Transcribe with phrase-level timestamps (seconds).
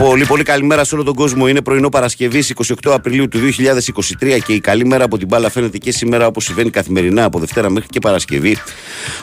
[0.00, 1.48] Πολύ πολύ καλημέρα σε όλο τον κόσμο.
[1.48, 3.38] Είναι πρωινό Παρασκευής 28 Απριλίου του
[4.20, 7.38] 2023 και η καλή μέρα από την μπάλα φαίνεται και σήμερα όπως συμβαίνει καθημερινά από
[7.38, 8.56] Δευτέρα μέχρι και Παρασκευή.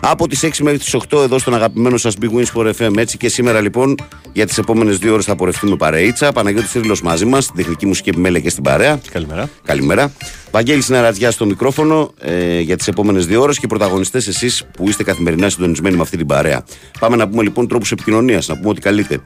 [0.02, 2.98] Από τις 6 μέχρι τις 8 εδώ στον αγαπημένο σας Big Wins for FM.
[2.98, 3.96] Έτσι και σήμερα λοιπόν
[4.34, 6.32] για τις επόμενες δύο ώρες θα πορευτούμε παρείτσα.
[6.32, 9.00] Παναγιώτης Θρύλο μαζί μας, στην τεχνική μουσική επιμέλεια και στην παρέα.
[9.12, 9.50] Καλημέρα.
[9.66, 10.12] Καλημέρα.
[10.52, 15.04] Βαγγέλης Συναρατζιά στο μικρόφωνο ε, για τις επόμενες δύο ώρες και πρωταγωνιστές εσείς που είστε
[15.04, 16.66] καθημερινά συντονισμένοι με αυτή την παρέα.
[17.00, 19.22] Πάμε να πούμε λοιπόν τρόπους επικοινωνίας, να πούμε ότι καλείτε.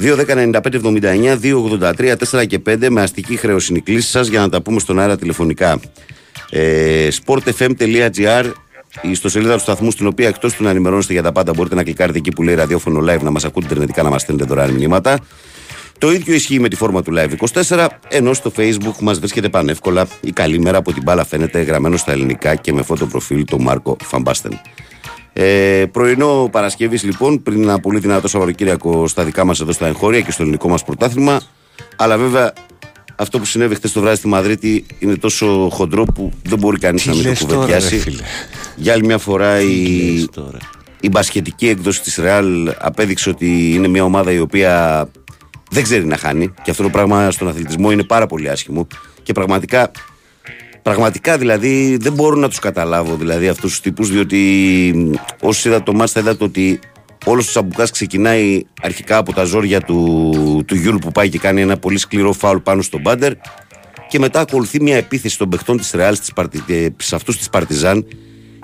[0.00, 4.62] 2-10-95-79, 2-83, 4 και 5 με αστική χρέωση είναι η κλήση σας για να τα
[4.62, 5.80] πούμε στον αέρα τηλεφωνικά.
[6.50, 8.52] Ε, sportfm.gr
[9.02, 11.82] η ιστοσελίδα του σταθμού, στην οποία εκτός του να ενημερώνεστε για τα πάντα, μπορείτε να
[11.82, 15.18] κλικάρετε εκεί που λέει ραδιόφωνο live, να μας ακούτε ιντερνετικά, να μας στέλνετε δωρεάν μηνύματα.
[15.98, 20.06] Το ίδιο ισχύει με τη φόρμα του Live 24, ενώ στο Facebook μας βρίσκεται πανεύκολα
[20.20, 23.96] η καλή μέρα από την μπάλα φαίνεται γραμμένο στα ελληνικά και με φωτοπροφίλ του Μάρκο
[24.02, 24.60] Φαμπάστεν.
[25.36, 30.20] Ε, πρωινό Παρασκευής λοιπόν, πριν ένα πολύ δυνατό Σαββατοκύριακο στα δικά μας εδώ στα εγχώρια
[30.20, 31.40] και στο ελληνικό μας πρωτάθλημα.
[31.96, 32.52] Αλλά βέβαια
[33.16, 37.06] αυτό που συνέβη χθες το βράδυ στη Μαδρίτη είναι τόσο χοντρό που δεν μπορεί κανείς
[37.06, 38.16] να μην το κουβεντιάσει.
[38.76, 40.26] Για άλλη μια φορά η,
[41.00, 45.08] η μπασχετική έκδοση της Ρεάλ απέδειξε ότι είναι μια ομάδα η οποία
[45.70, 46.54] δεν ξέρει να χάνει.
[46.62, 48.86] Και αυτό το πράγμα στον αθλητισμό είναι πάρα πολύ άσχημο.
[49.22, 49.90] Και πραγματικά
[50.84, 55.92] Πραγματικά δηλαδή δεν μπορώ να τους καταλάβω δηλαδή αυτούς τους τύπους, διότι όσοι είδατε το
[55.92, 56.78] ματς θα είδατε ότι
[57.24, 61.60] όλος ο τσαμπουκάς ξεκινάει αρχικά από τα ζόρια του, του Γιούλ που πάει και κάνει
[61.60, 63.32] ένα πολύ σκληρό φάουλ πάνω στον Πάντερ
[64.08, 66.16] και μετά ακολουθεί μια επίθεση των παιχτών της Ρεάλ
[66.96, 68.06] σε αυτούς της Παρτιζάν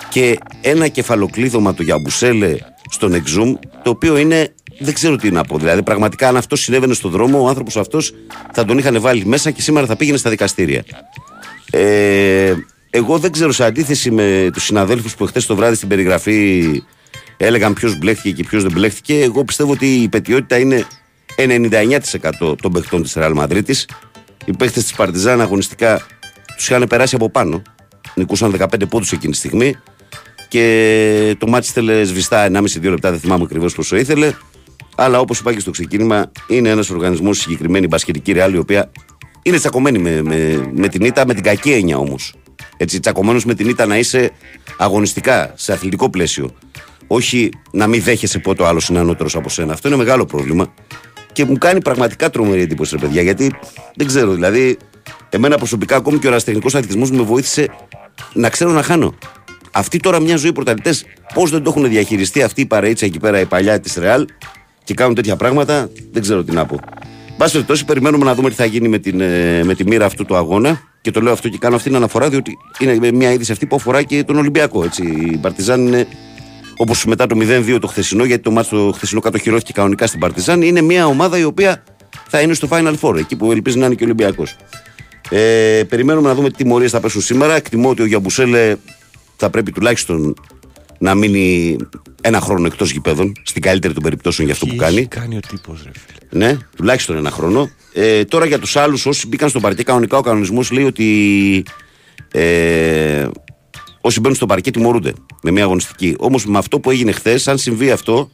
[0.09, 2.57] και ένα κεφαλοκλείδωμα του Γιαμπουσέλε
[2.91, 5.59] στον Εξούμ το οποίο είναι δεν ξέρω τι να πω.
[5.59, 8.13] Δηλαδή, πραγματικά, αν αυτό συνέβαινε στον δρόμο, ο άνθρωπος αυτός
[8.53, 10.85] θα τον είχαν βάλει μέσα και σήμερα θα πήγαινε στα δικαστήρια.
[11.71, 12.55] Ε,
[12.91, 16.83] εγώ δεν ξέρω, σε αντίθεση με τους συναδέλφους που χθε το βράδυ στην περιγραφή
[17.37, 20.87] έλεγαν ποιος μπλέχτηκε και ποιος δεν μπλέχτηκε, εγώ πιστεύω ότι η πετιότητα είναι
[21.37, 23.69] 99% των παιχτών της Real Madrid.
[24.45, 26.07] Οι παίχτες της Παρτιζάν αγωνιστικά
[26.57, 27.63] τους είχαν περάσει από πάνω.
[28.15, 29.77] Νικούσαν 15 πόντους εκείνη τη στιγμή.
[30.49, 34.33] Και το μάτι ήθελε σβηστά 1,5-2 λεπτά, δεν θυμάμαι ακριβώς πόσο ήθελε.
[34.97, 38.91] Αλλά όπως είπα και στο ξεκίνημα, είναι ένας οργανισμός συγκεκριμένη μπασκετική ρεάλ, η οποία
[39.43, 42.35] είναι τσακωμένη με, με, με την ήττα, με την κακή έννοια όμως.
[42.77, 44.31] Έτσι, τσακωμένος με την ήττα να είσαι
[44.77, 46.55] αγωνιστικά, σε αθλητικό πλαίσιο.
[47.07, 49.73] Όχι να μην δέχεσαι πότε ο άλλος είναι ανώτερος από σένα.
[49.73, 50.75] Αυτό είναι μεγάλο πρόβλημα.
[51.33, 53.55] Και μου κάνει πραγματικά τρομερή εντύπωση, ρε παιδιά, γιατί
[53.95, 54.77] δεν ξέρω, δηλαδή,
[55.29, 57.69] εμένα προσωπικά ακόμη και ο ραστεχνικό αθλητισμός με βοήθησε
[58.33, 59.15] να ξέρω να χάνω.
[59.71, 63.41] Αυτοί τώρα μια ζωή πρωταθλητές, πώς δεν το έχουν διαχειριστεί αυτή η παρέτσα εκεί πέρα,
[63.41, 64.27] η παλιά της Ρεάλ
[64.85, 66.81] και κάνουν τέτοια πράγματα, δεν ξέρω τι να πω.
[67.41, 70.25] Πάση περιπτώσει, περιμένουμε να δούμε τι θα γίνει με, την, ε, με τη μοίρα αυτού
[70.25, 70.81] του αγώνα.
[71.01, 73.77] Και το λέω αυτό και κάνω αυτή την αναφορά, διότι είναι μια είδηση αυτή που
[73.77, 74.85] αφορά και τον Ολυμπιακό.
[74.85, 75.03] Έτσι.
[75.33, 76.07] Η Παρτιζάν είναι
[76.77, 80.63] όπως μετά το 0-2 το χθεσινό, γιατί το μάτσο το χθεσινό κατοχυρώθηκε κανονικά στην Παρτιζάν,
[80.63, 81.83] είναι μια ομάδα η οποία
[82.29, 84.57] θα είναι στο Final Four, εκεί που ελπίζει να είναι και ο Ολυμπιακός.
[85.31, 87.55] Ε, περιμένουμε να δούμε τι τιμωρίες θα πέσουν σήμερα.
[87.55, 88.77] Εκτιμώ ότι ο Γιαμπουσέλε
[89.37, 90.35] θα πρέπει τουλάχιστον
[91.01, 91.77] να μείνει
[92.21, 95.07] ένα χρόνο εκτός γηπέδων, στην καλύτερη των περιπτώσεων για αυτό που κάνει.
[95.07, 96.47] κάνει ο τύπος, ρε φίλε.
[96.47, 97.71] Ναι, τουλάχιστον ένα χρόνο.
[97.93, 101.63] Ε, τώρα για τους άλλους, όσοι μπήκαν στο παρκέ, κανονικά ο κανονισμός λέει ότι
[102.33, 103.27] ε,
[104.01, 105.13] όσοι μπαίνουν στο παρκέ τιμωρούνται
[105.43, 106.17] με μια αγωνιστική.
[106.19, 108.31] Όμως με αυτό που έγινε χθες, αν συμβεί αυτό,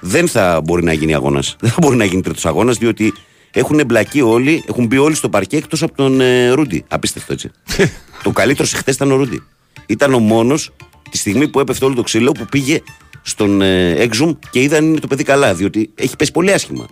[0.00, 1.56] δεν θα μπορεί να γίνει αγώνας.
[1.60, 3.12] Δεν θα μπορεί να γίνει τρίτος αγώνας, διότι
[3.50, 6.84] έχουν εμπλακεί όλοι, έχουν μπει όλοι στο παρκέ εκτός από τον ε, Ρούντι.
[6.88, 7.50] Απίστευτο έτσι.
[8.22, 9.42] το καλύτερο χθες ήταν ο Ρούντι.
[9.86, 10.70] Ήταν ο μόνος
[11.10, 12.82] τη στιγμή που έπεφτε όλο το ξύλο που πήγε
[13.22, 14.08] στον ε,
[14.50, 16.86] και είδαν είναι το παιδί καλά, διότι έχει πέσει πολύ άσχημα.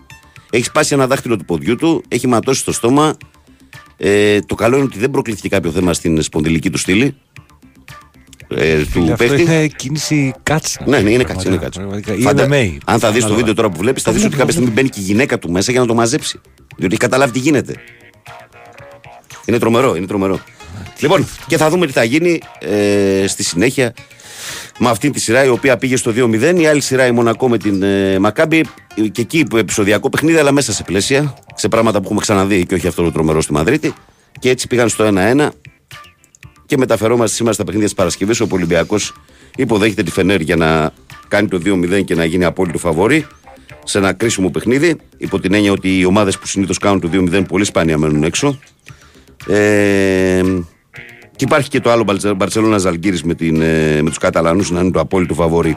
[0.50, 3.16] Έχει σπάσει ένα δάχτυλο του ποδιού του, έχει ματώσει στο στόμα.
[3.97, 7.16] Ε, το καλό είναι ότι δεν προκλήθηκε κάποιο θέμα στην σπονδυλική του στήλη.
[8.49, 10.84] Ε, του αυτό είναι κίνηση κάτσα.
[10.87, 11.48] Ναι, ναι, είναι κάτσα.
[11.48, 11.88] Είναι κάτσα.
[12.21, 12.48] Φαντα...
[12.84, 15.00] Αν θα δεις το βίντεο τώρα που βλέπεις, θα δεις ότι κάποια στιγμή μπαίνει και
[15.00, 16.41] η γυναίκα του μέσα για να το μαζέψει.
[16.77, 17.75] Διότι έχει καταλάβει τι γίνεται.
[19.44, 20.41] Είναι τρομερό, είναι τρομερό.
[20.98, 23.94] Λοιπόν, και θα δούμε τι θα γίνει ε, στη συνέχεια
[24.78, 26.60] με αυτή τη σειρά η οποία πήγε στο 2-0.
[26.60, 28.64] Η άλλη σειρά η Μονακό με την ε, Μακάμπη.
[29.12, 31.34] Και εκεί που επεισοδιακό παιχνίδι, αλλά μέσα σε πλαίσια.
[31.54, 33.92] Σε πράγματα που έχουμε ξαναδεί και όχι αυτό το τρομερό στη Μαδρίτη.
[34.38, 35.48] Και έτσι πήγαν στο 1-1.
[36.66, 38.41] Και μεταφερόμαστε σήμερα στα παιχνίδια της Παρασκευής.
[38.41, 39.15] Ο Ολυμπιακός
[39.56, 40.91] υποδέχεται τη Φενέρ για να
[41.28, 43.26] κάνει το 2-0 και να γίνει απόλυτο φαβόρη
[43.84, 44.97] σε ένα κρίσιμο παιχνίδι.
[45.16, 48.59] Υπό την έννοια ότι οι ομάδες που συνήθως κάνουν το 2-0 πολύ σπάνια μένουν έξω.
[49.47, 50.42] Ε,
[51.36, 52.04] και υπάρχει και το άλλο
[52.36, 55.77] Μπαρσελόνα Ζαλγκύρης με, ε, με τους Καταλανούς να είναι το απόλυτο φαβορή.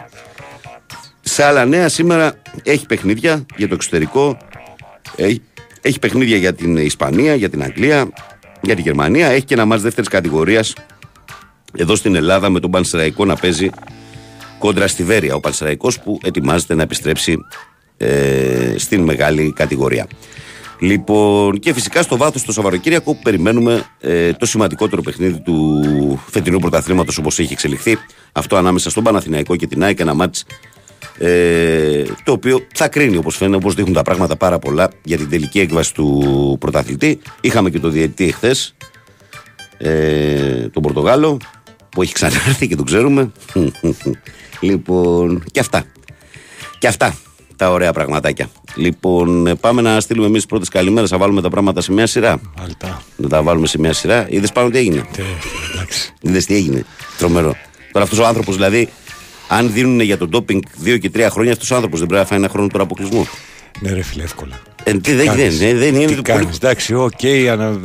[1.21, 4.37] Σε άλλα νέα, σήμερα έχει παιχνίδια για το εξωτερικό.
[5.15, 5.41] Έχει,
[5.81, 8.09] έχει παιχνίδια για την Ισπανία, για την Αγγλία,
[8.61, 9.27] για τη Γερμανία.
[9.27, 10.73] Έχει και ένα μάτς δεύτερης κατηγορίας
[11.77, 13.69] εδώ στην Ελλάδα με τον Πανσεραϊκό να παίζει
[14.59, 15.35] κόντρα στη Βέρεια.
[15.35, 17.37] Ο Πανσεραϊκός που ετοιμάζεται να επιστρέψει
[17.97, 20.07] ε, στην μεγάλη κατηγορία.
[20.79, 25.81] Λοιπόν, και φυσικά στο βάθος το Σαββατοκύριακο περιμένουμε ε, το σημαντικότερο παιχνίδι του
[26.29, 27.97] φετινού πρωταθλήματος όπως έχει εξελιχθεί.
[28.31, 30.45] Αυτό ανάμεσα στον Παναθηναϊκό και την ΑΕΚ, ένα μάτς
[31.17, 35.29] ε, το οποίο θα κρίνει όπως φαίνεται, όπως δείχνουν τα πράγματα πάρα πολλά για την
[35.29, 37.19] τελική έκβαση του πρωταθλητή.
[37.41, 38.75] Είχαμε και το διαιτητή εχθές,
[39.77, 41.37] ε, τον Πορτογάλο,
[41.89, 43.31] που έχει ξανάρθει και το ξέρουμε.
[44.59, 45.83] λοιπόν, και αυτά.
[46.77, 47.15] Και αυτά
[47.59, 48.49] τα ωραία πραγματάκια.
[48.75, 52.41] Λοιπόν, ε, πάμε να στείλουμε εμείς πρώτες καλημέρες, να βάλουμε τα πράγματα σε μια σειρά.
[52.59, 53.01] Μάλιστα.
[53.15, 54.25] Να τα βάλουμε σε μια σειρά.
[54.29, 55.05] Είδες πάνω τι έγινε;
[55.73, 56.13] εντάξει.
[56.21, 56.85] Είδες τι έγινε;
[57.17, 57.55] Τρομερό.
[57.91, 58.89] Τώρα αυτός ο άνθρωπος δηλαδή,
[59.47, 62.29] αν δίνουν για τον ντόπινγκ δύο και τρία χρόνια, αυτός ο άνθρωπος δεν πρέπει να
[62.29, 63.27] φάει ένα χρόνο τώρα αποκλεισμού.
[63.79, 64.61] Ναι, ρε φίλε, εύκολα.
[64.83, 66.05] Ε, τι δεν, δεν, δεν, δεν είναι.
[66.05, 67.79] Τι το κάνεις, πολύ- εντάξει, οκ, ανα...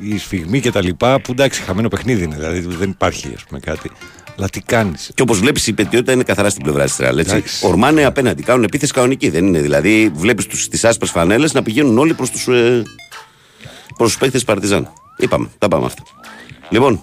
[0.00, 3.60] η σφιγμή και τα λοιπά, που εντάξει, χαμένο παιχνίδι είναι, δηλαδή δεν υπάρχει, ας πούμε,
[3.60, 3.90] κάτι.
[4.38, 5.10] Αλλά τι κάνεις.
[5.14, 7.18] Και όπως βλέπεις, η πετιότητα είναι καθαρά στην πλευρά της Ρεάλ.
[7.18, 7.34] έτσι.
[7.36, 7.66] Εντάξει.
[7.66, 8.42] Ορμάνε απέναντι.
[8.42, 9.28] Κάνουν επίθεση κανονική.
[9.30, 9.60] Δεν είναι.
[9.60, 12.82] Δηλαδή, βλέπεις τις άσπρες φανέλες να πηγαίνουν όλοι προς τους ε,
[13.96, 14.92] προς τους παίχτε Παρτιζάν.
[15.16, 15.48] Είπαμε.
[15.58, 16.02] Τα πάμε αυτά.
[16.68, 17.00] Λοιπόν,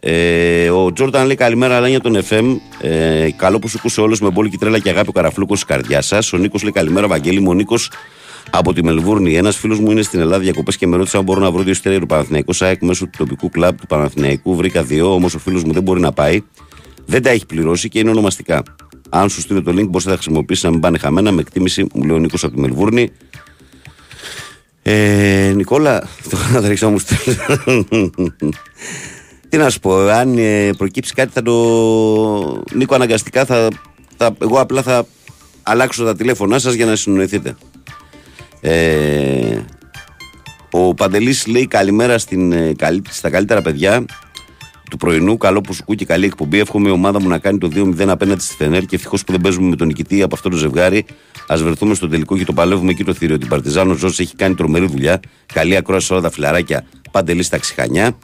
[0.00, 2.56] ε, ο Τζόρταν λέει καλημέρα, αλλά για τον FM.
[2.80, 6.02] Ε, καλό που σου ακούσε όλου με μπόλικη τρέλα και αγάπη ο καραφλούκος τη καρδιά
[6.02, 6.32] σας.
[6.32, 7.50] Ο Νίκος λέει καλημέρα, Βαγγέλη μου.
[7.50, 7.90] Ο Νίκος
[8.50, 9.34] από τη Μελβούρνη.
[9.34, 11.74] Ένας φίλος μου είναι στην Ελλάδα διακοπές και με ρώτησε αν μπορώ να βρω δύο
[11.74, 14.56] στέρια του Παναθηναϊκού ΣΑΕΚ μέσω του τοπικού κλαμπ του Παναθηναϊκού.
[14.56, 16.42] Βρήκα δύο, όμως ο φίλος μου δεν μπορεί να πάει.
[17.06, 18.62] Δεν τα έχει πληρώσει και είναι ονομαστικά.
[19.08, 21.32] Αν σου στείλω το link, μπορείς να τα χρησιμοποιήσεις να μην πάνε χαμένα.
[21.32, 23.10] Με εκτίμηση, μου λέει ο Νίκος από τη Μελβούρνη.
[24.82, 27.38] Ε, Νικόλα, τώρα να τα ρίξω να μου στείλεις.
[29.48, 31.52] Τι να σου πω, αν ε, προκύψει κάτι θα το.
[32.72, 33.68] Νίκο, αναγκαστικά θα,
[34.16, 34.36] θα.
[34.42, 35.06] Εγώ απλά θα
[35.62, 37.56] αλλάξω τα τηλέφωνά σας για να συνοηθείτε.
[38.60, 39.58] Ε,
[40.70, 44.04] ο Παντελής λέει καλημέρα στην, ε, καλύ- στα καλύτερα παιδιά
[44.90, 45.36] του πρωινού.
[45.36, 46.58] Καλό που σου και καλή εκπομπή.
[46.58, 49.40] Εύχομαι η ομάδα μου να κάνει το 2-0 απέναντι στη Φενέρ και ευτυχώς που δεν
[49.40, 51.04] παίζουμε με τον νικητή από αυτό το ζευγάρι.
[51.46, 53.38] Α βρεθούμε στο τελικό και το παλεύουμε εκεί το θηρίο.
[53.38, 55.20] Την Παρτιζάνο Ζώση έχει κάνει τρομερή δουλειά.
[55.54, 56.84] Καλή ακρόαση σε όλα τα φιλαράκια.
[57.10, 58.18] Παντελής στα ξηχανιά.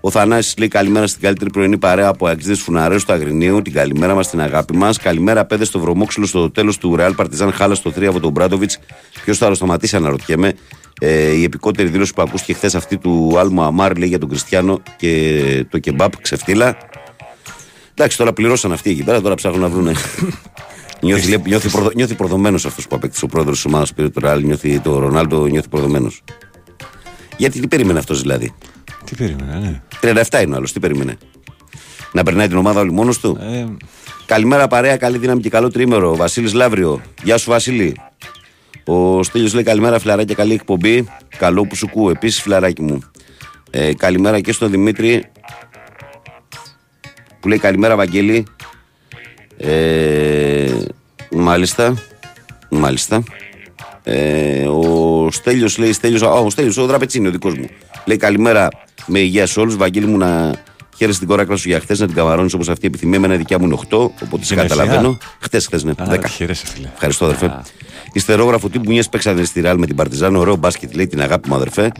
[0.00, 3.62] Ο Θανάσης λέει καλημέρα στην καλύτερη πρωινή παρέα από Αξίδε Φουναρέου του Αγρινίου.
[3.62, 4.98] Την καλημέρα μας, την αγάπη μας.
[4.98, 8.78] Καλημέρα, παιδε στο βρωμόξυλο στο τέλος του Ρεάλ Παρτιζάν Χάλα στο 3 από τον Μπράντοβιτς.
[9.24, 10.54] Ποιος θα αεροσταματήσει, αναρωτιέμαι.
[11.00, 14.82] Ε, η επικότερη δήλωση που ακούστηκε χθες αυτή του Άλμου Αμάρ λέει για τον Κριστιανό
[14.96, 16.76] και το κεμπάπ ξεφτύλα.
[17.94, 19.88] Εντάξει, τώρα πληρώσαν αυτοί εκεί πέρα, τώρα ψάχνουν να βρουν.
[21.00, 24.08] νιώθει, λέει, νιώθει, προδο, νιώθει προδομένος αυτός που απέκτησε ο πρόεδρος της ομάδας που πήρε
[24.08, 24.44] το Ρεάλ.
[24.44, 26.22] Νιώθει, το Ρονάλντο νιώθει προδομένος.
[27.36, 28.54] Γιατί τι περίμενε αυτός δηλαδή;
[29.08, 29.80] Τι περίμενα, ναι.
[30.00, 31.18] 37 είναι ο άλλος, τι περίμενε.
[32.12, 33.38] Να περνάει την ομάδα όλη μόνος του.
[33.40, 33.66] Ε,
[34.26, 36.16] Καλημέρα παρέα, καλή δύναμη και καλό τρίμερο.
[36.16, 37.00] Βασίλης Λαύριο.
[37.22, 37.96] Γεια σου, Βασίλη.
[38.84, 41.08] Ο Στέλιος λέει καλημέρα, φιλαράκια, καλή εκπομπή.
[41.36, 42.10] Καλό που σου κούω.
[42.10, 42.98] Επίσης, φιλαράκι μου.
[43.70, 45.24] Ε, καλημέρα και στον Δημήτρη
[47.40, 48.46] που λέει καλημέρα, Βαγγέλη.
[49.56, 50.72] Ε,
[51.30, 51.94] μάλιστα.
[52.68, 53.22] Μάλιστα.
[54.02, 57.68] Ε, ο Στέλιος λέει, Στέλιος, α, ο Στέλιος, ο Δραπετσίνη, ο δικός μου.
[58.08, 58.68] Λέει καλημέρα
[59.06, 59.76] με υγεία σε όλους.
[59.76, 60.54] Βαγγέλη μου να
[60.96, 63.16] χαίρεσαι την κόρακλα σου για χθες, να την καμαρώνεις όπως αυτή η επιθυμία.
[63.16, 65.08] Εμένα η δικιά μου είναι 8, οπότε σε Είναι καταλαβαίνω.
[65.08, 65.18] αισιά.
[65.40, 66.26] Χτες, χθες, ναι, α, 10.
[66.28, 66.88] χαίρεσαι, φίλε.
[66.94, 67.62] Ευχαριστώ, αδερφέ.
[68.12, 70.36] Ιστερόγραφο τύπου μια παίξανε στη Ρεάλ με την Παρτιζάν.
[70.36, 71.92] Ωραίο μπάσκετ, λέει την αγάπη μου, αδερφέ.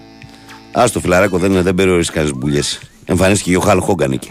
[0.73, 2.61] Α το φιλαράκο δεν, δεν περιορίζεις κανείς μπουλιέ.
[3.05, 4.31] Εμφανίστηκε και ο Χάλ Χόγκαν εκεί.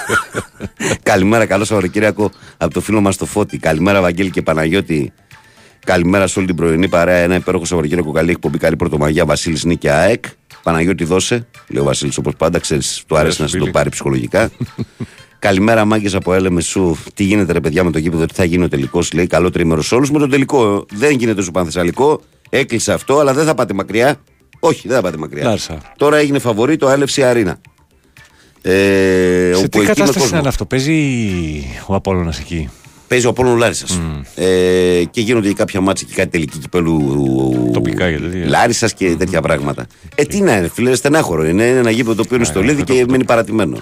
[1.02, 3.58] Καλημέρα, καλό Σαββατοκύριακο από το φίλο μας το Φώτη.
[3.58, 5.12] Καλημέρα, Βαγγέλη και Παναγιώτη.
[5.86, 7.16] Καλημέρα σε όλη την πρωινή παρέα.
[7.16, 8.12] Ένα υπέροχο Σαββατοκύριακο.
[8.12, 9.24] Καλή εκπομπή, καλή πρωτομαγιά.
[9.24, 10.24] Βασίλης Νίκη ΑΕΚ.
[10.62, 11.46] Παναγιώτη δώσε.
[11.68, 12.58] Λέει ο Βασίλης όπως πάντα.
[12.58, 13.70] Ξέρεις, του αρέσει να σε το φίλε.
[13.72, 14.50] πάρει ψυχολογικά.
[15.38, 16.92] Καλημέρα, μάγκες από LMSU.
[17.14, 19.12] Τι γίνεται, ρε παιδιά, με το γήπεδο, τι θα γίνει ο τελικός.
[19.12, 20.10] Λέει καλό τρίμερο σε όλους.
[20.10, 22.20] Με τον τελικό δεν γίνεται στο Πανθεσσαλικό.
[22.48, 24.16] Έκλεισε αυτό, αλλά δεν θα πάτε μακριά.
[24.60, 25.44] Όχι, δεν θα πάτε μακριά.
[25.44, 25.78] Λάρισα.
[25.96, 27.60] Τώρα έγινε φαβορή το Άλευση Αρίνα.
[28.62, 30.38] Ε, Σε όπου τι εκεί με κατάσταση κόσμο.
[30.38, 30.94] είναι αυτό, παίζει
[31.86, 32.68] ο Απόλλωνας εκεί;
[33.12, 34.00] Παίζει ο Απόλλων Λάρισας.
[34.34, 38.48] Ε, και γίνονται και κάποια μάτια και κάτι τελική κυπέλου Τοπικά και τέτοια.
[38.48, 39.86] Λάρισας και τέτοια πράγματα.
[40.14, 41.64] Ε, τι να είναι, φίλε, στενάχωρο είναι.
[41.64, 43.76] Είναι ένα γήπεδο το οποίο είναι στο Λίδι και μένει παρατημένο.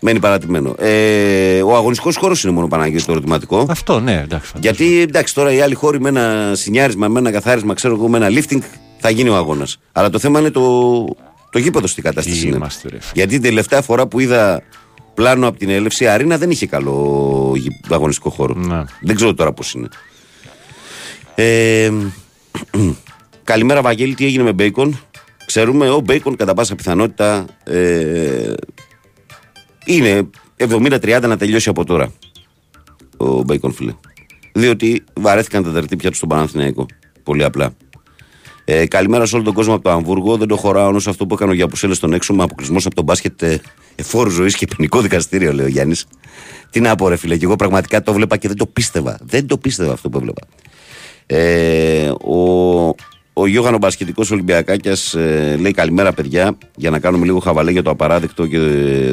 [0.00, 0.74] Μένει παρατημένο.
[0.78, 3.66] Ε, ο αγωνιστικός χώρος είναι μόνο Παναγιώτης το ερωτηματικό.
[3.68, 4.46] Αυτό, ναι, εντάξει.
[4.46, 4.60] φαντάζομαι.
[4.60, 8.16] Γιατί εντάξει, τώρα οι άλλοι χώροι με ένα σινιάρισμα, με ένα καθάρισμα, ξέρω εγώ, με
[8.16, 8.58] ένα lifting
[8.98, 9.78] θα γίνει ο αγώνας.
[9.92, 11.04] Αλλά το θέμα είναι το,
[11.50, 12.40] το γήπεδο στη κατάσταση.
[12.40, 12.56] Τι είναι.
[12.56, 13.10] είμαστε, ρε φίλε.
[13.14, 14.62] Γιατί την τελευταία φορά που είδα
[15.18, 18.54] πλάνο από την έλευση, η Αρίνα δεν είχε καλό γη- αγωνιστικό χώρο.
[18.54, 18.84] Ναι.
[19.00, 19.88] Δεν ξέρω τώρα πώς είναι.
[21.34, 21.92] Ε,
[23.44, 25.00] καλημέρα, Βαγγέλη, τι έγινε με Μπέικον;
[25.46, 28.52] Ξέρουμε, ο Μπέικον κατά πάσα πιθανότητα ε,
[29.84, 32.12] είναι 70-30 να τελειώσει από τώρα.
[33.16, 33.94] Ο Μπέικον, φίλε.
[34.52, 36.86] Διότι βαρέθηκαν τα τερτύπια του στον Παναθηναϊκό.
[37.22, 37.72] Πολύ απλά.
[38.70, 40.36] Ε, καλημέρα σε όλο τον κόσμο από το Αμβούργο.
[40.36, 43.42] Δεν το χωράω όσο αυτό που έκανε ο Γιαμπουσέλε στον Εξούμ, αποκλεισμός από τον μπάσκετ
[43.42, 43.60] ε,
[43.94, 46.06] εφ' όρου ζωής και ποινικό δικαστήριο, λέει ο Γιάννης.
[46.70, 49.18] Τι να πω, ρε φίλε, και εγώ πραγματικά το βλέπα και δεν το πίστευα.
[49.22, 50.46] Δεν το πίστευα αυτό που έβλεπα.
[51.26, 52.38] Ε, ο,
[53.32, 56.58] ο Γιώργανος Μπασχετικό Ολυμπιακάκιας ε, λέει καλημέρα, παιδιά.
[56.76, 58.58] Για να κάνουμε λίγο χαβαλέ για το απαράδεκτο και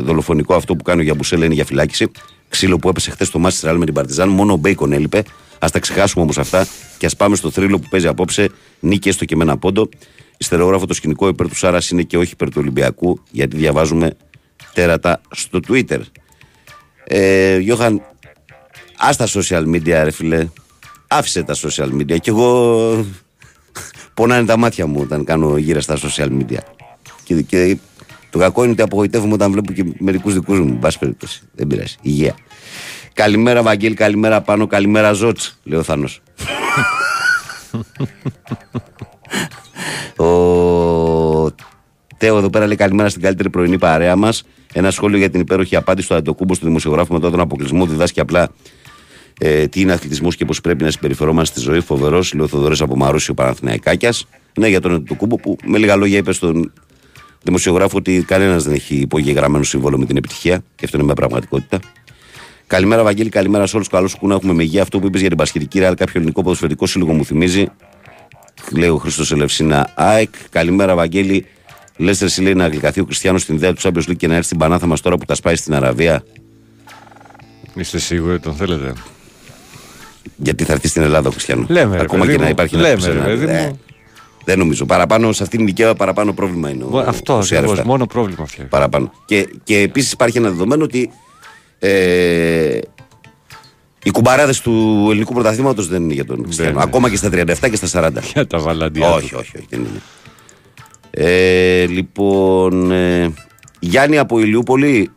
[0.03, 2.11] δολοφονικό αυτό που κάνει ο Γιαμπουσέλ είναι για φυλάκιση.
[2.49, 4.29] Ξύλο που έπεσε χθες στο ματς τη Ρεάλ με την Παρτιζάν.
[4.29, 5.23] Μόνο ο Μπέικον έλειπε.
[5.65, 6.67] Ας τα ξεχάσουμε όμως αυτά
[6.97, 8.49] και ας πάμε στο θρύλο που παίζει απόψε.
[8.79, 9.89] Νίκη έστω και με ένα πόντο.
[10.37, 14.17] Ιστερόγραφο το σκηνικό υπέρ του Σάρας είναι και όχι υπέρ του Ολυμπιακού, γιατί διαβάζουμε
[14.73, 15.99] τέρατα στο Twitter.
[17.03, 18.01] Ε, Γιώχαν,
[18.97, 20.47] ας τα social media, ρε φιλέ.
[21.07, 22.19] Άφησε τα social media.
[22.19, 23.05] Και εγώ
[24.13, 26.59] πονάνε τα μάτια μου όταν κάνω γύρω στα social media.
[27.23, 27.77] Και, και
[28.29, 30.77] το κακό είναι ότι απογοητεύομαι όταν βλέπω και μερικούς δικούς μου.
[30.79, 31.41] Μπα περιπτώσει.
[31.53, 31.95] Δεν πειράζει.
[32.01, 32.35] Υγεία.
[33.15, 36.21] Καλημέρα, Βαγγέλη, καλημέρα πάνω, καλημέρα, Ζότ, λέει ο Θάνος.
[40.25, 41.51] ο
[42.17, 44.43] Τέο εδώ πέρα λέει καλημέρα στην καλύτερη πρωινή παρέα μας.
[44.73, 47.85] Ένα σχόλιο για την υπέροχη απάντηση του Αντοκούμπο του δημοσιογράφου μετά τον αποκλεισμό.
[47.85, 48.49] Διδάσκει απλά
[49.39, 51.79] ε, τι είναι αθλητισμός και πώς πρέπει να συμπεριφερόμαστε στη ζωή.
[51.79, 54.27] Φοβερός, λέει ο Θοδωρέ από Μαρούσιο Παναθηναϊκάκιας.
[54.59, 56.73] Ναι, για τον Αντοκούμπο που με λίγα λόγια είπε στον
[57.43, 60.63] δημοσιογράφο ότι κανένας δεν έχει υπογεγραμμένο σύμβολο με την επιτυχία.
[60.75, 61.79] Και αυτό είναι μια πραγματικότητα.
[62.67, 63.87] Καλημέρα, Βαγγέλη, καλημέρα σε όλους.
[63.87, 64.81] Καλώς που να έχουμε με υγεία.
[64.81, 67.65] Αυτό που είπες για την Πασχετική Ρεάλ, κάποιο ελληνικό ποδοσφαιρικό σύλλογο μου θυμίζει.
[68.71, 70.29] Λέει ο Χρήστος Ελευσίνα ΑΕΚ.
[70.49, 71.45] Καλημέρα, Βαγγέλη.
[71.97, 74.57] Λέστερ λέει να γλυκαθεί ο Κριστιανός στην ιδέα του Champions League και να έρθει στην
[74.57, 76.23] Πανάθα μας τώρα που τα σπάει στην Αραβία.
[77.73, 78.93] Είστε σίγουροι ότι τον θέλετε;
[80.35, 81.65] Γιατί θα έρθει στην Ελλάδα ο Κριστιανό.
[81.69, 82.49] Λέμε, Ακόμα ρε, και παιδί να μου.
[82.51, 83.79] υπάρχει Λέμε, ένα ρε, παιδί Ε, μου.
[84.45, 84.85] Δεν νομίζω.
[84.85, 86.83] Παραπάνω σε αυτήν την ηλικία παραπάνω πρόβλημα είναι.
[86.83, 87.79] ο- Αυτό ο ακριβώς.
[87.79, 87.83] CR7.
[87.85, 88.69] Μόνο πρόβλημα φτιάχνει.
[88.69, 89.11] Παραπάνω.
[89.25, 91.09] Και, και επίσης υπάρχει ένα δεδομένο ότι
[91.79, 92.79] ε,
[94.03, 96.71] οι κουμπαράδες του ελληνικού πρωταθλήματος δεν είναι για τον Κριστιανό.
[96.71, 96.81] είναι.
[96.83, 98.21] Ακόμα και στα 37 και στα 40.
[98.33, 99.07] Για τα βαλαντιά.
[99.07, 99.13] του.
[99.15, 100.01] όχι, όχι, όχι, δεν είναι.
[101.11, 103.33] Ε, λοιπόν, ε,
[103.79, 105.11] Γιάννη από Ηλιούπολη,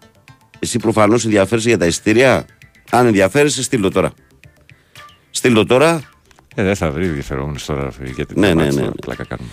[0.59, 2.47] εσύ προφανώς ενδιαφέρεσαι για τα εισιτήρια.
[2.91, 4.13] Αν ενδιαφέρεσαι, στείλ το τώρα.
[5.31, 6.01] Στείλ το τώρα.
[6.55, 8.87] Ε, δεν θα βρει ενδιαφερόμενος τώρα γιατί Ναι, τα ναι, μάτια ναι.
[8.87, 9.49] τώρα πλάκα κάνουμε.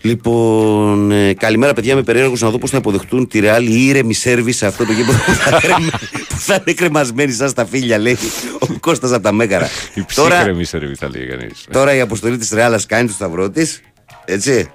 [0.00, 4.14] Λοιπόν, ε, καλημέρα παιδιά, είμαι περίεργο να δω πώς θα αποδεχτούν τη Ρεάλ η ήρεμη
[4.14, 5.90] σερβι σε αυτό το γήπεδο που θα, κρεμε-
[6.28, 8.18] που θα είναι κρεμασμένη σαν στα φίλια, λέει
[8.58, 9.68] ο Κώστας από τα Μέγαρα.
[9.94, 11.66] Η τώρα, ψύχρεμη σερβί θα λέει κανείς.
[11.70, 13.80] τώρα η αποστολή της Ρεάλ κάνει το σταυρό της.
[14.24, 14.70] Έτσι.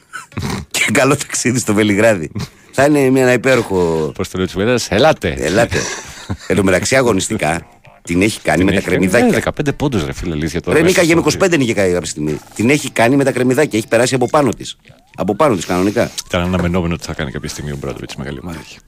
[0.70, 2.30] και καλό ταξίδι στο Βελιγράδι.
[2.70, 4.12] θα είναι μια, ένα υπέροχο.
[4.14, 5.36] Πώς το λέω της μέρα, ελάτε.
[5.38, 5.78] Ελάτε.
[6.48, 7.66] Εν τω μεταξύ αγωνιστικά
[8.06, 9.26] την έχει κάνει με τα Έχει- κρεμμυδάκια.
[9.26, 10.76] Ναι, 15 πόντους, ρε φίλε, αλήθεια τώρα.
[10.76, 12.38] Ρε Νίκα μέσα για στο- 25 νίκη κάποια στιγμή.
[12.54, 13.78] Την έχει κάνει με τα κρεμμυδάκια.
[13.78, 14.76] Έχει περάσει από πάνω της.
[15.16, 16.10] Από πάνω της κανονικά.
[16.26, 18.58] Ήταν αναμενόμενο ότι θα κάνει κάποια στιγμή ο Μπράντοβιτς μεγάλη ομάδα.
[18.60, 18.78] έχει.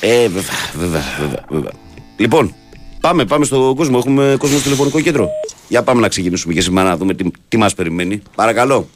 [0.00, 1.72] Ε, βέβαια, βέβαια, βέβαια, βέβαια.
[2.16, 2.54] Λοιπόν,
[3.00, 3.96] πάμε, πάμε στον κόσμο.
[4.00, 5.28] Έχουμε κόσμο στο τηλεφωνικό κέντρο.
[5.68, 8.22] Για πάμε να ξεκινήσουμε και σήμερα να δούμε τι, τι μας περιμένει.
[8.34, 8.88] Παρακαλώ.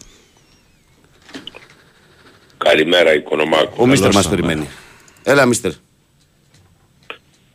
[2.59, 3.73] Καλημέρα Οικονομάκο.
[3.77, 4.41] Ο Μίστερ μας σας, ναι.
[4.41, 4.69] περιμένει.
[5.23, 5.73] Έλα, Μίστερ.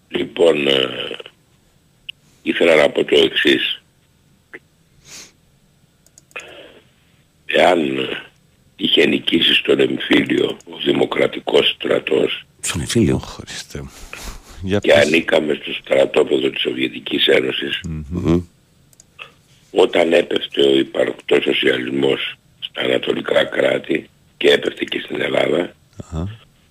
[0.08, 0.74] Λοιπόν, ε,
[2.44, 3.82] ήθελα να πω το εξής.
[7.46, 8.22] Εάν ε,
[8.76, 13.18] είχε νικήσει στον εμφύλιο ο Δημοκρατικός στρατός Στον εμφύλιο.
[13.18, 13.92] Χριστέ μου.
[14.62, 15.06] Για και πες.
[15.06, 17.82] ανήκαμε στο στρατόπεδο της Σοβιετικής Ένωσης,
[19.72, 25.76] όταν έπεφτε ο υπαρκτός σοσιαλισμός στα ανατολικά κράτη και έπεφτε και στην Ελλάδα,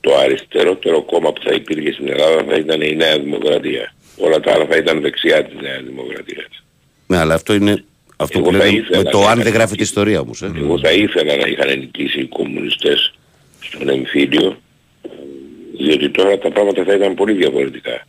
[0.00, 3.94] το αριστερότερο κόμμα που θα υπήρχε στην Ελλάδα θα ήταν η Νέα Δημοκρατία.
[4.24, 6.46] Όλα τα άλλα θα ήταν δεξιά της Νέας Δημοκρατίας.
[7.06, 7.84] Ναι, αλλά αυτό είναι.
[8.16, 9.88] Αυτό Εγώ που θα λέμε ήθελα με το να αν είχα δεν γράφεται νικήσει.
[9.90, 10.42] ιστορία όμως.
[10.42, 10.52] Ε.
[10.56, 13.14] Εγώ θα ήθελα να είχαν νικήσει οι κομμουνιστές
[13.60, 14.60] στον εμφύλιο,
[15.78, 18.06] διότι τώρα τα πράγματα θα ήταν πολύ διαφορετικά.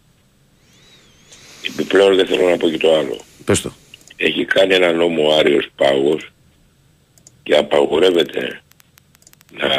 [1.70, 3.20] Επιπλέον δεν θέλω να πω και το άλλο.
[3.46, 3.74] Πες το.
[4.16, 6.30] Έχει κάνει ένα νόμο ο Άριος Πάγος
[7.44, 8.62] και απαγορεύεται
[9.58, 9.70] να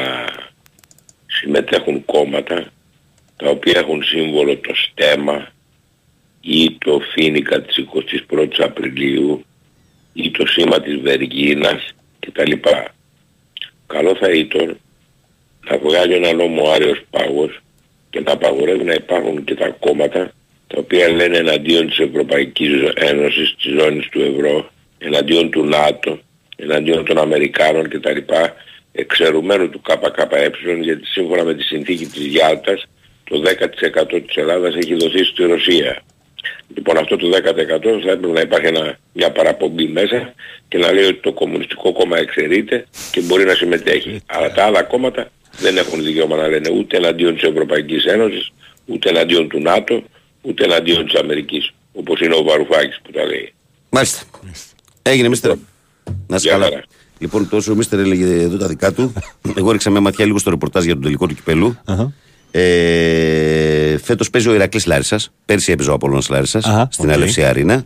[1.26, 2.72] συμμετέχουν κόμματα
[3.36, 5.52] τα οποία έχουν σύμβολο το στέμα
[6.44, 7.84] ή το φίνικα της
[8.30, 9.44] 21ης Απριλίου
[10.12, 12.52] ή το σήμα της Βεργίνας κτλ.
[13.86, 14.78] Καλό θα ήταν
[15.70, 17.60] να βγάλει ένα νόμο ο Άριος Πάγος
[18.10, 20.32] και να απαγορεύει να υπάρχουν και τα κόμματα
[20.66, 26.18] τα οποία λένε εναντίον της Ευρωπαϊκής Ένωσης, της ζώνης του ευρώ, εναντίον του ΝΑΤΟ,
[26.56, 28.18] εναντίον των Αμερικάνων κτλ.
[28.92, 32.84] εξαιρουμένου του ΚΚΕ γιατί σύμφωνα με τη συνθήκη της Γιάλτας
[33.24, 36.02] το 10% της Ελλάδας έχει δοθεί στη Ρωσία.
[36.74, 37.34] Λοιπόν αυτό το 10%
[38.04, 40.34] θα έπρεπε να υπάρχει ένα, μια παραπομπή μέσα
[40.68, 44.20] και να λέει ότι το Κομμουνιστικό Κόμμα εξαιρείται και μπορεί να συμμετέχει.
[44.26, 48.52] Αλλά τα άλλα κόμματα δεν έχουν δικαίωμα να λένε ούτε εναντίον της Ευρωπαϊκής Ένωσης,
[48.86, 50.02] ούτε εναντίον του ΝΑΤΟ,
[50.42, 51.70] ούτε εναντίον της Αμερικής.
[51.92, 53.52] Όπως είναι ο Βαρουφάκης που τα λέει.
[53.90, 54.22] Μάλιστα.
[55.02, 55.50] Έγινε, Μίστερ.
[56.26, 56.64] Να είσαι Γεια καλά.
[56.64, 56.82] χαρά.
[57.18, 59.12] Λοιπόν, τόσο ο Μίστερ έλεγε εδώ τα δικά του.
[59.56, 61.76] Εγώ ρίξα μια ματιά λίγο στο ρεπορτάζ για τον τελικό του κυπέλου.
[61.84, 62.12] Αχα.
[62.56, 65.32] Ε, Φέτος παίζει ο Ηρακλής Λάρισας.
[65.44, 67.14] Πέρσι έπαιζε ο Απολώνα Λάρισας Αχα, στην OK.
[67.14, 67.84] AEL FC Arena.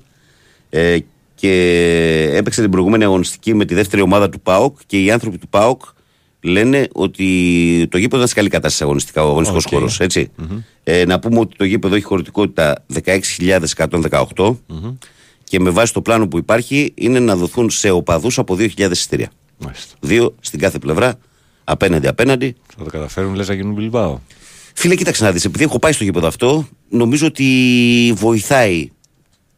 [0.71, 0.97] Ε,
[1.35, 5.49] και έπαιξε την προηγούμενη αγωνιστική με τη δεύτερη ομάδα του ΠΑΟΚ και οι άνθρωποι του
[5.49, 5.83] ΠΑΟΚ
[6.41, 7.27] λένε ότι
[7.91, 9.71] το γήπεδο ήταν σε καλή κατάσταση αγωνιστικά, ο αγωνιστικός Οκ.
[9.73, 10.31] χώρος, έτσι.
[10.85, 12.85] Ε, να πούμε ότι το γήπεδο έχει χωρητικότητα
[14.37, 14.57] 16.118
[15.45, 19.31] και με βάση το πλάνο που υπάρχει είναι να δοθούν σε οπαδούς από 2.000 εισιτήρια.
[19.59, 19.95] Μάλιστα.
[20.01, 21.19] Δύο στην κάθε πλευρά,
[21.65, 22.57] απέναντι απέναντι.
[22.77, 24.19] Θα το καταφέρουν, λες να γίνουν Μπιλμπάο.
[24.79, 27.45] Φίλε, κοίταξε να δεις, επειδή έχω πάει στο γήπεδο αυτό, νομίζω ότι
[28.17, 28.91] βοηθάει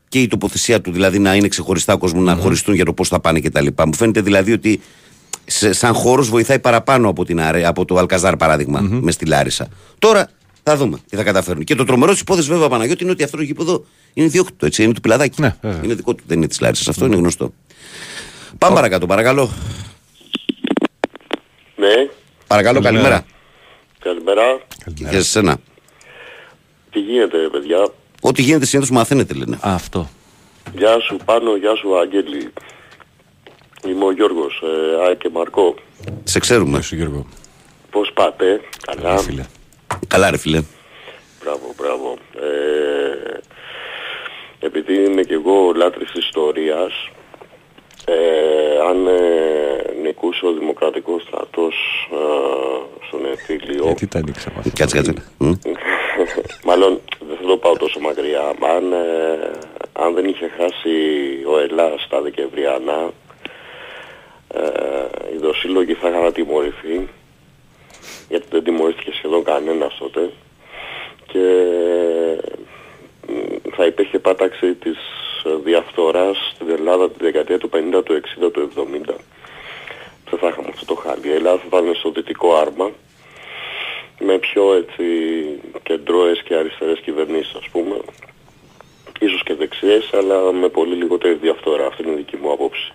[0.08, 3.08] και η τοποθεσία του, δηλαδή να είναι ξεχωριστά ο κόσμο, να χωριστούν για το πώς
[3.08, 3.66] θα πάνε κτλ.
[3.86, 4.80] Μου φαίνεται δηλαδή ότι
[5.44, 9.68] σε, σαν χώρος βοηθάει παραπάνω από, την, Άρε- από το Αλκαζάρ παράδειγμα, μες στη Λάρισα.
[9.98, 10.30] Τώρα
[10.62, 11.64] θα δούμε τι θα καταφέρουν.
[11.64, 13.84] Και το τρομερό της υπόθεσης βέβαια Παναγιώτη είναι ότι αυτό το γήπεδο
[14.14, 15.40] είναι διόκτητο, έτσι, είναι του πιλαδάκι.
[15.40, 15.80] Ναι, βέβαια.
[15.84, 16.88] είναι δικό του, δεν είναι της Λάρισας.
[16.88, 17.52] Αυτό είναι γνωστό.
[18.58, 19.50] Πάμε παρακάτω, παρακαλώ.
[21.76, 22.08] Ναι,
[22.46, 23.24] Παρακαλώ, καλημέρα.
[24.02, 24.60] Καλημέρα.
[24.94, 25.56] Και για σένα.
[26.90, 27.88] Τι γίνεται, παιδιά;
[28.20, 29.56] Ό,τι γίνεται συνήθως μαθαίνετε, λένε.
[29.56, 30.08] Α, αυτό.
[30.74, 32.52] Γεια σου Πάνο, γεια σου Αγγέλη.
[33.86, 35.74] Είμαι ο Γιώργος, ε, Άι και Μαρκό.
[36.24, 36.70] Σε ξέρουμε.
[36.70, 37.26] Γεια σου Γιώργο.
[37.90, 39.14] Πώς πάτε, καλά.
[39.14, 39.44] Ρε φίλε.
[40.08, 40.62] Καλά, ρε φίλε.
[41.42, 42.18] Μπράβο, μπράβο.
[42.34, 43.38] Ε,
[44.66, 46.92] επειδή είμαι και εγώ λάτρης ιστορίας,
[48.04, 51.74] ε, αν ε, νικούσε ο Δημοκρατικός στρατός
[52.12, 54.70] ε, στον εμφύλιο, Γιατί τα ανοίξαμε αυτό.
[54.74, 55.14] Κάτσε, κάτσε.
[55.38, 55.52] Μμ.
[56.68, 58.54] Μάλλον δεν θα το πάω τόσο μακριά.
[58.76, 59.50] Αν, ε,
[59.92, 60.90] αν δεν είχε χάσει
[61.46, 63.10] ο Ελλάς τα Δεκεμβριανά,
[64.54, 64.62] ε,
[65.34, 67.08] οι δοσύλλογοι θα είχαν τιμωρηθεί,
[68.28, 70.30] γιατί δεν τιμωρήθηκε σχεδόν κανένας τότε,
[71.26, 71.44] και
[73.26, 75.29] μ, θα υπήρχε πάταξη της ε,
[75.64, 79.14] διαφθοράς στην Ελλάδα τη δεκαετία του 50, του 60, του 70.
[80.30, 81.28] Δεν θα είχαμε αυτό το χάλι.
[81.28, 82.90] Η Ελλάδα θα ήταν στο δυτικό άρμα,
[84.20, 85.04] με πιο έτσι
[85.82, 87.96] κεντρώες και αριστερές κυβερνήσεις ας πούμε
[89.20, 92.92] ίσως και δεξιές αλλά με πολύ λιγότερη διαφθορά αυτή είναι η δική μου άποψη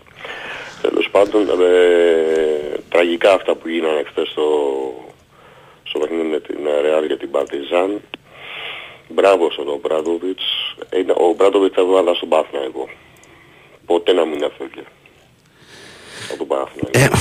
[0.82, 4.48] τέλος πάντων ε, τραγικά αυτά που γίνανε χθες στο,
[5.84, 8.02] στο παιχνίδι με την Real για την Παρτιζάν
[9.10, 10.44] μπράβο στον Μπράντοβιτς
[10.90, 12.60] Ε, ο Μπράντοβιτς θα έβαλα στον Πάθνα
[13.86, 14.84] ποτέ να μην έφευγε
[16.30, 17.18] από τον Πάθνα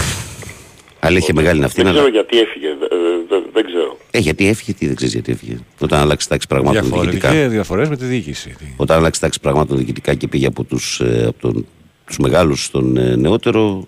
[1.01, 1.83] Αλήθεια μεγάλη είναι αυτή.
[1.83, 2.87] δεν αλλά- ξέρω γιατί έφυγε δε-
[3.29, 5.59] δε- δεν ξέρω Ε, γιατί έφυγε, τι δεν ξέρεις γιατί έφυγε.
[5.81, 7.01] Όταν άλλαξε τάξη πραγμάτων διοικητικά.
[7.11, 8.55] Διαφορετικές διαφορές με τη διοίκηση.
[8.77, 11.67] Όταν άλλαξε τάξη πραγμάτων διοικητικά και πήγε από τους ε, από τον,
[12.07, 13.87] τους μεγάλους στον ε, νεότερο,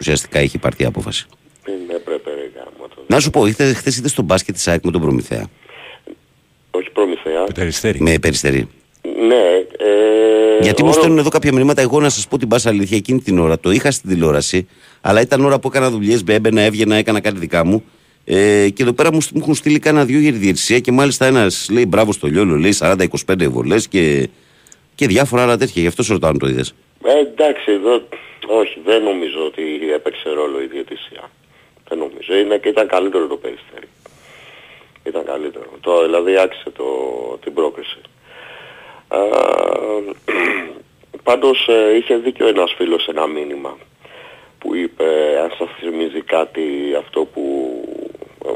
[0.00, 1.26] ουσιαστικά είχε πάρθει η απόφαση.
[1.64, 3.02] δεν έπρεπε ρε γάμο το.
[3.06, 5.46] Να σου πω, χθες είδες στο μπάσκετ της ΑΕΚ με τον Προμηθέα.
[6.70, 8.00] όχι προμηθέα Με περιστέρι.
[8.00, 8.68] Με περιστερή.
[9.26, 9.34] ναι
[9.86, 12.96] ε, Γιατί μου όλο- στέλνουν εδώ κάποια μηνύματα, εγώ να σας πω την πάσα αλήθεια
[12.96, 13.58] εκείνη την ώρα.
[13.58, 14.68] Το είχα στην τηλεόραση,
[15.00, 17.84] αλλά ήταν ώρα που έκανα δουλειές, έμπαινα, έβγαινα, έκανα κάτι δικά μου.
[18.24, 20.92] Ε, και εδώ πέρα μου, στ- μου έχουν στείλει κάνα δύο για τη διαιτησία και
[20.92, 24.28] μάλιστα ένας λέει μπράβο στο Λιόλο, λέει 40-25 βολές και,
[24.94, 25.82] και διάφορα άλλα τέτοια.
[25.82, 26.74] Γι' αυτό σε ρωτάω αν το είδες.
[27.04, 27.92] Ε, εντάξει, εδώ,
[28.60, 29.62] όχι, δεν νομίζω ότι
[29.94, 31.30] έπαιξε ρόλο η διαιτησία.
[31.88, 32.34] Δεν νομίζω.
[32.44, 33.86] Είναι και ήταν καλύτερο το περιστέρι.
[35.04, 35.66] Ήταν καλύτερο.
[35.80, 36.84] Το, δηλαδή άξιζε το,
[37.42, 38.00] την πρόκριση.
[39.08, 39.18] Α,
[41.28, 43.76] πάντως ε, είχε δίκιο ένας φίλος σε ένα μήνυμα
[44.58, 45.04] που είπε
[45.42, 47.42] αν σας θυμίζει κάτι αυτό που
[48.46, 48.50] ε,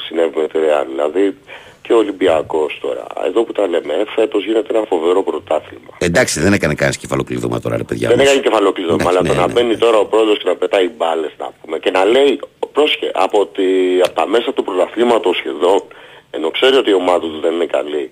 [0.00, 0.86] συνέβη με τη Real.
[0.88, 1.38] Δηλαδή
[1.86, 3.06] και ο Ολυμπιακός τώρα.
[3.26, 5.90] Εδώ που τα λέμε, φέτος γίνεται ένα φοβερό πρωτάθλημα.
[5.98, 8.08] Εντάξει, δεν έκανε κανένας κεφαλοκλείδωμα τώρα, ρε παιδιά.
[8.08, 8.30] Δεν όμως.
[8.30, 9.84] έκανε κεφαλοκλείδωμα, Εντάξει, αλλά ναι, το να ναι, μπαίνει ναι.
[9.84, 12.40] τώρα ο πρόεδρος και να πετάει μπάλες να πούμε και να λέει,
[12.72, 13.66] πρόσχε, από, τη,
[14.06, 15.80] από τα μέσα του πρωταθλήματος σχεδόν,
[16.30, 18.10] ενώ ξέρει ότι η ομάδα του δεν είναι καλή,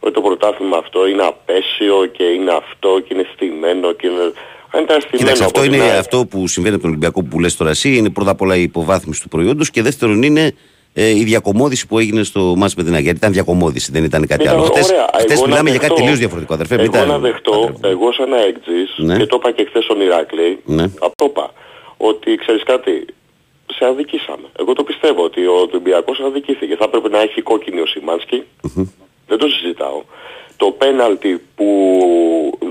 [0.00, 4.32] ότι το πρωτάθλημα αυτό είναι απέσιο και είναι αυτό και είναι στημένο και είναι...
[4.74, 7.22] Αν ήταν στημένο Κοίταξε, αυτό από την είναι ΑΕΚ, αυτό που συμβαίνει από τον Ολυμπιακό
[7.22, 7.96] που λες τώρα εσύ.
[7.96, 10.54] Είναι πρώτα απ' όλα η υποβάθμιση του προϊόντος και δεύτερον είναι
[10.98, 13.02] ε, η διακομόδηση που έγινε στο Μάτς με την ΑΕΚ.
[13.02, 14.62] Γιατί ήταν διακομόδηση, δεν ήταν κάτι Ήταν άλλο.
[14.64, 15.08] Χτες, ωραία.
[15.20, 16.74] χτες Εγώ να μιλάμε για κάτι δεχτώ- τελείως διαφορετικό, αδερφέ.
[16.76, 17.88] μην Εγώ τα- να δεχτώ, αδερφέ.
[17.88, 19.16] εγώ σαν αεκτζής, Ναι.
[19.16, 20.82] και το είπα και χθες στον Ηράκλεη, Ναι.
[20.82, 21.52] αυτό είπα,
[21.96, 23.06] ότι ξέρεις κάτι,
[23.76, 24.46] σε αδικήσαμε.
[24.58, 26.76] Εγώ το πιστεύω ότι ο Ολυμπιακός αδικήθηκε.
[26.76, 28.42] Θα έπρεπε να έχει κόκκινη ο σιμανσκι
[29.28, 30.02] Δεν το συζητάω.
[30.56, 31.68] Το πέναλτι που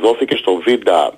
[0.01, 1.13] δόθηκε στο Βίντα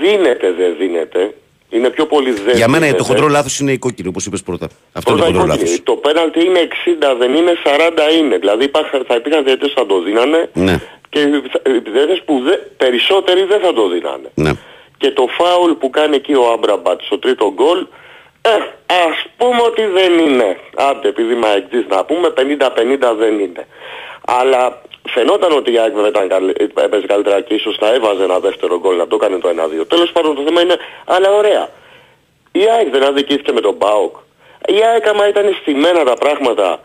[0.00, 1.34] δίνεται, δεν δίνεται.
[1.70, 2.98] Είναι πιο πολύ δεν Για μένα δίνεται.
[2.98, 4.68] το χοντρό λάθος είναι η κόκκινη, όπως είπες πρώτα.
[4.92, 5.68] Αυτό είναι το Πρώτα χοντρό η κόκκινη.
[5.68, 5.82] λάθος.
[5.84, 8.36] Το πέναλτι είναι 60, δεν είναι 40 είναι.
[8.38, 10.80] Δηλαδή υπάρχα- θα υπήρχαν διαιτές που θα το δίνανε Ναι.
[11.08, 11.20] και
[11.92, 14.30] διαιτές που δε, περισσότεροι δεν θα το δίνανε.
[14.34, 14.52] Ναι.
[14.98, 17.86] Και το φάουλ που κάνει εκεί ο Άμπραμπατς στο τρίτο γκολ,
[18.42, 18.48] ε,
[19.08, 20.56] ας πούμε ότι δεν είναι.
[20.76, 23.66] Άντε, επειδή είμαι αεκτής να πούμε, 50-50 δεν είναι.
[24.26, 28.38] Αλλά φαινόταν ότι η ΑΕΚ βέβαια ήταν καλή, έπαιζε καλύτερα και ίσως να έβαζε ένα
[28.38, 29.86] δεύτερο γκολ, να το έκανε το 1-2.
[29.88, 31.68] Τέλος πάντων το θέμα είναι, αλλά ωραία.
[32.52, 34.16] Η ΑΕΚ δεν αδικήθηκε με τον ΠΑΟΚ.
[34.66, 36.80] Η ΑΕΚ άμα ήταν στημένα τα πράγματα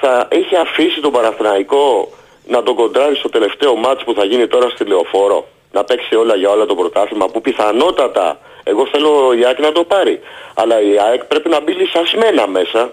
[0.00, 2.08] θα έχει αφήσει τον Παναθηναϊκό
[2.46, 5.46] να τον κοντράρει στο τελευταίο μάτς που θα γίνει τώρα στη Λεωφόρο.
[5.72, 9.84] Να παίξει όλα για όλα το πρωτάθλημα που πιθανότατα εγώ θέλω η ΑΕΚ να το
[9.84, 10.20] πάρει.
[10.54, 12.92] Αλλά η ΑΕΚ πρέπει να μπει λυσασμένα μέσα.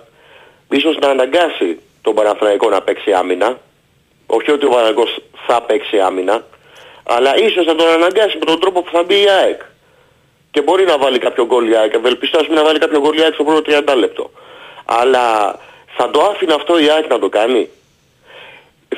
[0.69, 3.57] Ίσως να αναγκάσει τον Παναθηναϊκό να παίξει άμυνα.
[4.35, 6.45] Όχι ότι ο Παναθηναϊκός θα παίξει άμυνα.
[7.03, 9.61] Αλλά ίσως να τον αναγκάσει με τον τρόπο που θα μπει η ΑΕΚ.
[10.51, 11.93] Και μπορεί να βάλει κάποιο γκολ η ΑΕΚ.
[11.93, 13.61] Ευελπιστώ ας πούμε να βάλει κάποιο γκολ η ΑΕΚ στο πρώτο
[13.91, 14.31] 30 λεπτό.
[14.85, 15.55] Αλλά
[15.97, 17.69] θα το άφηνε αυτό η ΑΕΚ να το κάνει.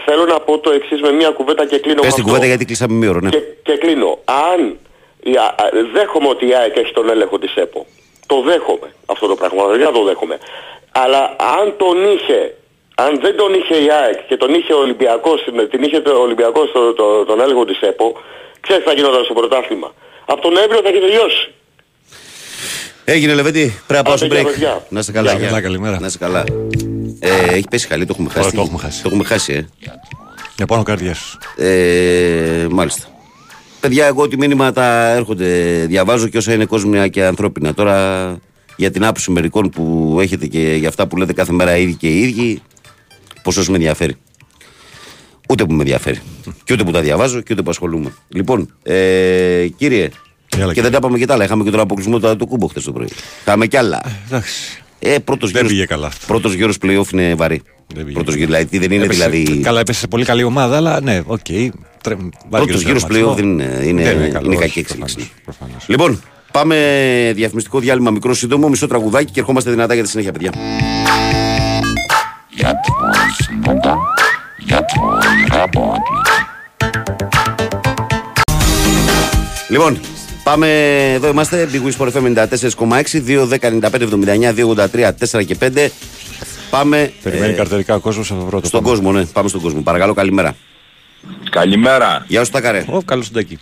[0.06, 2.24] Θέλω να πω το εξής με μια κουβέντα και κλείνω Πες με την αυτό.
[2.24, 3.30] κουβέντα γιατί κλείσαμε μία ώρα, ναι.
[3.30, 4.20] Και, και κλείνω.
[4.26, 4.78] Αν
[5.24, 7.86] η, Α- α- δέχομαι ότι η ΑΕΚ έχει τον έλεγχο της ΕΠΟ.
[8.26, 9.66] Το δέχομαι αυτό το πράγμα.
[9.68, 10.38] Δεν το δέχομαι.
[10.92, 12.56] Αλλά αν τον είχε,
[13.04, 16.12] αν δεν τον είχε η ΑΕΚ και τον είχε ο Ολυμπιακός, την, την είχε το
[16.28, 18.08] Ολυμπιακός το, το, τον έλεγχο της ΕΠΟ,
[18.66, 19.90] ξέρεις τι θα γινόταν στο πρωτάθλημα.
[20.26, 21.44] Από τον Νοέμβριο θα έχει τελειώσει.
[23.06, 24.52] Έγινε Λεβέντη, πρέπει να πάω στο Άντε, γεια, break.
[24.52, 24.86] παιδιά.
[24.90, 25.48] Να είστε καλά, Γεια, γεια.
[25.50, 26.00] καλά, καλημέρα.
[26.00, 26.44] Να είστε καλά.
[27.20, 28.56] Ε, έχει πέσει χαλή, το έχουμε χάσει.
[28.56, 29.02] το έχουμε χάσει.
[29.02, 29.66] Το έχουμε χάσει, ε.
[30.56, 31.38] Για πάνω καρδιά σου.
[31.58, 33.04] Ε, μάλιστα.
[33.80, 35.46] Παιδιά, εγώ ό,τι μήνυματα έρχονται,
[35.88, 37.74] διαβάζω και όσα είναι κόσμια και ανθρώπινα.
[37.74, 38.38] Τώρα
[38.76, 41.94] για την άποψη μερικών που έχετε και για αυτά που λέτε κάθε μέρα οι ίδιοι
[41.96, 42.62] και οι ίδιοι,
[43.44, 44.16] πόσο με ενδιαφέρει.
[45.50, 46.20] Ούτε που με ενδιαφέρει.
[46.64, 48.14] Και ούτε που τα διαβάζω και ούτε που ασχολούμαι.
[48.30, 50.12] Λοιπόν, ε, κύριε, Έλα,
[50.50, 50.82] και κύριε.
[50.82, 51.44] δεν τα είπαμε και τα άλλα.
[51.44, 53.08] Είχαμε και τον αποκλεισμό του Αντετοκούμπο χθες το πρωί.
[53.46, 54.02] Είχαμε κι άλλα.
[54.28, 54.84] Εντάξει.
[55.00, 56.26] Ε, πρώτος Δεν γύρος, πήγε καλά αυτό.
[56.28, 57.62] Πρώτος γύρος playoff είναι βαρύ.
[57.94, 58.46] Δεν πήγε Πρώτος καλά.
[58.46, 59.60] γύρος, δηλαδή δεν είναι Έπεσε- δηλαδή...
[59.62, 61.40] Καλά, έπεσε σε πολύ καλή ομάδα, αλλά ναι, OK.
[61.50, 61.70] Okay.
[62.50, 65.32] Πρώτος γύρος playoff δεν είναι, είναι, είναι κακή εξέλιξη.
[65.88, 66.76] Λοιπόν, πάμε
[67.36, 70.52] διαφημιστικό διάλειμμα μικρό σύντομο, μισό τραγουδάκι και ερχόμαστε δυνατά για τη συνέχεια, παιδιά.
[72.62, 72.94] Για το
[73.44, 73.98] σμόντα,
[74.58, 75.02] για το
[75.56, 76.00] ραμπόντι.
[79.70, 80.00] Λοιπόν,
[80.44, 80.68] πάμε,
[81.14, 85.56] εδώ είμαστε, Big Wings for FM 94,6, 2, 10, 95, 79, 2, 83, 4 και
[85.62, 85.88] 5.
[86.70, 88.68] Πάμε Περιμένει ε, καρτερικά ο κόσμος από πρώτο.
[88.68, 88.94] στον Πάμε.
[88.96, 89.82] κόσμο, ναι, πάμε στον κόσμο.
[89.82, 90.56] Παρακαλώ, καλημέρα.
[91.50, 92.26] Καλημέρα.
[92.28, 92.86] Γεια σου, Τάκαρε.
[92.90, 93.60] Ω, καλό συντάκι.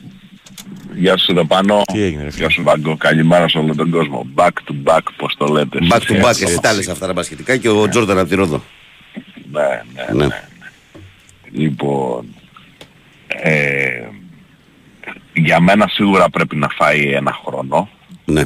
[0.95, 1.81] Γεια σου εδώ πάνω.
[1.93, 2.97] Τι έγινε, ρε φίλε; Γεια σου Βάγκο.
[2.97, 4.25] Καλημέρα σε όλο τον κόσμο.
[4.35, 5.77] Back to back, πώς το λέτε.
[5.91, 6.43] Back to back, Έτσι.
[6.43, 8.63] εσύ τα λες αυτά τα μπασχετικά και ο Τζόρνταν από τη Ρόδο.
[9.51, 10.25] Ναι, ναι, Ναι.
[10.25, 10.41] ναι.
[11.51, 12.35] Λοιπόν,
[13.27, 14.03] ε,
[15.33, 17.89] για μένα σίγουρα πρέπει να φάει ένα χρόνο
[18.25, 18.43] Ναι.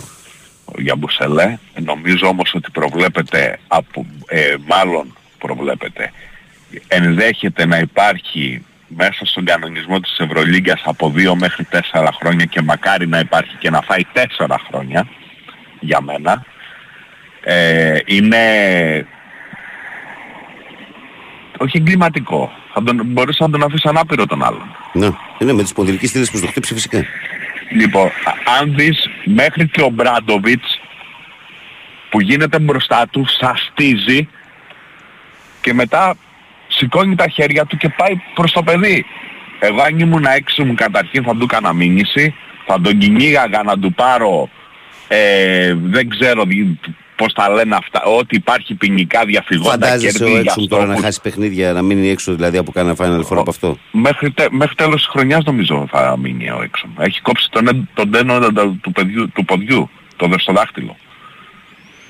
[0.78, 1.58] για Μπουσελέ.
[1.84, 6.12] Νομίζω όμως ότι προβλέπεται, από, ε, μάλλον προβλέπεται,
[6.88, 13.08] ενδέχεται να υπάρχει μέσα στον κανονισμό της Ευρωλίγκας από 2 μέχρι 4 χρόνια και μακάρι
[13.08, 15.08] να υπάρχει και να φάει 4 χρόνια
[15.80, 16.46] για μένα.
[17.42, 18.38] Ε, είναι
[21.63, 22.52] όχι εγκληματικό.
[22.73, 24.76] Θα τον, μπορείς να τον αφήσει ανάπηρο τον άλλον.
[24.93, 27.06] Ναι, είναι με τις ποδηλικές στήλες που στο χτύψει φυσικά.
[27.71, 30.80] Λοιπόν, α- αν δεις μέχρι και ο Μπράντοβιτς
[32.10, 34.28] που γίνεται μπροστά του, σαστίζει
[35.62, 36.15] και μετά
[36.67, 39.06] σηκώνει τα χέρια του και πάει προς το παιδί.
[39.60, 43.93] Εγώ αν ήμουν έξω μου καταρχήν θα του έκανα μήνυση, θα τον κυνήγαγα να του
[43.93, 44.49] πάρω,
[45.08, 46.78] ε, δεν ξέρω δι-
[47.24, 50.88] πώς τα λένε αυτά, ότι υπάρχει ποινικά διαφυγόντα Φαντάζεσαι κέρδη ο για έξω τώρα να
[50.88, 51.06] στόχους.
[51.06, 54.76] χάσει παιχνίδια, να μείνει έξω δηλαδή από κάνα Final Four από αυτό; Μέχρι, τε, μέχρι
[54.76, 56.88] τέλος της χρονιάς νομίζω θα μείνει ο έξω.
[57.00, 60.96] Έχει κόψει τον, εν- τον τένο του, του, παιδιού, του ποδιού, το δεξοδάχτυλο.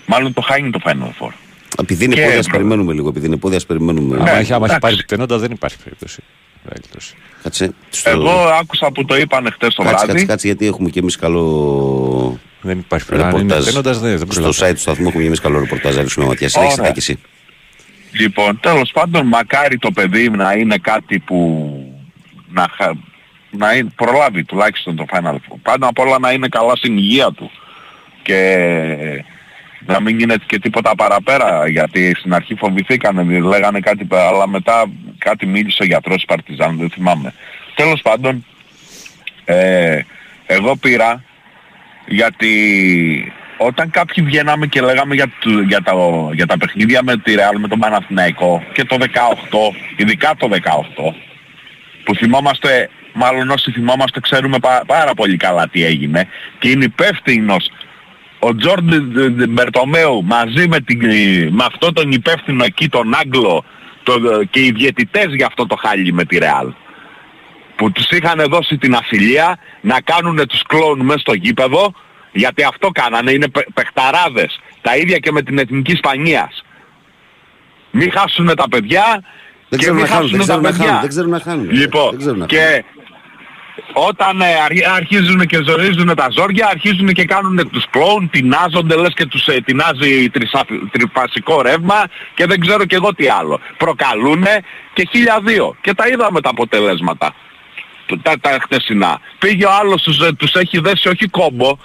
[0.06, 1.32] Μάλλον το χάνει το Final Four.
[1.80, 3.10] Επειδή είναι Και πόδια, ας προ- περιμένουμε λίγο.
[3.10, 4.16] Επειδή είναι πόδια, ας περιμένουμε.
[4.16, 4.80] Άμα έχει, άμα έχει εντάξει.
[4.80, 6.22] πάρει πτενόντα δεν υπάρχει περίπτωση.
[6.70, 7.14] Περίπτωση.
[7.44, 7.74] Κάτσε.
[7.90, 10.12] στο- Εγώ άκουσα που το είπανε χτες το Κάτσε, βράδυ.
[10.12, 13.36] κάτσε, κάτσε, γιατί έχουμε και εμείς καλό Δεν υπάρχει περίπτωση.
[13.36, 13.82] Αν είναι ρεπορτάζ.
[13.82, 14.70] πτενόντα δεν, δεν Στο προλαβαίνω.
[14.70, 15.96] site του σταθμού έχουμε και εμείς καλό ρεπορτάζ.
[15.96, 16.50] Να ρίξουμε ματιά.
[16.50, 16.94] Συνέχισε Ωραία.
[16.94, 17.20] τα και εσύ.
[18.12, 21.38] Λοιπόν, τέλος πάντων, μακάρι το παιδί να είναι κάτι που
[22.50, 22.94] να, χα-
[23.52, 25.56] να είναι, προλάβει τουλάχιστον το Final Four.
[25.62, 27.52] Πάνω απ' όλα να είναι καλά στην υγεία του.
[28.22, 29.24] Και
[29.86, 34.48] να μην γίνεται και τίποτα παραπέρα, γιατί στην αρχή φοβηθήκανε, δηλαδή λέγανε κάτι, πα- αλλά
[34.48, 34.86] μετά
[35.18, 37.34] κάτι μίλησε ο γιατρός της Παρτιζάν, δεν θυμάμαι.
[37.76, 38.46] Τέλος πάντων,
[39.46, 40.00] ε,
[40.46, 41.24] εγώ πήρα
[42.14, 42.54] γιατί
[43.58, 45.94] όταν κάποιοι βγαίναμε και λέγαμε για, του- για, τα,
[46.34, 49.06] για τα παιχνίδια με τη Real με τον Παναθηναϊκό και το 18,
[49.96, 51.14] ειδικά το 18,
[52.04, 56.28] που θυμόμαστε, μάλλον όσοι θυμόμαστε ξέρουμε πα- πάρα πολύ καλά τι έγινε
[56.60, 57.72] και είναι υπεύθυνος
[58.40, 59.00] ο Τζόρντι
[59.48, 61.00] Μπερτομέου μαζί με, την,
[61.54, 63.64] με αυτό τον υπεύθυνο εκεί τον Άγγλο
[64.04, 64.14] το,
[64.50, 66.68] και οι διαιτητές για αυτό το χάλι με τη Real
[67.76, 71.94] που τους είχαν δώσει την ασυλία να κάνουν τους κλόουν μέσα στο γήπεδο
[72.32, 74.60] γιατί αυτό κάνανε, είναι πε, παιχταράδες.
[74.82, 76.64] Τα ίδια και με την Εθνική Ισπανίας.
[77.92, 79.22] Μην χάσουν τα παιδιά Δεν
[79.70, 80.86] και ξέρουν μην να χάνουν, δεν χάσουν τα ξέρουν να παιδιά.
[80.86, 81.72] χάνουν, δεν ξέρουν να χάνουν.
[81.72, 82.84] Λοιπόν, Δεν ξέρουν να και
[83.94, 89.14] όταν ε, αρχ- αρχίζουν και ζορίζουν τα ζόρια, αρχίζουν και κάνουν τους κλόουν, τεινάζονται, λες
[89.14, 93.60] και τους ε, τεινάζει τρισαφ- τριφασικό ρεύμα και δεν ξέρω και εγώ τι άλλο.
[93.78, 94.60] Προκαλούνε
[94.94, 95.76] και χίλια δύο.
[95.82, 97.36] Και τα είδαμε τα αποτελέσματα του-
[98.22, 99.20] τα, τα χτεσινά.
[99.40, 101.78] Πήγε ο άλλος, τους, ε, τους έχει δέσει όχι κόμπο.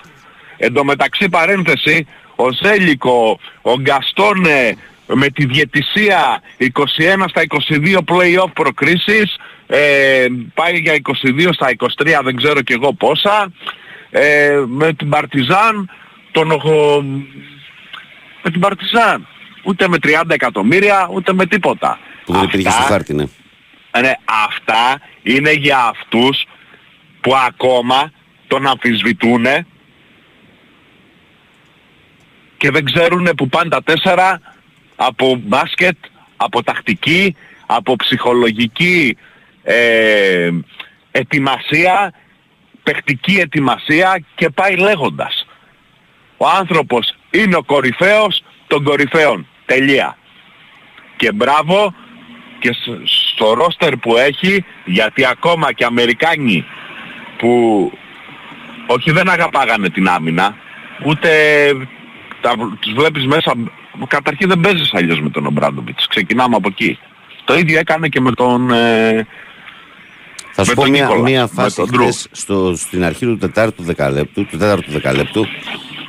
[0.57, 8.53] Εν τω μεταξύ παρένθεση, ο Ζέλικο, ο Γκαστόνε με τη διαιτησία 21 στα 22 play-off
[8.55, 9.37] προκρίσεις,
[9.67, 13.53] ε, πάει για 22 στα 23 δεν ξέρω και εγώ πόσα,
[14.11, 15.91] ε, με την Παρτιζάν,
[16.31, 17.03] τον, οχο-
[18.43, 19.27] με την Παρτιζάν.
[19.65, 21.99] Ούτε με 30 εκατομμύρια, ούτε με τίποτα.
[22.25, 23.25] Που δεν υπήρχε στο Αυτά- χάρτη, ναι.
[24.01, 24.13] Ναι,
[24.45, 26.45] αυτά είναι για αυτούς
[27.21, 28.13] που ακόμα
[28.47, 29.47] τον αμφισβητούν
[32.57, 34.41] και δεν ξέρουν που πάνε τα τέσσερα
[34.97, 35.97] από μπάσκετ,
[36.37, 39.17] από τακτική, από ψυχολογική
[39.63, 40.51] ε,
[41.11, 42.13] ετοιμασία,
[42.83, 45.47] παιχτική ετοιμασία και πάει λέγοντας.
[46.37, 49.47] Ο άνθρωπος είναι ο κορυφαίος των κορυφαίων.
[49.67, 50.19] Τελεία.
[51.17, 51.95] Και μπράβο
[52.59, 56.65] και σ- στο ρόστερ που έχει γιατί ακόμα και Αμερικάνοι
[57.39, 57.93] που
[58.87, 60.57] όχι δεν αγαπάγανε την άμυνα
[61.05, 61.29] ούτε
[62.41, 63.55] τα, τους βλέπεις μέσα
[64.07, 66.99] καταρχήν δεν παίζεις αλλιώς με τον Ομπράντοβιτς ξεκινάμε από εκεί
[67.45, 69.27] το ίδιο έκανε και με τον ε,
[70.53, 72.03] Θα σου Με πω τον μια, Νίκολα, μια με φάση τον Ντρου.
[72.03, 75.47] χθες στο, στην αρχή του τετάρτου δεκαλέπτου, του τέταρτου δεκαλέπτου,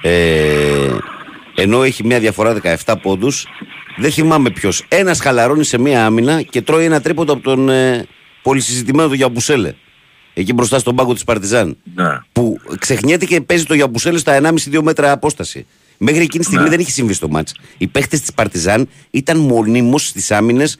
[0.01, 0.97] ε,
[1.55, 3.47] ενώ έχει μια διαφορά 17 πόντους,
[3.99, 4.85] δεν θυμάμαι ποιος.
[4.88, 8.07] Ένας χαλαρώνει σε μια άμυνα και τρώει ένα τρίποντο από τον ε,
[8.41, 9.73] πολυσυζητημένο του Γιαμπουσέλε.
[10.33, 11.77] Εκεί μπροστά στον πάγκο της Παρτιζάν.
[11.95, 12.05] ναι.
[12.31, 15.65] Που ξεχνιέται και παίζει το Γιαμπουσέλε στα 1,5-2 μέτρα απόσταση.
[15.97, 16.69] Μέχρι εκείνη τη στιγμή Ναι.
[16.69, 17.53] δεν είχε συμβεί στο μάτς.
[17.77, 20.77] Οι παίχτες της Παρτιζάν ήταν μονίμως στις άμυνες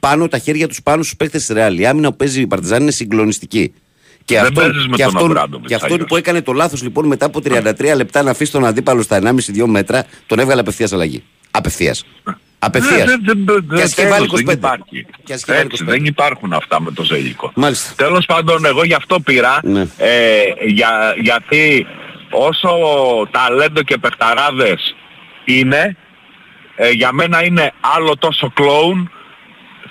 [0.00, 1.78] πάνω τα χέρια τους πάνω στους παίχτες της Ρεάλ.
[1.78, 3.72] Η άμυνα που παίζει η Παρτιζάν είναι συγκλονιστική.
[4.24, 6.08] Και Δεν αυτόν, παίζεις με και τον αυτόν, Αμπράντοβιτς και αυτόν αλλιώς.
[6.08, 9.66] που έκανε το λάθος λοιπόν μετά από 33 λεπτά να αφήσει τον αντίπαλο στα 1,5-2
[9.66, 11.22] μέτρα, τον έβγαλε απευθείας αλλαγή.
[11.54, 12.04] Απευθείας.
[12.58, 12.98] Απευθείας.
[12.98, 14.44] Ναι, δεν- δεν- δεν- Και ας είχε τέλος, βάλει 25.
[14.44, 15.06] δεν υπάρχει.
[15.24, 15.90] Και ας είχε βάλει Έτσι, 25.
[15.96, 17.52] δεν υπάρχουν αυτά με το Ζέλικο.
[17.54, 18.04] Μάλιστα.
[18.04, 19.86] Τέλος πάντων, εγώ γι' αυτό πήρα, Ναι.
[19.96, 21.86] ε, για, γιατί
[22.30, 22.68] όσο
[23.30, 24.94] ταλέντο και παιχταράδες
[25.44, 25.96] είναι,
[26.76, 29.10] ε, για μένα είναι άλλο τόσο κλόουν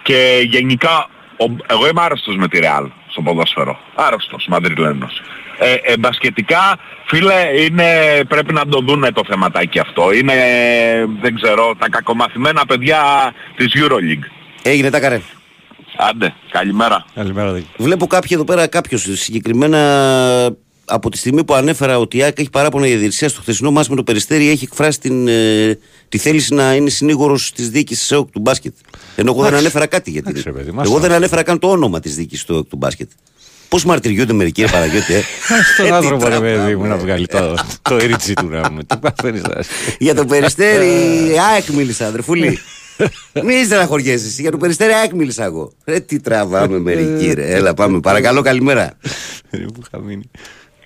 [0.04, 3.80] και γενικά, ο- εγώ είμαι άρρωστος με τη Ρεάλ στο ποδόσφαιρο.
[3.96, 5.22] Άρρωστος, μαδριλένος.
[5.64, 7.34] Ε, ε, μπασκετικά, φίλε,
[7.66, 7.86] είναι,
[8.28, 10.12] πρέπει να το δούνε το θεματάκι αυτό.
[10.14, 10.34] Είναι,
[11.22, 13.02] δεν ξέρω, τα κακομαθημένα παιδιά
[13.56, 14.26] της EuroLeague.
[14.62, 15.22] Έγινε τα καρέ.
[15.98, 17.06] Άντε, καλημέρα.
[17.16, 17.68] Καλημέρα, Δίκη.
[17.78, 19.80] Βλέπω κάποιοι εδώ πέρα, κάποιος συγκεκριμένα
[20.86, 23.90] από τη στιγμή που ανέφερα ότι η ΑΕΚ έχει παράπονα για διαιτησία στο χθεσινό μάτς
[23.90, 28.32] με το Περιστέρι, έχει εκφράσει την, ε, τη θέληση να είναι συνήγορος της διοίκησης ΣΕΟΚ
[28.32, 28.74] του μπάσκετ.
[29.16, 30.30] Ενώ εγώ δεν ανέφερα κάτι για την.
[30.30, 32.76] Εντάξει, ρε παιδί, μας Εγώ το- δεν ανέφερα καν το όνομα της διοίκησης του, του
[32.78, 33.10] μπάσκετ.
[33.72, 35.22] Πώς μαρτυριούνται μερικοί, ρε Παραγιώτη, ε;
[35.74, 37.02] Στον Ε, άνθρωπο, τι ρε τραβάμε, παιδί μου, να ρε.
[37.02, 38.80] βγάλει το, το ρίτσι του να μου.
[38.84, 39.62] Τι παθαίνεις τώρα.
[40.00, 40.88] Για το Περιστέρι,
[41.52, 42.60] ΑΕΚ μίλησα, αδερφούλη.
[43.48, 45.72] Μην στεναχωριέσαι, εσύ, για το Περιστέρι ΑΕΚ μίλησα εγώ.
[45.86, 47.46] Ρε, τι τραβάμε μερικοί, ρε.
[47.56, 48.00] Έλα, πάμε.
[48.00, 48.98] Παρακαλώ, καλημέρα.
[49.50, 50.32] Ε, Πού είχα μείνει.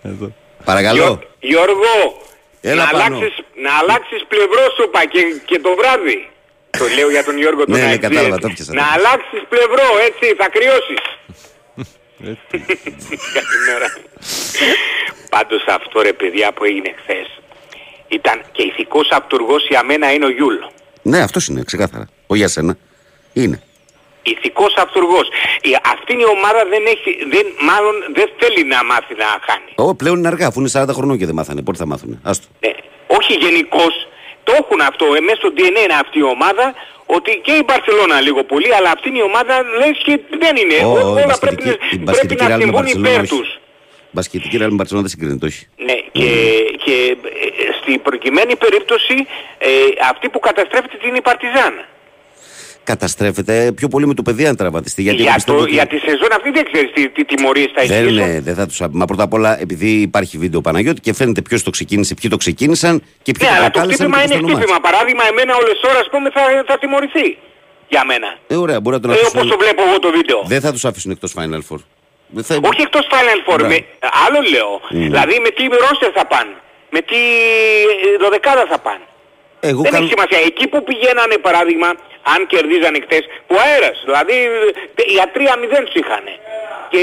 [0.02, 0.28] Εδώ.
[0.64, 1.04] Παρακαλώ.
[1.04, 1.92] Γιώ- Γιώργο,
[2.62, 3.04] Έλα να, πάνω.
[3.06, 6.18] αλλάξεις, να αλλάξεις πλευρό σου είπα και, και το βράδυ.
[6.80, 8.42] Το λέω για τον Γιώργο τον Ναι, ναι, Αεξή, κατάλαβα, έτσι.
[8.46, 8.98] το έπιασα, το Να έπιασα.
[8.98, 11.02] αλλάξεις πλευρό, έτσι, θα κρυώσεις.
[12.24, 12.60] Ε, τι.
[13.38, 13.88] Καλημέρα.
[15.30, 17.28] Πάντως αυτό ρε παιδιά που έγινε χθες
[18.08, 20.56] ήταν και ηθικός αυτούργος για μένα είναι ο Γιούλ.
[21.02, 22.08] Ναι, αυτός είναι, ξεκάθαρα.
[22.28, 22.78] Όχι για σένα.
[23.34, 23.62] Είναι.
[24.24, 25.28] Ηθικός αυτούργος.
[25.62, 29.72] Η, αυτή η ομάδα δεν έχει, δεν, μάλλον δεν θέλει να μάθει να χάνει.
[29.76, 31.62] Ω, πλέον είναι αργά, αφού είναι 40 χρονών και δεν μάθανε.
[31.62, 32.48] Πότε θα μάθουνε; Άστο.
[32.60, 32.72] Ναι.
[33.08, 34.08] Όχι γενικώς.
[34.44, 35.06] Το έχουν αυτό.
[35.06, 36.74] Ε, μέσα στο DNA είναι αυτή η ομάδα.
[37.06, 40.86] Ότι και η Μπαρσελόνα λίγο πολύ, αλλά αυτή είναι η ομάδα λες και δεν είναι.
[40.86, 42.82] Ω, Ό- ω, η Όλα πρέπει, μπασκετική- η να- πρέπει μπασκετική να Real με συμβούν
[42.82, 43.36] Μπαρσελόνα, υπέρ όχι.
[43.36, 43.60] τους.
[44.12, 45.68] Μπασκετική ρεάλ με Μπαρσελόνα δεν συγκρίνεται, όχι.
[45.88, 46.30] Ναι, και,
[46.84, 49.16] και ε, στην προκειμένη περίπτωση
[49.58, 49.70] ε,
[50.10, 51.74] αυτή που καταστρέφεται είναι η Παρτιζάν.
[52.86, 55.02] Καταστρέφεται πιο πολύ με το παιδί αν τραυματιστεί.
[55.02, 57.70] Γιατί εγώ για, πιστεύω το, ότι για τη σεζόν αυτή δεν ξέρεις τι, τι τιμωρίες
[57.76, 58.30] θα δεν, ισχύσουν.
[58.30, 58.80] είναι, δεν θα τους...
[58.92, 62.38] Μα πρώτα απ' όλα, επειδή υπάρχει βίντεο Παναγιώτη και φαίνεται ποιος το ξεκίνησε, ποιοι το
[62.38, 62.94] ξεκίνησαν
[63.26, 64.66] και ποιοι Ναι, το αλλά το προκάλεσαν χτύπημα και είναι ποιος το ονομάζει.
[64.66, 64.80] χτύπημα.
[64.90, 67.28] Παράδειγμα, εμένα όλες ώρες ας πούμε θα, θα τιμωρηθεί.
[67.94, 68.30] Για μένα.
[68.48, 69.58] Ε, ωραία, μπορεί να τον Ε, όπως το αφήσουν.
[69.64, 70.40] βλέπω εγώ το βίντεο.
[70.54, 71.80] Δεν θα τους αφήσουν εκτός Final Four.
[72.36, 72.54] Δεν θα...
[72.72, 73.68] Όχι εκτός Final Four, Ναι.
[73.72, 73.78] με,
[74.26, 74.72] άλλο λέω.
[75.08, 76.54] Δηλαδή με τι ρόστερ θα πάνε.
[76.96, 77.20] Με τι
[78.08, 79.06] ε, δωδεκάδα θα πάνε.
[79.72, 80.04] Εγώ Δεν κάνω...
[80.06, 80.40] έχει σημασία.
[80.50, 81.90] Εκεί που πηγαίνανε παράδειγμα,
[82.34, 83.98] αν κερδίζανε χτες, που αέρας.
[84.10, 84.36] Δηλαδή
[84.96, 86.26] τε- για 3-0 τους είχαν.
[86.94, 87.02] Και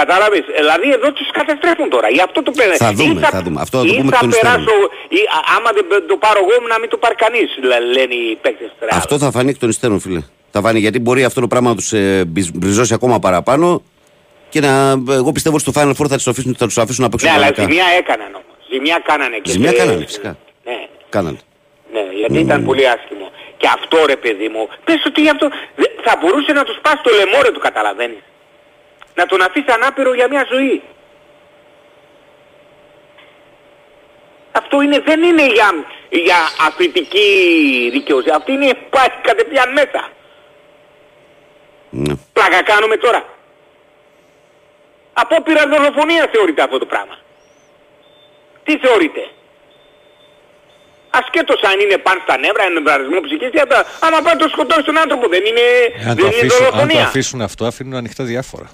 [0.00, 2.08] κατάλαβες, δηλαδή εδώ τους καταστρέφουν τώρα.
[2.16, 2.74] Γι' αυτό το πέρα.
[2.84, 3.58] Θα δούμε, θα δούμε.
[3.64, 4.64] Αυτό θα το ή πούμε θα εκ των υστέρων.
[4.64, 4.76] περάσω,
[5.18, 8.38] ή, α- άμα δεν το πάρω εγώ να μην το πάρει κανείς, λέ- λένε οι
[8.44, 8.96] παίκτες της Real.
[9.00, 10.20] Αυτό θα φανεί εκ των υστέρων, φίλε.
[10.54, 13.82] Θα φανεί γιατί μπορεί αυτό το πράγμα να τους ε, μπιζ- μπριζώσει ακόμα παραπάνω
[14.48, 14.72] Και να,
[15.10, 17.34] εγώ πιστεύω ότι στο Final Four θα τους αφήσουν, θα τους αφήσουν να παίξουν Ναι,
[17.36, 17.62] αλλά κανονικά.
[17.82, 18.56] ζημιά έκαναν όμως.
[18.72, 19.36] Ζημιά κάνανε.
[19.42, 20.36] Και Ζημιά σε- κάνανε, φυσικά.
[20.64, 20.86] Ναι.
[21.08, 21.38] Κάνανε.
[21.92, 23.30] Ναι, γιατί ήταν πολύ άσχημο.
[23.56, 27.02] Και αυτό ρε παιδί μου, πες ότι γι' αυτό δε- θα μπορούσε να τους σπάσει
[27.02, 28.22] το λαιμό ρε του καταλαβαίνεις.
[29.14, 30.82] Να τον αφήσεις ανάπηρο για μια ζωή.
[34.52, 37.28] Αυτό είναι, δεν είναι για, για αθλητική
[37.92, 38.34] δικαιοσύνη.
[38.34, 40.08] Αυτή είναι πάει κατευθείαν μέσα.
[41.90, 42.14] Ναι.
[42.32, 43.24] Πλάκα κάνουμε τώρα.
[45.12, 47.18] Απόπειρα δολοφονία θεωρείται αυτό το πράγμα.
[48.64, 49.28] Τι θεωρείται.
[51.18, 53.78] Ασχέτως αν είναι πάνω στα νεύρα, εμβρασμό ψυχής, τι αυτά.
[54.00, 55.66] άμα πάει το σκοτώσει τον άνθρωπο δεν είναι,
[56.08, 57.04] Αν δεν το, είναι αφήσουν, αν το δολοφονία.
[57.04, 58.68] αφήσουν αυτό, αφήνουν ανοιχτά διάφορα.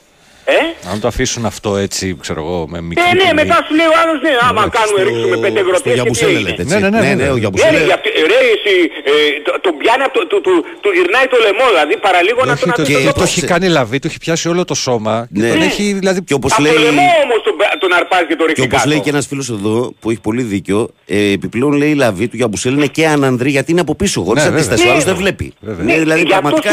[0.49, 0.59] Ε;
[0.93, 3.35] Αν το αφήσουν αυτό έτσι, ξέρω εγώ, με μικρή Ε, ναι, τιμή.
[3.41, 6.31] μετά σου λέει ο άλλος, ναι, άμα κάνουμε, ρίξουμε πέντε Στο γροτές και τι Γιαμπουσέλε
[6.37, 6.49] έγινε.
[6.51, 6.75] λέτε έτσι.
[6.75, 7.29] Ναι, ναι, ναι, ναι.
[7.29, 7.79] ο Ναι, Γιαμπουσέλε.
[7.79, 8.75] ρε, για αυτή- ρε, εσύ,
[9.11, 9.13] ε,
[9.47, 12.63] το- τον πιάνει από το, του, του, του γυρνάει το λαιμό, δηλαδή παραλίγο να Όχι,
[12.65, 13.31] τον το, αφήσει και στον το τόπο.
[13.31, 15.15] έχει κάνει λαβή, του έχει πιάσει όλο το σώμα.
[15.35, 15.49] και Ναι.
[15.53, 15.65] Τον Ναι.
[15.71, 16.73] έχει, δηλαδή, Και όπως Από λέει...
[16.79, 18.89] το λαιμό όμως τον, τον αρπάζει και τον Και ρίχνει όπω κάτω.
[18.91, 20.79] λέει και ένας φίλος εδώ που έχει πολύ δίκιο,
[21.17, 24.19] ε, επιπλέον λέει η λαβή του Γιαμπουσέλ είναι και ανανδρή γιατί είναι από πίσω.
[24.27, 24.77] Χωρίς Ναι, αντίσταση.
[24.77, 24.89] βέβαια.
[24.89, 25.11] Ο άλλος Ναι.
[25.13, 25.47] δεν βλέπει.
[25.69, 25.85] Βέβαια.
[25.89, 26.71] Ναι, δηλαδή Γι' αυτό πραγματικά.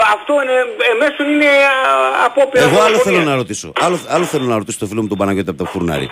[0.00, 0.56] Σου λέω εγώ, αυτό είναι,
[0.92, 3.02] εμέσως είναι α, απόπειρα Εγώ άλλο δολοφονίας.
[3.06, 3.72] θέλω να ρωτήσω.
[3.80, 6.10] Άλλο, άλλο θέλω να ρωτήσω το φίλο μου τον Παναγιώτη από το Φουρνάρι.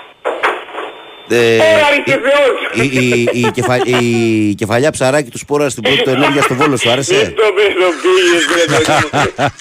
[1.30, 2.86] Ε, Ωρα, ρε, και Θεός.
[2.92, 6.76] η, η, η, κεφα- η κεφαλιά ψαράκι του σπόρα στην πρώτη του ενέργεια στο βόλο
[6.76, 9.58] σου άρεσε; Στο πίσω πήγες, ρε παιδί μου.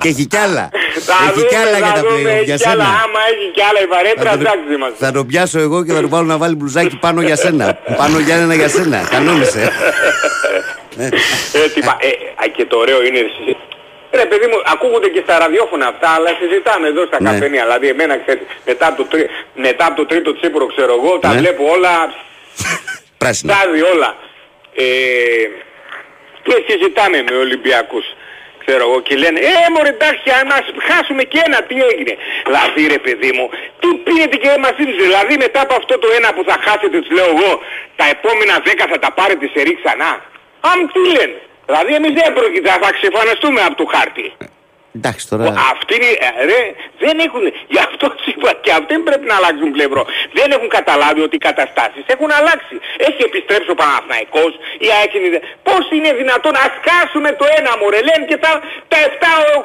[0.00, 0.68] και έχει κι άλλα.
[1.00, 2.36] Θα έχει δούμε, κι άλλα θα για τα δούμε, πλέον.
[2.36, 2.84] έχει Για κι άλλα.
[2.84, 2.94] σένα.
[3.04, 5.04] Άμα έχει κι άλλα η παρέτρα, Θα τον- εντάξει είμαστε.
[5.04, 7.78] Θα τον πιάσω εγώ και θα του βάλω να βάλει μπλουζάκι πάνω για σένα.
[7.96, 9.06] Πάνω για ένα για σένα.
[9.10, 9.70] Κανόνισε.
[10.98, 11.08] Ε,
[11.74, 12.08] τι πα- ε,
[12.42, 13.56] α, και το ωραίο είναι εσύ.
[14.12, 17.30] Ρε παιδί μου, ακούγονται και στα ραδιόφωνα αυτά, αλλά συζητάμε εδώ στα Ναι.
[17.30, 17.62] καφενεία.
[17.62, 21.28] Δηλαδή εμένα ξέρετε, μετά από το, τρί, μετά από το τρίτο τσίπουρο ξέρω εγώ, τα
[21.32, 21.38] Ναι.
[21.38, 22.14] βλέπω όλα,
[23.22, 23.52] Πράσινα.
[23.54, 24.16] στάδι όλα.
[24.76, 24.84] Ε,
[26.46, 28.04] και συζητάμε με Ολυμπιακούς.
[28.66, 32.14] Ξέρω εγώ και λένε Ε μωρέ εντάξει αν μας χάσουμε και ένα τι έγινε
[32.46, 33.46] Δηλαδή ρε παιδί μου
[33.80, 37.10] Τι πίνετε και μας δίνετε Δηλαδή μετά από αυτό το ένα που θα χάσετε τους
[37.16, 37.50] λέω εγώ
[37.96, 39.80] Τα επόμενα δέκα θα τα πάρετε σε ρίξ
[40.64, 44.26] ξανά Αν τι λένε Δηλαδή εμείς δεν πρόκειται θα ξεφαναστούμε από το χάρτη
[44.98, 45.44] Εντάξει τώρα.
[45.72, 45.96] αυτοί
[46.26, 46.60] ε, ρε,
[47.04, 47.42] δεν έχουν,
[47.74, 50.02] γι' αυτό σου είπα και αυτοί πρέπει να αλλάξουν πλευρό.
[50.38, 52.74] Δεν έχουν καταλάβει ότι οι καταστάσεις έχουν αλλάξει.
[53.08, 54.52] Έχει επιστρέψει ο Παναθηναϊκός,
[54.86, 55.28] η ΑΕΚ είναι...
[55.34, 58.52] δε- Πώς είναι δυνατόν, ας κάσουμε το ένα μωρέ, λένε και τα,
[58.92, 58.98] τα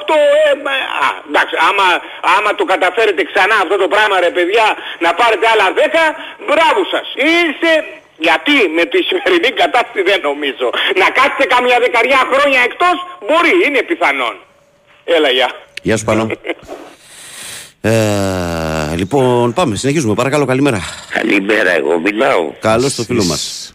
[0.08, 0.14] 7-8...
[0.48, 1.88] Ε, μα- α, εντάξει, άμα,
[2.36, 4.68] άμα το καταφέρετε ξανά αυτό το πράγμα ρε παιδιά,
[5.06, 5.80] να πάρετε άλλα 10,
[6.50, 7.08] μπράβο σας.
[7.30, 7.70] Είστε...
[8.28, 10.68] Γιατί με τη σημερινή κατάσταση δεν νομίζω.
[11.02, 12.96] Να κάτσετε καμιά δεκαριά χρόνια εκτός,
[13.28, 14.36] μπορεί, είναι πιθανόν.
[15.16, 15.50] Έλα, γεια.
[15.82, 16.28] Γεια σου Πάνο.
[17.82, 20.14] Ε, λοιπόν, πάμε, συνεχίζουμε.
[20.14, 20.80] Παρακαλώ, καλημέρα.
[21.14, 22.52] Καλημέρα, εγώ μιλάω.
[22.60, 23.74] Καλώς το φίλο μας.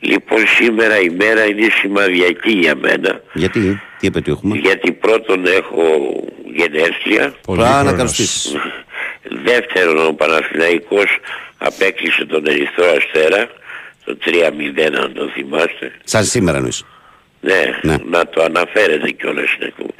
[0.00, 3.20] Λοιπόν, σήμερα η μέρα είναι σημαδιακή για μένα.
[3.32, 4.56] Γιατί, τι επέτειο έχουμε.
[4.58, 5.82] Γιατί πρώτον έχω
[6.54, 7.34] γενέθλια.
[7.46, 7.96] πολύ Πράγμα να χρόνος.
[7.96, 8.56] καλωστείς.
[9.30, 11.18] Δεύτερον, ο Παναθηναϊκός
[11.58, 13.48] απέκλεισε τον Ερυθρό Αστέρα.
[14.04, 15.92] Το 3-0, αν το θυμάστε.
[16.04, 16.84] Σαν σήμερα εννοείς.
[17.40, 17.96] Ναι, Ναι.
[18.04, 19.92] να το αναφέρετε κιόλας στην εκπομπή.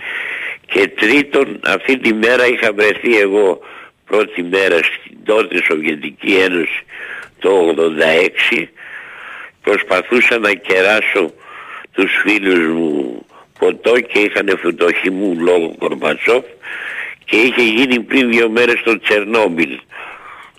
[0.66, 3.60] Και τρίτον, αυτή τη μέρα είχα βρεθεί εγώ
[4.06, 6.84] πρώτη μέρα στην τότε Σοβιετική Ένωση
[7.38, 8.68] το 86
[9.62, 11.32] προσπαθούσα να κεράσω
[11.92, 13.26] τους φίλους μου
[13.58, 16.44] ποτό και είχαν φρουτοχή μου λόγω Κορμπατσόφ
[17.26, 19.78] και είχε γίνει πριν δύο μέρες στο Τσερνόμπιλ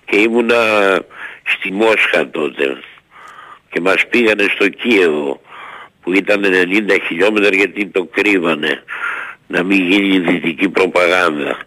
[0.06, 0.56] και ήμουνα
[1.58, 2.78] στη Μόσχα τότε
[3.72, 5.42] και μας πήγανε στο Κίεβο
[6.02, 8.84] που ήταν 90 χιλιόμετρα γιατί το κρύβανε
[9.48, 11.58] να μην γίνει η δυτική προπαγάνδα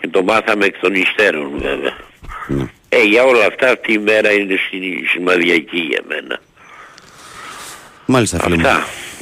[0.00, 1.96] και το μάθαμε εκ των υστέρων βέβαια.
[2.46, 2.64] Ναι.
[2.88, 6.40] Ε, για όλα αυτά αυτή η μέρα είναι στη- σημαδιακή για μένα.
[8.06, 8.62] Μάλιστα, φίλε μου.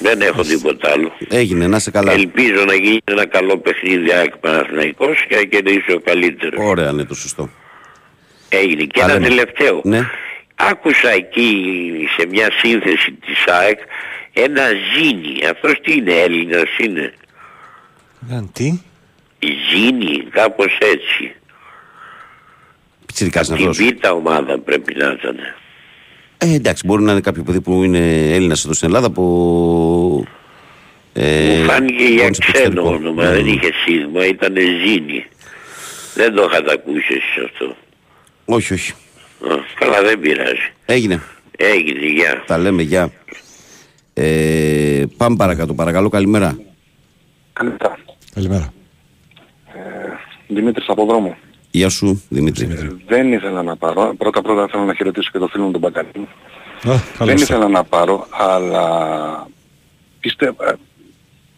[0.03, 0.09] Αυτά.
[0.17, 1.13] Δεν έχω τίποτα άλλο.
[1.29, 2.13] Έγινε, να είσαι καλά.
[2.13, 6.65] Ελπίζω να γίνει ένα καλό παιχνίδι ΑΕΚ Παναθηναϊκός και να κερδίσει ο καλύτερος.
[6.67, 7.51] Ωραία, ναι, το σωστό.
[8.49, 8.83] Έγινε.
[8.85, 9.27] Και Τα ένα λέμε.
[9.29, 9.81] τελευταίο.
[9.85, 10.01] Ναι.
[10.55, 11.63] Άκουσα εκεί
[12.19, 13.79] σε μια σύνθεση της ΑΕΚ
[14.33, 14.63] ένα
[14.95, 15.47] ζήνι.
[15.51, 17.13] Αυτός τι είναι, Έλληνας είναι;
[18.29, 18.81] Ήταν τι;
[19.71, 21.35] Ζήνι, κάπως έτσι.
[23.07, 23.79] Πιτσιρικάς να Τη αυτός.
[23.79, 25.37] β' ομάδα πρέπει να ήταν.
[26.42, 30.24] Ε, εντάξει, μπορεί να είναι κάποιο παιδί που είναι Έλληνας εδώ στην Ελλάδα που...
[31.12, 32.88] Ε, Μου φάνηκε για γόνισε στο ξένο εξωτερικό.
[32.88, 33.51] όνομα, Ναι, δεν ναι.
[33.51, 35.24] είχε σίγμα, ήταν ζήνι.
[36.14, 37.76] Δεν το είχατε ακούσει εσείς αυτό.
[38.45, 38.93] Όχι, όχι.
[38.93, 40.72] Α, καλά δεν πειράζει.
[40.86, 41.22] Έγινε.
[41.57, 42.43] Έγινε, γεια.
[42.47, 43.12] Τα λέμε, γεια.
[44.14, 46.59] Ε, πάμε παρακάτω, παρακαλώ, καλημέρα.
[47.53, 47.99] Καλημέρα.
[48.34, 48.72] Καλημέρα.
[50.49, 51.36] Δημήτρης από δρόμο.
[51.71, 52.66] Γεια σου, Δημήτρη.
[53.07, 54.14] Δεν ήθελα να πάρω.
[54.18, 56.23] Πρώτα πρώτα θέλω να χαιρετήσω και το φίλο μου τον Μπακαλίνο.
[56.25, 56.29] Α,
[56.83, 57.41] Δεν καλώς.
[57.43, 59.47] ήθελα να πάρω, αλλά
[60.21, 60.64] πιστεύω...
[60.64, 60.73] ε,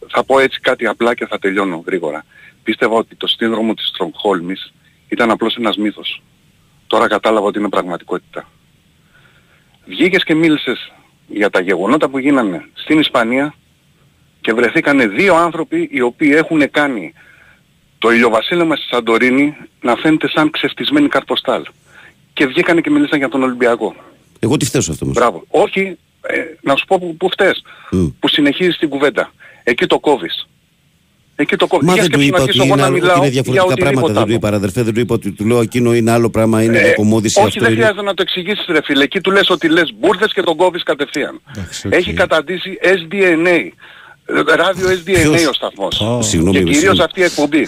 [0.09, 2.25] θα πω έτσι κάτι απλά και θα τελειώνω γρήγορα.
[2.63, 4.73] Πίστευα ότι το σύνδρομο της Στροκχόλμης
[5.09, 6.23] ήταν απλώς ένας μύθος.
[6.87, 8.49] Τώρα κατάλαβα ότι είναι πραγματικότητα.
[9.87, 10.93] Βγήκες και μίλησες
[11.27, 13.55] για τα γεγονότα που γίνανε στην Ισπανία
[14.41, 17.13] και βρεθήκανε δύο άνθρωποι οι οποίοι έχουν κάνει
[18.03, 21.63] το ηλιοβασίλεμα στη Σαντορίνη να φαίνεται σαν ξεφτισμένη καρποστάλ.
[22.33, 23.95] Και βγήκανε και μιλήσαν για τον Ολυμπιακό.
[24.39, 25.17] Εγώ τι φταίω σε αυτό όμως.
[25.19, 25.45] Μπράβο.
[25.49, 25.81] Όχι,
[26.27, 27.63] ε, να σου πω που, που φταίς.
[27.91, 28.07] Μμ.
[28.21, 29.33] Που συνεχίζεις την κουβέντα.
[29.65, 30.49] Εκεί το κόβεις.
[31.37, 31.87] Εκεί το κόβεις.
[31.87, 33.17] Μα Για δεν του σκέψου να είπα ότι αρχίσω εγώ είναι, να άλλο- ότι μιλάω
[33.25, 34.01] είναι για διαφορετικά πράγματα.
[34.03, 34.49] οτιδήποτε Δεν του άλλο.
[34.51, 37.39] είπα, αδερφέ, δεν του είπα ότι του λέω εκείνο είναι άλλο πράγμα, είναι Ε, διακομόδηση.
[37.39, 37.81] όχι, αυτό δεν είναι.
[37.81, 39.03] χρειάζεται να το εξηγήσεις ρε φίλε.
[39.05, 41.41] Εκεί του λες ότι λες μπουρδες και τον κόβεις κατευθείαν.
[41.57, 41.93] Εντάξει, οκ.
[41.95, 43.59] Έχει καταντήσει SDNA.
[44.27, 46.01] Ες, Ράδιο SDNA Ποιος; ο σταθμός.
[46.01, 46.23] Ω.
[46.23, 47.03] Συγγνώμη, και με κυρίως συγγνώμη.
[47.03, 47.59] αυτή η εκπομπή.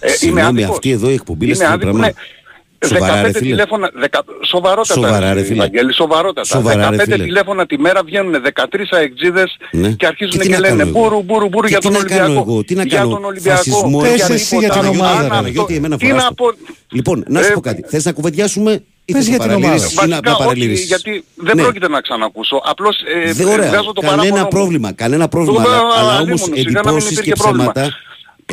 [0.00, 0.70] Ε, είμαι Συγγνώμη, άδικος.
[0.76, 2.06] αυτή εδώ η εκπομπή είναι Είμαι αυτό το άδικο, πράγμα.
[2.20, 2.86] ναι.
[2.88, 3.50] Σοβαρά, ρε 15 φίλε.
[3.50, 4.24] τηλέφωνα, δεκα...
[4.44, 5.56] σοβαρότατα, Σοβαρά, ρε φίλε.
[5.58, 6.44] Βαγγέλη, σοβαρότατα.
[6.46, 7.24] Σοβαρά, ρε 15 φίλε.
[7.24, 9.88] τηλέφωνα τη μέρα βγαίνουν 13 αεξίδες Ναι.
[9.90, 11.84] και αρχίζουν Και και, τι να λένε κάνω εγώ; μπούρου, μπούρου, μπούρου Και για τι
[11.88, 12.50] τον να κάνω Ολυμπιακό.
[12.50, 13.56] εγώ; Τι να για κάνω; τον Ολυμπιακό.
[13.56, 14.98] Φασισμό, Πες για εσύ για τίποτα την άλλο.
[14.98, 16.34] ομάδα, Αν ρε, αυτό- Παναγιώτη, εμένα τι φοράς να το.
[16.34, 16.54] πω-
[16.92, 17.84] Λοιπόν, να σου Ε, πω κάτι.
[17.88, 18.82] Θες να κουβεντιάσουμε ή
[19.12, 20.06] Πες θες για να την παραλύσεις ομάδα.
[20.06, 20.86] ή να- Βασικά να όχι, παραλύσεις.
[20.86, 21.62] γιατί δεν Ναι.
[21.62, 22.60] πρόκειται να ξανακούσω.
[22.64, 22.96] Απλώς
[23.26, 23.68] ε, Δεν ωραία.
[23.68, 24.48] βγάζω το Κανένα παράπονο μου.
[24.48, 24.92] πρόβλημα.
[24.92, 25.62] Κανένα πρόβλημα.
[25.62, 27.72] Το- Αλλά, αλλά α, όμως λίμωνο, σιγά να μην εντυπώσεις και υπήρχε πρόβλημα.
[27.72, 27.96] ψέματα.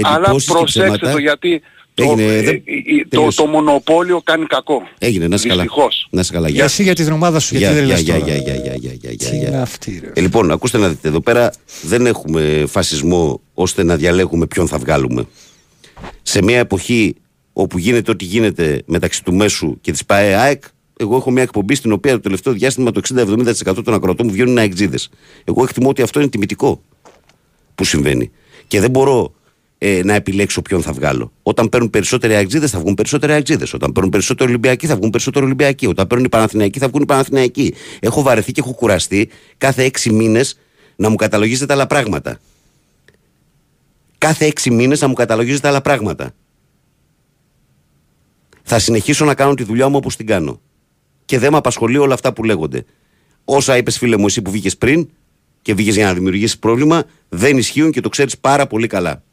[0.01, 1.11] Αλλά εντυπώσεις και προσέξτε ψέματα.
[1.11, 1.61] το γιατί
[1.93, 3.41] το, Έγινε, ε, δεν- ε, ε, το, τελείωσε.
[3.41, 4.81] το μονοπόλιο κάνει κακό.
[4.97, 5.61] Έγινε, να είσαι καλά.
[5.61, 6.07] Δυστυχώς.
[6.11, 6.47] Να είσαι καλά.
[6.47, 6.65] Για Γεια.
[6.65, 8.25] εσύ για την ομάδα σου, Γεια, γιατί δεν γεια, λες γεια, τώρα.
[8.25, 9.47] γεια, γεια, γεια, γεια, γεια, γεια, Τι γεια.
[9.47, 10.11] είναι αυτή ρε.
[10.13, 11.51] Ε, λοιπόν, ακούστε να δείτε, εδώ πέρα
[11.81, 15.25] δεν έχουμε φασισμό ώστε να διαλέγουμε ποιον θα βγάλουμε.
[16.21, 17.15] Σε μια εποχή
[17.57, 20.63] όπου γίνεται ό,τι γίνεται μεταξύ του Μέσου και της ΠαΕ ΑΕΚ,
[20.97, 24.57] εγώ έχω μια εκπομπή στην οποία το τελευταίο διάστημα το 60-70% των ακροατών μου βγαίνουν
[24.57, 25.09] αεξίδες.
[25.43, 26.81] Εγώ εκτιμώ ότι αυτό είναι τιμητικό
[27.75, 28.31] που συμβαίνει.
[28.67, 29.33] Και δεν μπορώ
[29.77, 31.31] ε, να επιλέξω ποιον θα βγάλω.
[31.43, 33.73] Όταν παίρνουν περισσότεροι αεξίδες, θα βγουν περισσότεροι αεξίδες.
[33.73, 35.87] Όταν παίρνουν περισσότεροι Ολυμπιακοί, θα βγουν περισσότεροι Ολυμπιακοί.
[35.87, 37.73] Όταν παίρνουν οι Παναθηναϊκοί, θα βγουν οι Παναθηναϊκοί.
[37.99, 40.59] Έχω βαρεθεί και έχω κουραστεί κάθε έξι μήνες
[40.95, 42.39] να μου καταλογίζετε άλλα πράγματα.
[44.17, 46.33] Κάθε έξι μήνες να μου καταλογίζετε άλλα πράγματα.
[48.67, 50.61] Θα συνεχίσω να κάνω τη δουλειά μου όπως την κάνω.
[51.25, 52.85] Και δεν με απασχολεί όλα αυτά που λέγονται.
[53.45, 55.09] Όσα είπες, φίλε μου, εσύ που βγήκες πριν
[55.61, 59.23] και βγήκες για να δημιουργήσεις πρόβλημα, δεν ισχύουν και το ξέρεις πάρα πολύ καλά.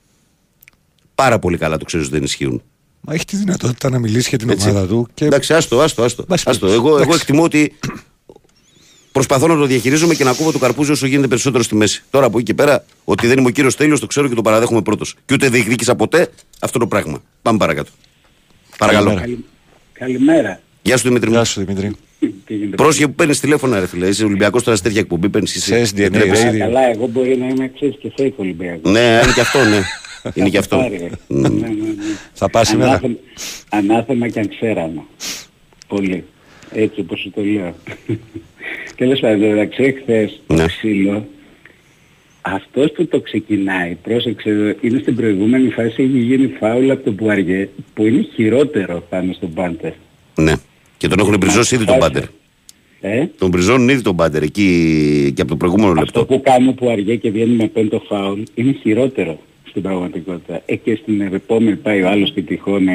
[1.14, 2.62] Πάρα πολύ καλά το ξέρεις ότι δεν ισχύουν.
[3.00, 4.68] Μα έχει τη δυνατότητα να μιλήσεις για την Έτσι.
[4.68, 6.24] ομάδα του και Εντάξει, άστο, άστο, άστο.
[6.28, 6.66] Μπας άστο.
[6.66, 6.74] περιπτώσει.
[6.74, 7.18] Εγώ, εγώ Εντάξει.
[7.20, 7.74] εκτιμώ ότι
[9.12, 12.02] προσπαθώ να το διαχειρίζομαι και να ακούω το καρπούζι όσο γίνεται περισσότερο στη μέση.
[12.10, 14.42] Τώρα από εκεί και πέρα, ότι δεν είμαι ο κύριος τέλειο, το ξέρω και το
[14.42, 15.14] παραδέχομαι πρώτος.
[15.24, 17.22] Και ούτε διεκδίκησα ποτέ αυτό το πράγμα.
[17.42, 17.90] Πάμε παρακάτω.
[18.86, 19.06] Παρακαλώ.
[19.08, 19.20] Καλημέρα.
[19.20, 19.44] Καλη-
[19.92, 20.60] Καλημέρα.
[20.82, 21.28] Γεια σου Δημήτρη.
[21.30, 21.44] Γεια μου.
[21.44, 21.90] σου Δημήτρη.
[22.46, 24.06] Τι γίνεται; Πρόσχε που παίρνεις τηλέφωνα, ρε φίλε.
[24.06, 25.28] Είσαι Ολυμπιακός τώρα σε τέτοια εκπομπή.
[25.28, 26.58] Παίρνεις Σε SDNA, Α, εσύ.
[26.58, 28.92] καλά, εγώ μπορεί να είμαι ξέρεις και fake Ολυμπιακός.
[28.92, 29.80] Ναι, είναι και αυτό, ναι.
[30.34, 30.76] είναι και αυτό.
[30.82, 31.08] Πάρει, ρε.
[31.28, 31.40] Μμ.
[31.40, 31.74] Ναι, ναι, ναι.
[32.32, 33.16] Θα πας σήμερα; Ανάθεμα-
[33.68, 35.02] Ανάθεμα και αν ξέραμε.
[35.88, 36.24] Πολύ.
[36.72, 37.74] Έτσι όπως σου το λέω.
[38.96, 40.66] Τέλος πάντων, εντάξει, εχθές το Ναι.
[40.66, 41.26] ξύλο,
[42.43, 47.14] αυτός που το ξεκινάει, πρόσεξε, εδώ, είναι στην προηγούμενη φάση, έχει γίνει φάουλ από τον
[47.16, 49.93] Πουαριέ, που είναι χειρότερο πάνω στον Πάντερ.
[50.34, 50.53] Ναι.
[50.97, 52.22] Και τον έχουν μπριζώσει ήδη τον Πάντερ.
[53.01, 56.24] Ε; Τον μπριζώνουν ήδη τον Πάντερ εκεί και από το προηγούμενο Αυτό λεπτό.
[56.34, 59.38] που κάνω που αργεί και βγαίνει με πέντο φάουλ είναι χειρότερο
[59.68, 60.62] στην πραγματικότητα.
[60.66, 62.86] Ε, και στην επόμενη πάει ο άλλος και τυχόν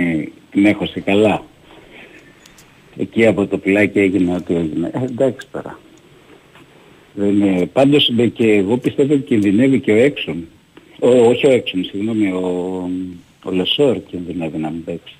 [0.51, 1.43] την έχωσε καλά.
[2.97, 4.91] Εκεί από το πλάκι έγινε ό,τι έγινε.
[4.93, 5.79] Ε, εντάξει τώρα.
[7.19, 7.65] Δεν είναι...
[7.65, 10.47] Πάντως ε, και εγώ πιστεύω ότι κινδυνεύει και ο Έξον.
[10.99, 12.89] Ο, όχι ο Έξον, συγγνώμη, ο,
[13.43, 15.15] ο Λεσόρ κινδυνεύει να μην παίξει.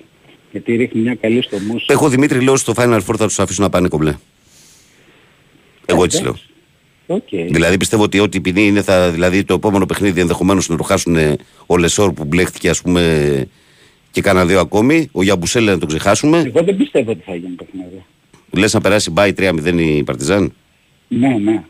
[0.52, 1.86] Γιατί ρίχνει μια καλή στο μουσο.
[1.88, 4.14] Εγώ Δημήτρη λέω στο Final Four θα τους αφήσω να πάνε κομπλέ.
[5.86, 6.36] Εγώ έτσι λέω.
[7.06, 7.28] Οκ.
[7.30, 11.16] Δηλαδή πιστεύω ότι ό,τι ποινή είναι, θα, δηλαδή το επόμενο παιχνίδι ενδεχομένως να το χάσουν
[11.16, 11.36] ε,
[11.66, 13.46] ο Λεσόρ που μπλέχτηκε, ας πούμε,
[14.10, 15.08] και κάνα δύο ακόμη.
[15.12, 16.38] Ο Γιαμπουσέλε να το ξεχάσουμε.
[16.38, 18.04] Εγώ δεν πιστεύω ότι θα γίνει παιχνίδι.
[18.50, 20.52] Λες να περάσει bye 3-0 η Παρτιζάν;
[21.08, 21.64] Ναι, ναι.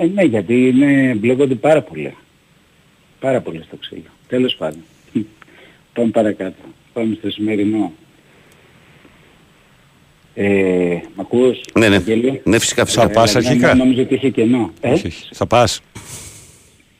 [0.00, 2.14] Ε, ναι, γιατί είναι, μπλέκονται πάρα πολύ.
[3.20, 4.02] Πάρα πολύ στο ξύλο.
[4.28, 4.82] Τέλος πάντων.
[5.92, 6.62] Πάμε παρακάτω.
[6.92, 7.92] Πάμε στο σημερινό.
[10.34, 11.96] Ε, μ' ακούς, Ναι, ναι.
[11.98, 13.02] Βαγγέλη; Ναι, φυσικά, φυσικά.
[13.02, 13.74] Θα πας Ε, ναι, αρχικά.
[13.74, 14.70] ναι, Νόμιζα ότι είχε κενό.
[14.80, 15.28] Ε, Όχι, όχι.
[15.32, 15.80] Θα πας.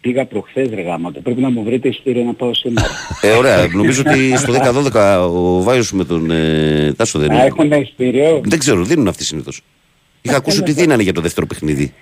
[0.01, 1.11] πήγα προχθές ρε γαμώ.
[1.23, 2.89] Πρέπει να μου βρείτε εισιτήριο να πάω σήμερα.
[3.21, 3.67] Ε, ωραία.
[3.67, 7.45] Νομίζω ότι στο 10-12 ο Βάιος με τον ε, Τάσο δεν Α, είναι.
[7.45, 8.41] έχουν εισιτήριο.
[8.45, 9.61] Δεν ξέρω, δίνουν αυτοί συνήθως.
[10.23, 11.93] Είχα ακούσει ότι δίνανε για το δεύτερο παιχνίδι.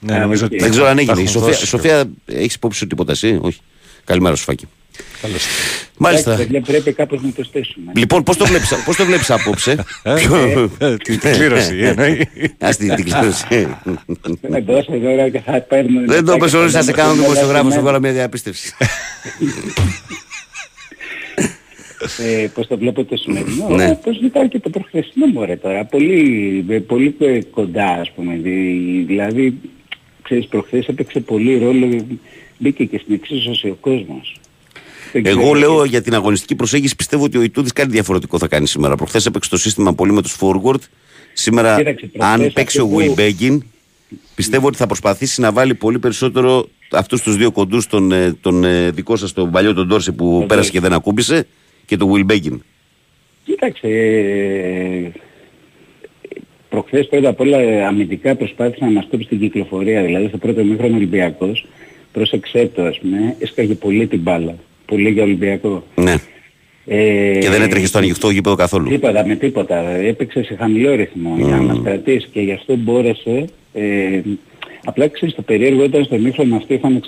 [0.00, 0.52] Ναι, Α, νομίζω οκ.
[0.52, 1.20] ότι Δεν ξέρω αν τα έγινε.
[1.20, 1.66] Η έχουν Σοφία, δώσει.
[1.66, 3.60] Σοφία έχεις υπόψη σου τίποτα εσύ, όχι.
[4.04, 4.66] Καλημέρα, Σοφάκη.
[5.22, 5.42] Καλώς.
[5.96, 6.30] Μάλιστα.
[6.32, 7.92] Εντάξει, παιδιά, πρέπει κάπως να το στήσουμε.
[7.96, 12.28] Λοιπόν, πώς το βλέπεις πώς το βλέπεις απόψε; Ποιο- Ε, Την την κλήρωση εννοεί.
[12.58, 13.44] Ας την την κλήρωση.
[14.48, 16.00] Με δώσε τώρα και θα παίρνω...
[16.06, 18.72] Δεν το πες όλες, θα σε κάνω δημοσιογράφος, σου εγώ βάλω μια διαπίστευση.
[22.42, 23.86] ε, πώς το βλέπω το σημερινό, Ναι.
[23.86, 23.94] ναι.
[23.94, 28.38] πώς ζητάω και το προχθεσινό μου ρε τώρα, πολύ, ε, πολύ ε, κοντά ας πούμε,
[28.42, 29.58] Δη- δηλαδή
[30.28, 32.06] ξέρεις προχθές έπαιξε πολύ ρόλο
[32.58, 34.36] μπήκε και στην εξίσωση ο κόσμος.
[35.12, 35.88] Δεν ξέρω Εγώ λέω γιατί.
[35.88, 38.96] για την αγωνιστική προσέγγιση πιστεύω ότι ο Ιτούδης κάτι διαφορετικό θα κάνει σήμερα.
[38.96, 40.80] Προχθές έπαιξε το σύστημα πολύ με τους forward.
[41.32, 43.58] Σήμερα, Κοίταξε, προχθές αν παίξει αυτό ο που- Wilbekin,
[44.34, 48.64] πιστεύω ότι θα προσπαθήσει να βάλει πολύ περισσότερο αυτούς τους δύο κοντούς, τον, ε, τον
[48.64, 50.46] ε, δικό σας, τον παλιό τον Τόρση που Βεβαίως.
[50.46, 51.46] πέρασε και δεν ακούμπησε,
[51.86, 52.58] και τον Wilbekin.
[53.44, 55.10] Κοίταξε, ε,
[56.76, 60.02] προχθές πρώτα απ' όλα ε, αμυντικά προσπάθησε να μας κόψει την κυκλοφορία.
[60.02, 61.66] Δηλαδή στο πρώτο μήχρονο Ολυμπιακός,
[62.12, 64.54] πρόσεξέ το ας πούμε, έσκαγε πολύ την μπάλα.
[64.86, 65.84] Πολύ για Ολυμπιακό.
[65.94, 66.14] Ναι.
[66.86, 68.88] Ε, Και δεν έτρεχε στο ανοιχτό γήπεδο καθόλου.
[68.88, 69.90] Τίποτα με τίποτα.
[69.90, 73.44] Έπαιξε σε χαμηλό ρυθμό για να μας κρατήσει και γι' αυτό μπόρεσε.
[73.72, 74.20] Ε,
[74.84, 77.02] απλά ξέρεις το περίεργο ήταν στο μήχρονο αυτό είχαν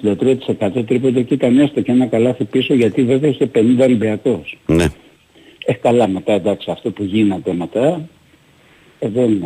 [0.79, 4.59] 63% τρίποντο και ήταν έστω και ένα καλάθι πίσω γιατί βέβαια είχε 50 Ολυμπιακός.
[4.66, 4.87] Ναι.
[5.64, 8.18] Ε, καλά μετά εντάξει αυτό που γίνεται μετά ε,
[9.01, 9.42] δεν,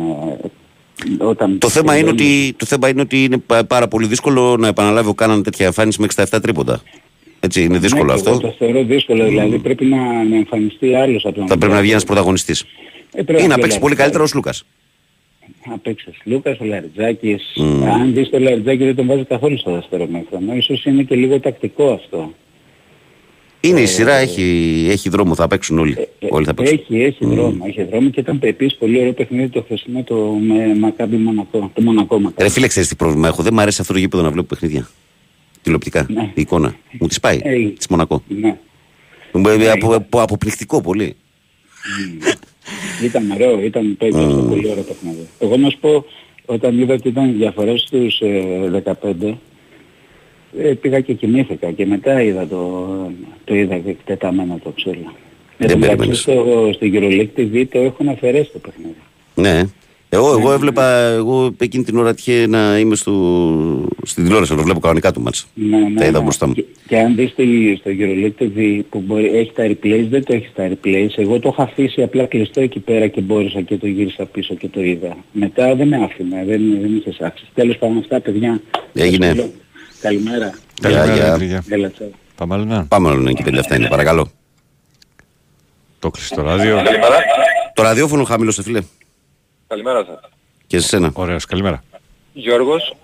[1.19, 4.07] ε, όταν Το θέμα, είναι δεν- ότι, το θέμα είναι ότι είναι πα- πάρα πολύ
[4.07, 6.81] δύσκολο να επαναλάβει ο Κάναν τέτοια εμφάνιση με 67 τρίποντα.
[7.39, 8.29] Έτσι, είναι δύσκολο ναι, αυτό.
[8.29, 11.81] Εγώ το θεωρώ δύσκολο, δηλαδή πρέπει να, να εμφανιστεί άλλος από τον Θα πρέπει να
[11.81, 12.65] βγει ένας πρωταγωνιστής.
[13.13, 13.97] Ε, πρέπει Ή να βγει παίξει ο πολύ Λαριτζάκης.
[13.97, 14.65] καλύτερα ο Λούκας.
[15.69, 17.43] Να παίξει ο Λούκας, ο Λαριτζάκης.
[17.93, 20.53] Αν δεις το Λαριτζάκη δεν τον βάζει καθόλου στο δεύτερο μέχρονο.
[20.55, 22.33] Ίσως είναι και λίγο τακτικό αυτό.
[23.65, 25.95] Είναι η σειρά, έχει, έχει δρόμο, θα παίξουν όλοι.
[26.19, 26.79] Ε, όλοι θα παίξουν.
[26.79, 30.75] Έχει, έχει δρόμο, έχει δρόμο και ήταν επίσης πολύ ωραίο παιχνίδι το χθεσινό το με
[30.75, 31.71] Μακάμπι Μονακό.
[31.73, 32.43] Το Μονακό Μακάμπι.
[32.43, 33.41] Ρε φίλε, ξέρεις τι πρόβλημα έχω.
[33.41, 34.89] Δεν μου αρέσει αυτό το γήπεδο να βλέπω παιχνίδια.
[35.61, 36.07] Τηλεοπτικά.
[36.09, 36.21] Ναι.
[36.33, 36.75] Η εικόνα.
[36.99, 37.39] Μου τη πάει.
[37.43, 38.23] Ε, Της Μονακό.
[38.27, 38.57] Ναι.
[39.31, 41.15] Μου ε, απο, απο, αποπληκτικό πολύ.
[43.03, 45.27] Ήταν ωραίο, ήταν το ήταν αυτό πολύ ωραίο παιχνίδι.
[45.39, 46.05] Εγώ να σου πω,
[46.45, 49.33] όταν είδα ότι ήταν διαφορές στους ε, 15,
[50.57, 52.87] ε, πήγα και κοιμήθηκα και μετά είδα το,
[53.43, 55.13] το είδα και εκτεταμένα το ξύλο.
[55.57, 56.19] Δεν Εν τω μεταξύ, περίμενες.
[56.19, 58.95] στο, στο EuroLeague TV το έχουν αφαιρέσει το παιχνίδι.
[59.35, 59.63] Ναι.
[60.09, 63.11] Εγώ, εγώ έβλεπα, εγώ εκείνη την ώρα τυχαία να είμαι στο,
[64.03, 65.47] στην τηλεόραση, να το βλέπω κανονικά του μάτς.
[65.53, 66.23] Ναι, ναι, Τα είδα ναι.
[66.23, 66.53] μπροστά μου.
[66.53, 67.43] Και, και αν δεις το,
[67.79, 71.09] στο EuroLeague TV που μπορεί, έχει τα replays, δεν το έχεις τα replays.
[71.15, 74.67] Εγώ το είχα αφήσει απλά κλειστό εκεί πέρα και μπόρεσα και το γύρισα πίσω και
[74.67, 75.17] το είδα.
[75.31, 77.51] Μετά δεν με άφηνε, δεν, δεν είχες άξιση.
[77.53, 78.61] Τέλος πάντων αυτά παιδιά.
[78.93, 79.51] Έγινε.
[80.03, 80.45] Καλημέρα.
[80.45, 81.33] Γεια, Καλημέρα, γεια.
[81.33, 81.63] Αντρίγια.
[81.69, 82.11] Έλα, τσάου.
[82.35, 82.85] Πάμε άλλο ένα.
[82.85, 84.31] Πάμε άλλο και πέντε αυτά είναι, παρακαλώ.
[85.99, 86.75] Το κλειστό ράδιο.
[86.75, 87.17] Καλημέρα.
[87.73, 88.81] Το ραδιόφωνο χαμήλωσε φίλε.
[89.67, 90.19] Καλημέρα σας.
[90.67, 91.09] Και σε σένα.
[91.13, 91.83] Ωραίος, καλημέρα.
[92.33, 92.95] Γιώργος,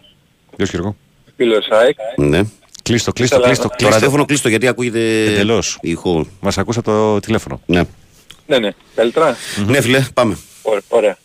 [0.58, 0.96] Γεια σου Γιώργο.
[1.36, 1.98] φίλος ΑΕΚ.
[2.18, 2.42] Ναι.
[2.84, 3.94] Κλείστο, κλείστο, Ήθελα- κλείστο, Το κλείστο.
[3.94, 5.78] ραδιόφωνο κλείστο γιατί ακούγεται Εντελώς.
[5.82, 6.26] ήχο.
[6.40, 7.62] Μας ακούσα το τηλέφωνο.
[7.66, 7.82] Ναι.
[8.48, 8.70] Ναι, ναι.
[8.96, 9.36] Καλύτερα;
[9.68, 10.38] Ναι φίλε, πάμε.
[10.62, 11.18] Ω- Ωραία.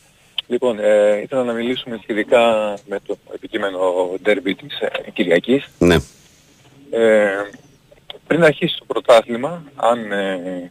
[0.47, 5.69] Λοιπόν, ε, ήθελα να μιλήσουμε σχετικά με το επικείμενο ντέρμπι της ε, Κυριακής.
[5.79, 5.97] Ναι.
[6.91, 7.29] Ε,
[8.27, 10.71] πριν αρχίσει το πρωτάθλημα, αν ε,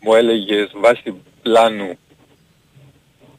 [0.00, 1.98] μου έλεγες βάσει πλάνου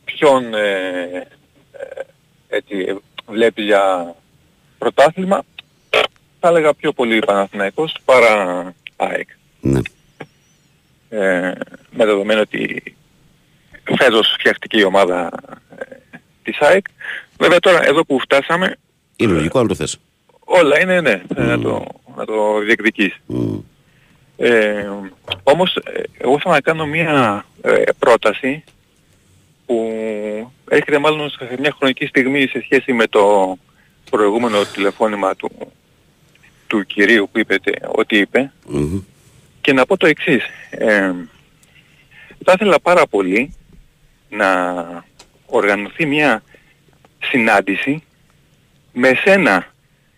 [0.05, 1.27] ποιον ε,
[1.71, 2.01] ε,
[2.47, 2.95] έτσι, ε,
[3.25, 4.15] βλέπεις για
[4.77, 5.43] πρωτάθλημα,
[6.39, 9.29] θα έλεγα πιο πολύ Παναθηναϊκός παρά ΑΕΚ.
[9.61, 9.79] ναι.
[11.09, 11.53] Ε,
[11.91, 12.95] με δεδομένο ότι
[13.97, 15.53] φέτος φτιαχτική η ομάδα ε,
[16.43, 16.85] της ΑΕΚ.
[17.37, 18.75] Βέβαια τώρα εδώ που φτάσαμε
[19.15, 19.99] Είναι λογικό αν το θες.
[20.39, 21.85] όλα είναι ναι, ε, να, το,
[22.15, 23.19] να το διεκδικείς.
[23.25, 23.57] Μμ.
[24.37, 24.89] Ε,
[25.43, 28.63] όμως ε, εγώ θα να κάνω μια ε, πρόταση
[29.65, 29.91] που
[30.69, 33.57] έρχεται μάλλον σε μια χρονική στιγμή σε σχέση με το
[34.09, 35.51] προηγούμενο τηλεφώνημα του,
[36.67, 38.99] του κυρίου που είπε ότι είπε Μμμ.
[39.61, 40.43] και να πω το εξής.
[40.69, 41.11] Ε,
[42.45, 43.55] θα ήθελα πάρα πολύ
[44.29, 44.45] να
[45.55, 46.43] οργανωθεί μια
[47.19, 48.03] συνάντηση
[48.93, 49.65] με σένα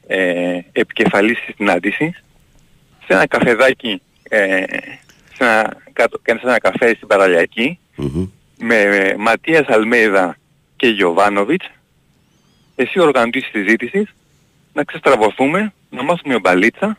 [0.07, 2.23] ε, επικεφαλής της συνάντησης
[3.05, 4.63] σε ένα καφεδάκι ε,
[5.33, 8.27] σε ένα, κάτω, σε ένα καφέ στην Παραλιακή Μμμ.
[8.57, 10.37] με Ματίας Αλμέιδα
[10.75, 11.69] και Γιωβάνοβιτς
[12.75, 14.15] εσύ ο οργανωτής της συζήτησης
[14.73, 16.97] να ξεστραβωθούμε, να μάθουμε μπαλίτσα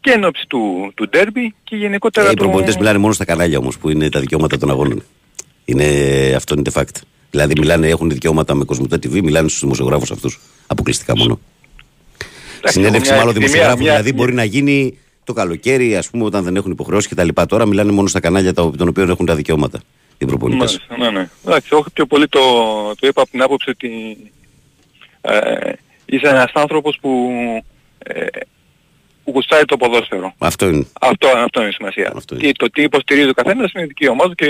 [0.00, 2.42] και εν ώψη του, του ντέρμπι και γενικότερα Ε, οι του...
[2.42, 5.02] προπονητές μιλάνε μόνο στα κανάλια όμως που είναι τα δικαιώματα των αγώνων.
[5.64, 5.84] Είναι,
[6.36, 7.00] αυτό είναι de fact.
[7.30, 10.40] Δηλαδή μιλάνε, έχουν δικαιώματα με Κοσμοτέ TV, μιλάνε στους δημοσιογράφους αυτούς.
[10.66, 11.40] Αποκλειστικά μόνο.
[12.58, 16.10] Εντάξει, Συνέντευξη έχω μια μάλλον εκτιμία, δημοσιογράφου μια- δηλαδή μπορεί να γίνει το καλοκαίρι, ας
[16.10, 17.28] πούμε, όταν δεν έχουν υποχρεώσει κτλ.
[17.48, 19.80] Τώρα μιλάνε μόνο στα κανάλια τα- των οποίων έχουν τα δικαιώματα
[20.18, 20.78] οι προπονητές.
[20.88, 21.28] Μάλιστα, ναι, ναι.
[21.46, 22.40] Εντάξει, όχι πιο πολύ το,
[23.00, 23.90] το είπα από την άποψη ότι
[25.20, 25.72] ε,
[26.06, 27.30] είσαι ένας άνθρωπος που,
[27.98, 28.26] ε,
[29.24, 30.34] που γουστάει το ποδόσφαιρο.
[30.38, 30.86] Αυτό είναι.
[31.00, 32.12] Αυτό, αυτό είναι η σημασία.
[32.16, 32.44] Αυτό είναι.
[32.46, 34.46] Τι, το τι υποστηρίζει ο καθένας είναι δική ομάδα και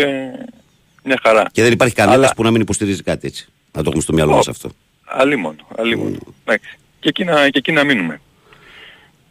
[1.04, 1.44] μια χαρά.
[1.52, 3.48] Και δεν υπάρχει κανένας Αλλά- που να μην υποστηρίζει κάτι έτσι.
[3.72, 4.50] Να το έχουμε στο μυαλό μας Ω.
[4.50, 4.70] αυτό.
[5.04, 6.18] Αλλήμον, αλλήμον.
[6.44, 6.78] Εντάξει.
[7.00, 8.20] Και εκεί, να, και εκεί να μείνουμε.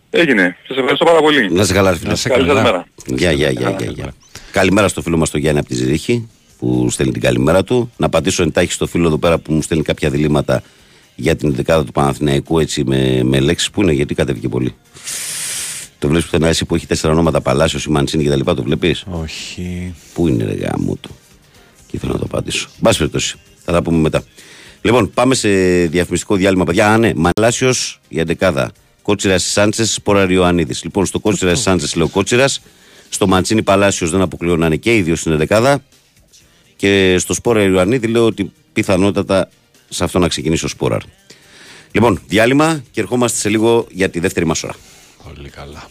[0.10, 0.58] Έγινε.
[0.68, 1.52] Σας ευχαριστώ πάρα πολύ.
[1.52, 2.10] Να σε καλά, ρε φίλε.
[2.10, 2.64] Να σε Καλή σας καλά.
[2.64, 2.86] μέρα.
[3.06, 4.14] Γεια, γεια, γεια, γεια, γεια.
[4.52, 6.30] Καλημέρα στο φίλο μας τον Γιάννη από τη Ζηρίχη
[6.60, 7.92] που στέλνει την καλημέρα του.
[7.98, 10.64] Να πατήσω εντάχει στο φίλο εδώ πέρα που μου στέλνει κάποια διλήμματα
[11.20, 14.76] για την δεκάδα του Παναθηναϊκού έτσι με, με λέξει που είναι, γιατί κατέβηκε πολύ.
[15.99, 18.63] Το βλέπεις πουθενά εσύ που έχει τέσσερα ονόματα Παλάσιος, η Μαντσίνη και τα λοιπά, το
[18.63, 19.93] βλέπεις; Όχι.
[20.13, 21.09] Πού είναι ρε γάμο του;
[21.88, 22.70] Και ήθελα να το απαντήσω.
[22.80, 23.36] Μπας περιπτώσει.
[23.65, 24.24] Θα τα πούμε μετά.
[24.82, 25.49] Λοιπόν, πάμε σε
[25.86, 26.88] διαφημιστικό διάλειμμα, παιδιά.
[26.93, 28.72] Α, ναι, Μαλάσιος για δεκάδα.
[29.01, 30.74] Κότσιρας Σάντσες, Σπόρα Ριωαννίδη.
[30.84, 32.61] Λοιπόν, στο Κότσιρας Σάντσες λέω Κότσιρας.
[33.09, 35.84] Στο Μαντσίνη Παλάσιος δεν αποκλείω να είναι και οι δύο στην δεκάδα.
[36.76, 39.49] Και στο Σπόρα Ιωαννίδη λέω ότι πιθανότατα
[39.90, 41.02] σε αυτό να ξεκινήσει ο Σπόραρ.
[41.92, 44.74] Λοιπόν, διάλειμμα και ερχόμαστε σε λίγο για τη δεύτερη μας ώρα.
[45.24, 45.90] Πολύ καλά.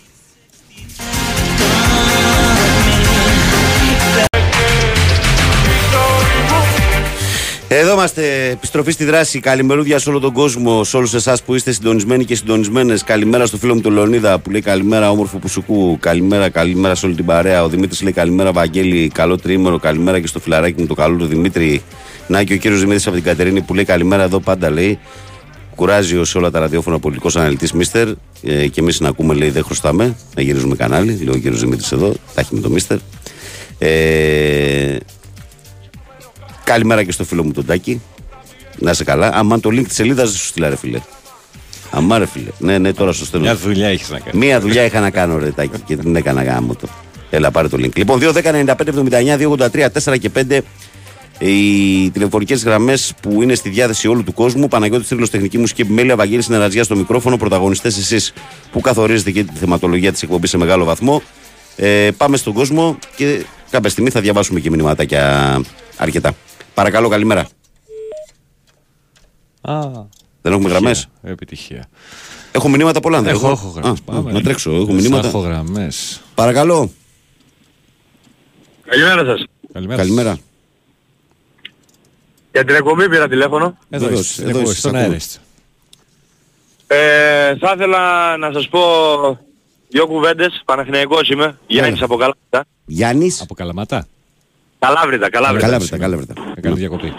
[7.71, 9.41] Εδώ είμαστε, επιστροφή στη δράση.
[9.41, 13.03] Καλημερούδια σε όλο τον κόσμο, σε όλους εσάς που είστε συντονισμένοι και συντονισμένες.
[13.05, 15.99] Καλημέρα στο φίλο μου τον Λεωνίδα που λέει καλημέρα, όμορφο Πουσουκού.
[16.01, 17.63] Καλημέρα, καλημέρα σε όλη την παρέα.
[17.65, 19.79] Ο Δημήτρης λέει καλημέρα, Βαγγέλη, καλό τρίμερο.
[19.79, 21.83] Καλημέρα και στο φιλαράκι μου το καλό του Δημήτρη.
[22.29, 24.99] Να και ο κύριος Δημήτρης από την Κατερίνη που λέει καλημέρα εδώ πάντα λέει.
[25.75, 28.09] Κουράζει σε όλα τα ραδιόφωνα πολιτικός αναλυτής Μίστερ.
[28.43, 30.17] Ε, και εμείς να ακούμε λέει δεν χρωστάμε.
[30.37, 31.19] Να γυρίζουμε κανάλι.
[31.23, 32.15] Λέει ο κύριος Δημήτρης εδώ.
[32.35, 32.99] Τα έχει με το Μίστερ.
[33.79, 34.97] Ε,
[36.65, 38.01] Καλημέρα και στο φίλο μου τον Τάκη.
[38.79, 39.31] Να είσαι καλά.
[39.35, 41.01] Αμάν το link της σελίδας δεν σου στείλα, ρε φίλε.
[41.91, 42.51] Αμά, ρε φίλε.
[42.59, 43.47] Ναι, ναι, τώρα σου στέλνω.
[43.47, 44.35] Μια δουλειά έχεις να κάνεις.
[44.35, 46.89] Μία δουλειά είχα να κάνω, ρε Τάκη, και την έκανα γάμο το.
[47.31, 47.97] Έλα, πάρε το link.
[47.97, 50.61] Λοιπόν, 2, 10, 95, 79, 283, 4 και 5
[51.39, 54.69] οι τηλεφωνικές γραμμές που είναι στη διάθεση όλου του κόσμου.
[54.69, 57.37] Παναγιώτης Τρίλο, τεχνική μουσική επιμέλεια, Βαγγέλης Συνεργασία στο μικρόφωνο.
[57.37, 58.33] Πρωταγωνιστές εσείς
[58.73, 61.23] που καθορίζετε και τη θεματολογία της εκπομπής σε μεγάλο βαθμό.
[61.77, 65.61] Ε, πάμε στον κόσμο και κάποια στιγμή θα διαβάσουμε και μηνυματάκια
[65.97, 66.33] αρκετά.
[66.75, 67.49] Παρακαλώ, καλημέρα.
[69.61, 69.81] Α,
[70.43, 71.89] Δεν έχουμε γραμμές; επιτυχία.
[72.53, 73.19] Έχω μηνύματα πολλά.
[73.19, 73.99] αν δεν Εγώ έχω; γραμμές.
[73.99, 74.33] Α, Πάμε.
[74.33, 74.71] Να τρέξω.
[74.71, 75.29] Έχω Εσά μηνύματα.
[75.29, 76.21] Έχω γραμμές.
[76.35, 76.91] Παρακαλώ.
[78.87, 79.45] Καλημέρα σας.
[79.73, 80.03] Καλημέρα.
[80.03, 80.39] Καλημέρα.
[82.59, 83.79] Για την εκπομπή πήρα τηλέφωνο.
[83.91, 85.05] Εδώ Βεβαίως, είστε, εδώ εδώ είστε, είστε, στον ακούμε.
[85.05, 85.39] αέρα είστε.
[86.87, 88.81] Ε, θα ήθελα να σας πω
[89.89, 90.63] δύο κουβέντες.
[90.65, 91.59] Παναθηναϊκός είμαι.
[91.67, 92.65] Γιάννης από Καλάβρητα.
[92.85, 94.07] Γιάννης; Από Καλαματά.
[94.79, 95.67] Καλάβρητα, Καλάβρητα.
[95.67, 96.35] Καλά βρετα, καλά βρετα.
[96.57, 97.15] Έκανε διακοπή.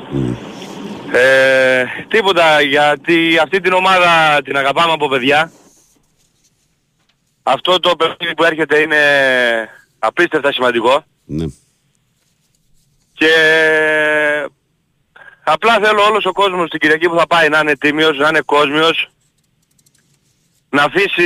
[1.12, 5.52] Ε, τίποτα, γιατί αυτή την ομάδα την αγαπάμε από παιδιά.
[7.44, 8.98] Αυτό το παιχνίδι που έρχεται είναι
[10.00, 11.04] απίστευτα σημαντικό.
[11.26, 11.46] Ναι.
[13.14, 13.32] Και
[15.52, 18.41] απλά θέλω όλος ο κόσμος την Κυριακή που θα πάει να είναι τίμιος, να είναι
[18.41, 19.10] κόσμιος,
[20.70, 21.24] να αφήσει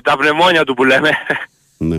[0.00, 1.10] τα πνευμόνια του που λέμε
[1.78, 1.96] ναι.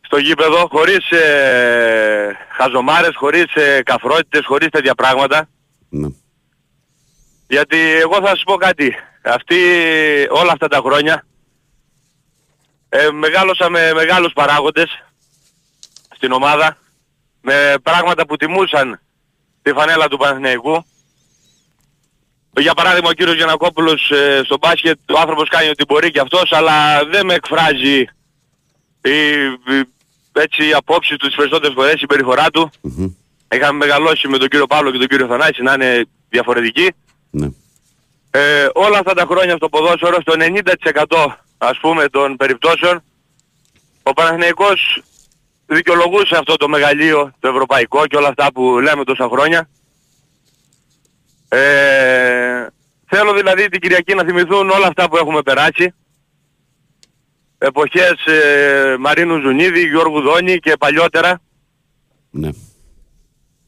[0.00, 5.48] στο γήπεδο χωρίς ε, χαζομάρες, χωρίς ε, καφρότητες, χωρίς τέτοια πράγματα.
[5.88, 6.08] ναι.
[7.46, 8.94] Γιατί εγώ θα σας πω κάτι.
[9.22, 9.56] Αυτή
[10.30, 11.24] όλα αυτά τα χρόνια
[12.88, 15.04] ε, μεγάλωσα με μεγάλους παράγοντες
[16.14, 16.76] στην ομάδα
[17.40, 19.00] με πράγματα που τιμούσαν
[19.62, 20.84] τη φανέλα του Παναθηναϊκού.
[22.60, 26.52] Για παράδειγμα ο κύριος Γιανακόπουλος ε, στο μπάσκετ ο άνθρωπος κάνει ό,τι μπορεί και αυτός
[26.52, 27.98] αλλά δεν με εκφράζει
[29.02, 29.10] η,
[29.74, 29.88] η,
[30.32, 32.70] έτσι η απόψη του τις περισσότερες φορές, η συμπεριφορά του.
[32.80, 33.12] Μμμ.
[33.54, 36.92] Είχαμε μεγαλώσει με τον κύριο Παύλο και τον κύριο Θανάση να είναι διαφορετικοί.
[37.30, 37.48] ναι.
[38.32, 43.02] Ε, όλα αυτά τα χρόνια στο ποδόσφαιρο, στο 90% ας πούμε των περιπτώσεων,
[44.02, 45.02] ο Παναθηναϊκός
[45.74, 49.68] δικαιολογούσε αυτό το μεγαλείο, το ευρωπαϊκό και όλα αυτά που λέμε τόσα χρόνια.
[51.48, 52.66] Ε,
[53.06, 55.94] θέλω δηλαδή την Κυριακή να θυμηθούν όλα αυτά που έχουμε περάσει.
[57.58, 61.40] Εποχές ε, Μαρίνου Ζουνίδη, Γιώργου Δόνη και παλιότερα
[62.30, 62.48] ναι.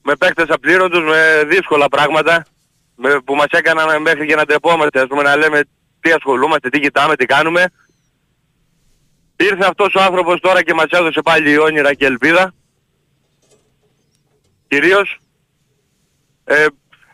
[0.03, 2.45] με παίκτες απλήρωτους, με δύσκολα πράγματα
[2.97, 5.61] με, που μας έκαναν μέχρι και να τρεπόμαστε, ας πούμε να λέμε
[6.01, 7.65] τι ασχολούμαστε, τι κοιτάμε, τι κάνουμε.
[9.37, 12.55] Ήρθε αυτός ο άνθρωπος τώρα και μας έδωσε πάλι όνειρα και ελπίδα.
[14.69, 15.21] Κυρίως.
[16.45, 16.67] Ε,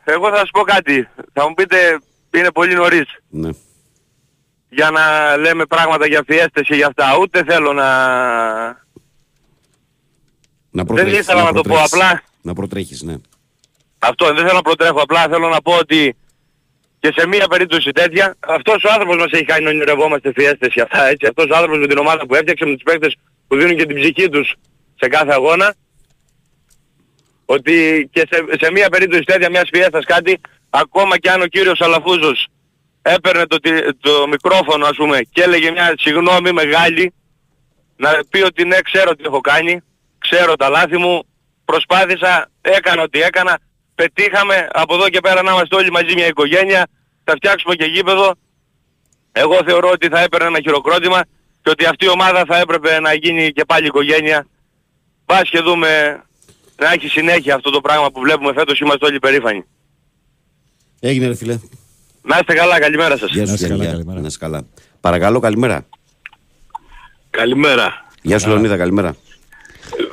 [0.05, 1.09] εγώ θα σας πω κάτι.
[1.33, 2.01] Θα μου πείτε
[2.31, 3.51] είναι πολύ νωρίς ναι.
[4.69, 7.17] για να λέμε πράγματα για φιέστες και για αυτά.
[7.21, 7.87] Ούτε θέλω να...
[10.71, 11.93] Να Δεν ήθελα να το πω προτρέχεις.
[11.93, 12.23] απλά.
[12.43, 13.15] Να προτρέχεις, ναι.
[13.99, 16.17] Αυτό δεν θέλω να προτρέχω, απλά θέλω να πω ότι
[17.01, 20.81] και σε μία περίπτωση τέτοια, αυτός ο άνθρωπος μας έχει κάνει να ονειρευόμαστε φιέστες και
[20.81, 21.27] αυτά έτσι.
[21.27, 23.17] Αυτός ο άνθρωπος με την ομάδα που έφτιαξε, με τους παίκτες
[23.49, 24.55] που δίνουν και την ψυχή τους
[25.01, 25.75] σε κάθε αγώνα,
[27.45, 30.41] ότι και σε, σε μία περίπτωση τέτοια μιας φιέστας κάτι,
[30.71, 32.47] ακόμα και αν ο κύριος Αλαφούζος
[33.03, 37.13] έπαιρνε το, τι- το μικρόφωνο ας πούμε και έλεγε μια συγγνώμη μεγάλη,
[37.97, 39.81] να πει ότι ναι ξέρω τι έχω κάνει,
[40.19, 41.23] ξέρω τα λάθη μου,
[41.65, 43.59] προσπάθησα, έκανα ό,τι έκανα,
[44.01, 46.87] πετύχαμε, από εδώ και πέρα να είμαστε όλοι μαζί μια οικογένεια,
[47.25, 48.35] θα φτιάξουμε και γήπεδο.
[49.33, 51.21] Εγώ θεωρώ ότι θα έπαιρνε ένα χειροκρότημα
[51.63, 54.47] και ότι αυτή η ομάδα θα έπρεπε να γίνει και πάλι οικογένεια.
[55.27, 56.23] Πας και δούμε
[56.77, 59.65] να έχει συνέχεια αυτό το πράγμα που βλέπουμε φέτος, είμαστε όλοι περήφανοι.
[61.01, 61.59] Έγινε ρε φίλε.
[62.23, 63.31] Να είστε καλά, καλημέρα σας.
[63.31, 63.85] Γεια σου, Γιάννη.
[63.85, 64.03] Γεια.
[64.05, 64.67] Να είσαι καλά.
[65.01, 65.87] Παρακαλώ, καλημέρα.
[67.31, 68.07] Καλημέρα.
[68.23, 69.17] Γεια σου, Λεωνίδα, καλημέρα.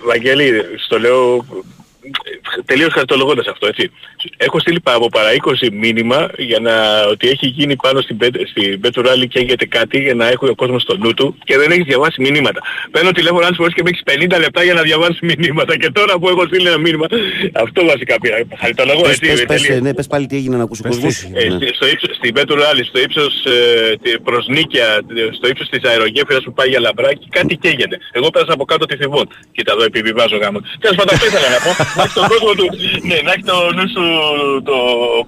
[0.06, 1.46] Βαγγέλη, στο λέω
[2.66, 3.92] τελείως χαρτολογώντας αυτό, έτσι.
[4.38, 6.74] Έχω στείλει πα- από παρά 20 μήνυμα για να,
[7.12, 10.50] ότι έχει γίνει πάνω στην, πέτ, στην Πέτρο Ράλι και έγινε κάτι για να έχει
[10.50, 12.62] ο κόσμος στο νου του και δεν έχεις διαβάσει μηνύματα.
[12.92, 14.02] Παίρνω τηλέφωνο άλλες φορές και με έχεις
[14.36, 17.06] 50 λεπτά για να διαβάσεις μηνύματα και τώρα που έχω στείλει ένα μήνυμα,
[17.54, 18.38] αυτό βασικά πήρα.
[18.60, 19.30] Χαριτολογώ, Πες, έτσι.
[19.30, 19.82] πες, ε, πες, τελείως.
[19.82, 21.22] ναι, πες πάλι τι έγινε να ακούσει ο κόσμος.
[21.34, 21.56] Ε, Ναι.
[21.56, 25.70] στη- στο ύψος, στην Πέτρου Ράλι, στο ύψος ε, τη- προς Νίκαια, ε, στο ύψος
[25.70, 27.98] της αερογέφυρας που πάει για λαμπράκι, κάτι καίγεται.
[28.12, 29.28] Εγώ πέρασα από κάτω τη Θηβών.
[29.52, 30.60] Κοίτα εδώ επιβιβάζω γάμο.
[30.80, 31.72] Τέλος πάντων αυτό ήθελα να πω.
[32.46, 34.06] Να έχει τον κόσμο του, ναι, να έχει το νου σου
[34.70, 34.76] το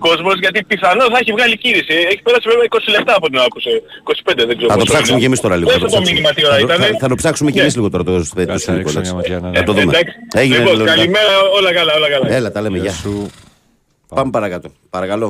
[0.05, 1.95] κόσμος, γιατί πιθανόν θα έχει βγάλει κίνηση.
[2.11, 3.71] Έχει πέρασει βέβαια 20 λεπτά από την άκουσε.
[4.03, 5.19] 25 δεν ξέρω Θα το πόσο ψάξουμε είναι.
[5.23, 5.67] και εμείς τώρα λίγο.
[5.69, 6.11] Πες θα το το ψάξουμε.
[6.11, 7.63] μήνυμα τι ώρα Θα το- ήτανε; θα- Θα το ψάξουμε και Ναι.
[7.65, 9.03] εμείς λίγο τώρα το το Κάτσε να ρίξω Νικόλας.
[9.07, 9.91] μια ματιά, να Θα το Ε, δούμε.
[9.93, 10.13] εντάξει.
[10.41, 10.95] Έγινε, Λοιπόν, Λεωνίδα.
[10.95, 12.25] καλημέρα, όλα καλά, όλα καλά.
[12.37, 12.91] Έλα, τα λέμε, γεια.
[13.01, 13.13] σου.
[14.15, 14.67] Πάμε παρακάτω.
[14.89, 15.27] Παρακαλώ.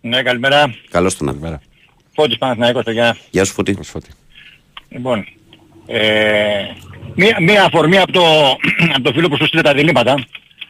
[0.00, 0.74] Ναι, καλημέρα.
[0.90, 1.26] Καλώς τον.
[1.26, 1.60] Καλημέρα.
[2.14, 3.16] Φώτης Παναθηναϊκός, παιδιά.
[3.30, 3.72] Γεια σου, Φωτή.
[3.74, 4.08] Προσφώτη.
[4.88, 5.26] Λοιπόν,
[5.86, 6.00] ε,
[7.14, 8.22] μία, μία αφορμή από το,
[8.94, 10.14] από το φίλο που σου στείλε τα διλήμματα.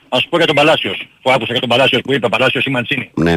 [0.08, 3.10] Ας πω για τον Παλάσιος, που άκουσα για τον Παλάσιος που είπε Παλάσιος ή Μαντσίνη.
[3.14, 3.34] Ναι.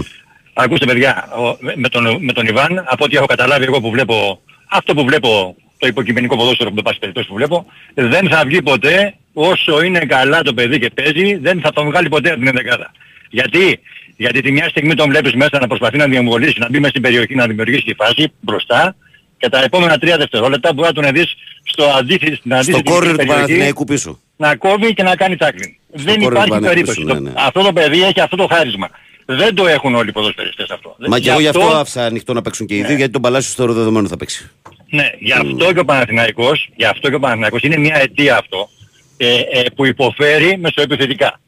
[0.54, 4.42] Ακούστε παιδιά, ο- με, τον, με τον Ιβάν, από ό,τι έχω καταλάβει εγώ που βλέπω,
[4.70, 8.62] αυτό που βλέπω, το υποκειμενικό ποδόσφαιρο που το πάση περιπτώσει που βλέπω, δεν θα βγει
[8.62, 12.48] ποτέ όσο είναι καλά το παιδί και παίζει, δεν θα τον βγάλει ποτέ από την
[12.48, 12.92] ενδεκάδα.
[13.30, 13.80] Γιατί,
[14.18, 17.02] γιατί τη μια στιγμή τον βλέπεις μέσα να προσπαθεί να διαμβολήσει, να μπει μέσα στην
[17.02, 18.96] περιοχή, να δημιουργήσει τη φάση μπροστά
[19.38, 23.10] και τα επόμενα τρία δευτερόλεπτα μπορεί να τον δεις στο αντίθετο, στην Στο αντίθετη κόρνερ
[23.12, 24.20] του περιοχή Παναθηναϊκού πίσω.
[24.42, 25.70] Να κόβει και να κάνει τάκλιν.
[25.94, 27.04] Δεν κόρνερ του υπάρχει Παναθηναϊκού, περίπτωση.
[27.04, 27.32] ναι, Το- ναι.
[27.36, 28.90] Αυτό το παιδί έχει αυτό το χάρισμα.
[29.26, 30.96] Δεν το έχουν όλοι οι ποδοσφαιριστές αυτό.
[31.08, 33.22] Μα Γι' και εγώ γι' αυτό άφησα ανοιχτό να παίξουν και οι δύο, γιατί τον
[33.22, 34.50] Παλάσιο θεωρώ δεδομένο θα παίξει.
[34.90, 38.70] Ναι, γι' αυτό και ο Παναθηναϊκός, γι' αυτό και ο Παναθηναϊκός είναι μια αιτία αυτό
[39.18, 41.40] ε, ε, που υποφέρει μεσοεπιθετικά.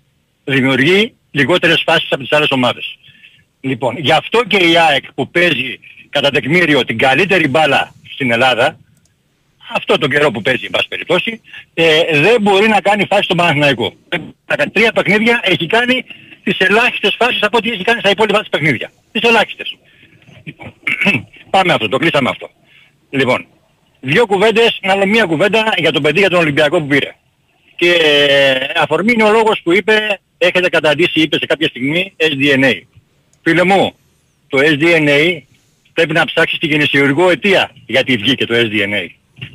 [0.44, 2.98] Δημιουργεί λιγότερες φάσεις από τις άλλες ομάδες.
[3.62, 5.80] Λοιπόν, γι' αυτό και η ΑΕΚ που παίζει
[6.10, 8.78] κατά τεκμήριο την καλύτερη μπάλα στην Ελλάδα,
[9.72, 11.41] αυτό τον καιρό που παίζει, εν πάση περιπτώσει,
[11.74, 13.93] ε, δεν μπορεί να κάνει φάση στον Παναθηναϊκό.
[14.45, 16.05] Τα τρία παιχνίδια έχει κάνει
[16.43, 18.91] τις ελάχιστες φάσεις από ό,τι έχει κάνει στα υπόλοιπα της παιχνίδια.
[19.11, 19.78] Τις ελάχιστες.
[21.49, 22.49] Πάμε αυτό, το κλείσαμε αυτό.
[23.09, 23.45] Λοιπόν,
[23.99, 27.16] δύο κουβέντες, άλλο μία κουβέντα για τον παιδί για τον Ολυμπιακό που πήρε.
[27.76, 32.82] Και ε, αφορμή είναι ο λόγος που είπε, έχετε καταντήσει, είπε σε κάποια στιγμή, SDNA.
[33.41, 33.95] Φίλε μου,
[34.47, 35.41] το SDNA
[35.93, 39.07] πρέπει να ψάξεις τη γενεσιουργό αιτία γιατί βγήκε το SDNA.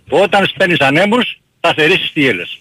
[0.08, 2.60] Όταν σπαίνεις ανέμους, θα θερήσεις τι έλες.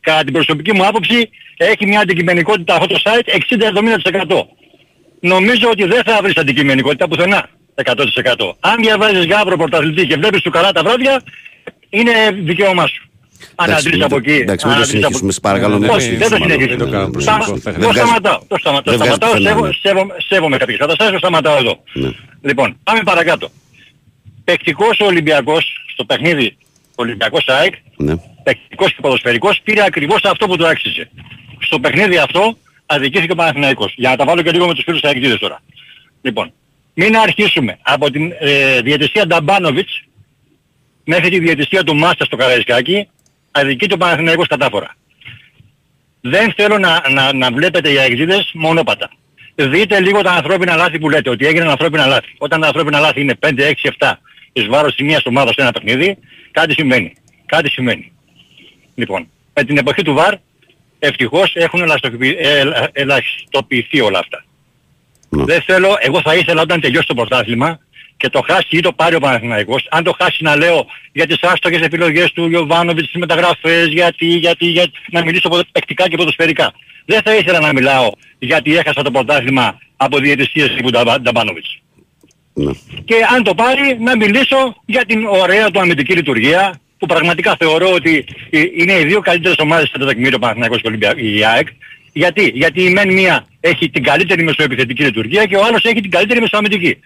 [0.00, 3.28] Κατά την προσωπική μου άποψη, έχει μια αντικειμενικότητα αυτό το site
[4.28, 4.46] 60-70%.
[5.20, 8.56] Νομίζω ότι δεν θα βρεις αντικειμενικότητα πουθενά 100%.
[8.60, 11.22] Αν διαβάζεις Γάβρο πρωταθλητή και βλέπεις του καλά τα βράδια,
[11.90, 12.12] είναι
[12.42, 13.00] δικαίωμά σου.
[13.54, 14.40] Αν Εντάξει, αντλείς μην από το- εκεί.
[14.40, 16.52] εντάξει, μην αν το αντλείς από- συνεχίσουμε, σε παρακαλώ, μην το Όχι, δεν το συνεχίσουμε,
[16.52, 16.76] συνεχίσουμε.
[16.84, 17.70] δεν το κάνουμε Στα- προσωπικό.
[17.72, 18.38] Το Δεν βγάζει- σταματάω.
[18.48, 19.30] Το σταμα- το δεν βγάζει σταματάω.
[19.30, 19.72] πουθενά, σέβω- ναι.
[19.82, 21.82] σέβομαι- Σέβομαι κάποιες καταστάσεις, το σταματάω εδώ.
[21.92, 22.10] Ναι.
[22.42, 23.46] Λοιπόν, πάμε παρακάτω.
[24.46, 26.56] Παικτικός ο Ολυμπιακός στο παιχνίδι
[26.94, 28.14] Ολυμπιακός ΑΕΚ, Ναι.
[28.42, 31.10] παικτικός και ποδοσφαιρικός, πήρε ακριβώς αυτό που του άξιζε.
[31.58, 33.94] Στο παιχνίδι αυτό αδικήθηκε ο Παναθηναϊκός.
[33.96, 35.62] Για να τα βάλω και λίγο με τους φίλους αεκτήδες τώρα.
[36.22, 36.52] Λοιπόν,
[36.94, 40.02] μην αρχίσουμε από την ε, διαιτησία Νταμπάνοβιτς
[41.04, 43.08] μέχρι τη διαιτησία του Μάστα στο Καραϊσκάκι,
[43.50, 44.96] αδικείται ο Παναθηναϊκός κατάφορα.
[46.20, 49.10] Δεν θέλω να, να, να βλέπετε οι αεξίδες μονόπατα.
[49.54, 52.34] Δείτε λίγο τα ανθρώπινα λάθη που λέτε, ότι έγιναν ανθρώπινα λάθη.
[52.38, 54.12] Όταν τα ανθρώπινα λάθη είναι 5, 6, 7
[54.56, 56.18] εις βάρος της μιας ομάδας σε ένα παιχνίδι,
[56.50, 57.12] κάτι συμβαίνει.
[57.46, 58.12] Κάτι συμβαίνει.
[58.94, 60.34] Λοιπόν, με την εποχή του ΒΑΡ,
[60.98, 64.44] ευτυχώς έχουν ελαστοποιη- ε, ελα- ελαχιστοποιηθεί όλα αυτά.
[65.28, 67.78] Δεν θέλω, εγώ θα ήθελα όταν τελειώσει το πρωτάθλημα
[68.16, 71.38] και το χάσει ή το πάρει ο Παναθηναϊκός, αν το χάσει να λέω για τις
[71.40, 76.72] άστοχες επιλογές του Γιωβάνοβιτς, τις μεταγραφές, γιατί, γιατί, γιατί, να μιλήσω ποδο- παικτικά και ποδοσφαιρικά.
[77.04, 81.80] Δεν θα ήθελα να μιλάω γιατί έχασα το πρωτάθλημα από διαιτησίες του Νταμπα- Νταμπάνοβιτς.
[82.58, 82.72] Ναι.
[83.04, 87.92] Και αν το πάρει να μιλήσω για την ωραία του αμυντική λειτουργία που πραγματικά θεωρώ
[87.92, 91.68] ότι ε, είναι οι δύο καλύτερες ομάδες στο τεκμήριο Παναθηναϊκός και Ολυμπια- η ΑΕΚ.
[92.12, 96.10] Γιατί, γιατί η μεν μία έχει την καλύτερη μεσοεπιθετική λειτουργία και ο άλλος έχει την
[96.10, 96.98] καλύτερη μεσοαμυντική.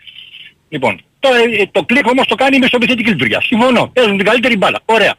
[0.68, 3.40] Λοιπόν, τώρα ε, το κλικ όμως το κάνει η μεσοεπιθετική λειτουργία.
[3.40, 4.80] Συμφωνώ, παίζουν την καλύτερη μπάλα.
[4.84, 5.14] Ωραία.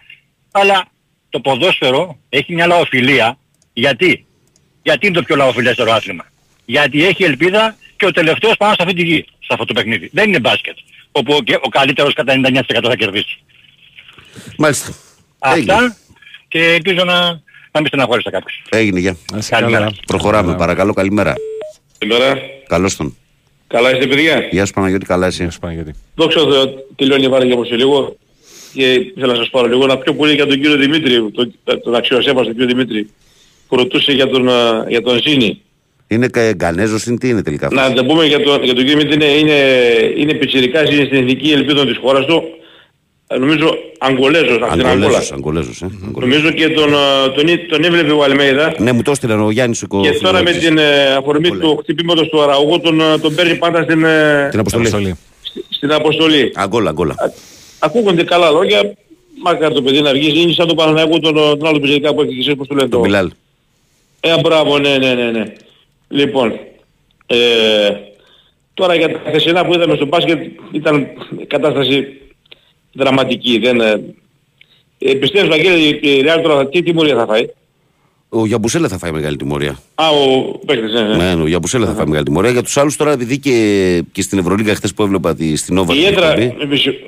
[0.52, 0.86] Αλλά
[1.30, 3.38] το ποδόσφαιρο έχει μια λαοφιλία.
[3.74, 4.26] Γιατί,
[4.82, 6.26] γιατί είναι το πιο λαοφιλέστερο άθλημα.
[6.66, 10.10] Γιατί έχει ελπίδα και ο τελευταίος πάνω σε αυτή τη γη, σε αυτό το παιχνίδι.
[10.14, 10.78] Δεν είναι μπάσκετ,
[11.12, 13.38] όπου ο, και- ο καλύτερος κατά 99% θα κερδίσει.
[14.58, 14.94] Μάλιστα.
[15.40, 15.98] Αυτά
[16.48, 17.16] και ελπίζω να,
[17.72, 18.62] να μην στεναχώρησα κάποιος.
[18.70, 19.18] Έγινε, γεια.
[19.50, 19.92] Καλημέρα.
[20.08, 21.36] Προχωράμε, παρακαλώ, καλημέρα.
[21.98, 22.40] Καλημέρα.
[22.68, 23.16] Καλώς τον.
[23.68, 25.48] Καλά είστε παιδιά; Γεια σου Παναγιώτη, καλά εσύ.
[26.16, 28.16] Δόξα τω Θεώ, τελειώνει η βάρη για σε λίγο
[28.74, 31.96] και θέλω να σας πάρω λίγο να πιο πολύ για τον κύριο Δημήτρη, τον, τον
[31.96, 33.10] αξιοσέβαστο κύριο Δημήτρη,
[33.68, 35.62] που ρωτούσε για τον, α, για τον Ζήνη.
[36.12, 37.68] Είναι κα- Γκανέζος, είναι τι είναι τελικά.
[37.68, 39.56] αυτός; Να το πούμε για, το, για τον κύριο Μίτ είναι, είναι,
[40.18, 42.44] είναι πιτσιρικάς, είναι στην εθνική ελπίδα της χώρας του.
[43.28, 44.92] Ε, Νομίζω Αγγολέζος, από την Αγγόλα.
[44.92, 45.86] Αγκολέζος, Αγκολέζος, ε.
[45.86, 46.20] Αγκολέζος.
[46.44, 48.74] Νομίζω και τον, ε, τον, εί- τον έβλεπε ο Αλμέιδα.
[48.78, 52.28] Ναι, μου το έστειλε ο Γιάννης ο Και τώρα με την ε, αφορμή του χτυπήματος
[52.30, 55.16] του Αραούγου τον, ε, τον παίρνει πάντα στην, ε, Την αποστολή.
[55.70, 56.52] στην αποστολή.
[56.56, 57.16] Αγκόλα, αγκόλα.
[57.80, 58.94] Ακούγονται καλά λόγια.
[59.44, 60.42] Μακάρι το παιδί να βγει.
[60.42, 62.88] Είναι σαν τον Παναγιακό τον, τον άλλο πιζερικά που έχει και εσείς πώς το λέτε.
[62.88, 63.30] Τον Μπιλάλ.
[64.20, 65.44] Ε, μπράβο, ναι, ναι, ναι, ναι.
[66.12, 66.60] Λοιπόν,
[67.26, 67.90] ε,
[68.74, 71.08] τώρα για τα χθεσινά που είδαμε στο μπάσκετ ήταν
[71.48, 72.08] κατάσταση
[72.94, 73.60] δραματική.
[73.60, 74.14] Δεν, ε,
[74.98, 77.48] ε, πιστεύεις Βαγγέλη η Real τώρα τι τιμωρία θα φάει;
[78.34, 79.80] Ο Γιαμπουσέλα θα φάει μεγάλη τιμωρία.
[79.96, 81.16] Α, ο παίκτης, ναι, ναι.
[81.16, 82.52] Ναι, ναι, ο Γιαμπουσέλα θα φάει μεγάλη τιμωρία.
[82.52, 85.94] Για τους άλλους τώρα, επειδή και, και στην Ευρωλίγα χθες που έβλεπα τη, στην Όβα
[85.94, 86.54] Η την έντρα, εκπομπή,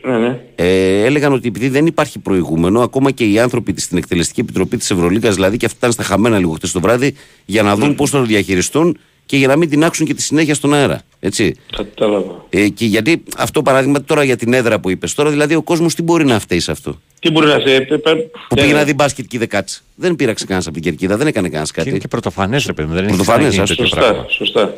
[0.06, 0.40] ναι, ναι.
[0.56, 4.78] ε, έλεγαν ότι επειδή δεν υπάρχει προηγούμενο, ακόμα και οι άνθρωποι της- στην Εκτελεστική Επιτροπή
[4.78, 7.16] της Ευρωλίγας, δηλαδή και αυτά ήταν στα χαμένα λίγο χθες το βράδυ,
[7.46, 10.22] για να δουν πώς θα το διαχειριστούν και για να μην την άξουν και τη
[10.22, 11.02] συνέχεια στον αέρα.
[11.20, 11.56] Έτσι.
[11.78, 12.46] Κατάλαβα.
[12.50, 15.96] Ε, και γιατί αυτό παράδειγμα τώρα για την έδρα που είπες τώρα, δηλαδή ο κόσμος
[15.96, 17.60] τι μπορεί να φταίει σε αυτό; Τι μπορεί να σε...
[17.82, 18.16] πε- πε-
[18.48, 18.80] Που ναι, πήγε ναι.
[18.80, 19.82] να δει μπάσκετ και δεν κάτσε.
[19.96, 21.90] Δεν πήραξε κανένας από την κερκίδα, δεν έκανε κανένας κάτι.
[21.90, 23.76] Είναι και πρωτοφανές ρε παιδί μου, δεν έχει Πρωτοφανές, ξαναγίνει άστο.
[23.76, 24.30] τέτοιο Σωστά, πράγμα.
[24.30, 24.74] σωστά.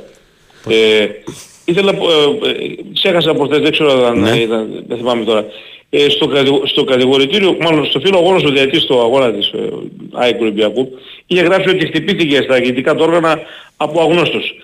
[0.70, 1.08] Ε,
[1.66, 1.96] ήθελα, ε,
[2.50, 4.30] ε, ξέχασα από χθες, δεν ξέρω αν Ναι.
[4.40, 5.46] ήταν, δεν θυμάμαι τώρα.
[5.98, 9.70] Ε, στο, κατηγο- στο κατηγορητήριο, μάλλον στο φίλο αγώνος ο διαιτής στο αγώνα της ε,
[10.12, 10.90] ΑΕΚ Ολυμπιακού,
[11.28, 13.40] είχε γράψει ότι χτυπήθηκε στα αγγλικά του όργανα
[13.78, 14.56] από αγνώστος.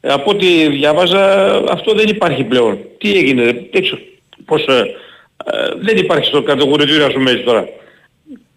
[0.00, 2.78] Ε, από ό,τι διάβαζα, αυτό δεν υπάρχει πλέον.
[2.98, 3.98] Τι έγινε, ρε, δεν ξέρω
[4.44, 4.66] πώς...
[4.66, 4.94] Ε,
[5.44, 7.68] ε, δεν υπάρχει στο κατηγορητήριο, ας πούμε έτσι τώρα.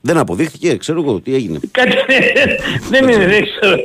[0.01, 1.59] Δεν αποδείχτηκε, ξέρω εγώ τι έγινε.
[1.71, 1.95] Κάτι
[2.91, 3.77] δεν είναι, δεν ξέρω.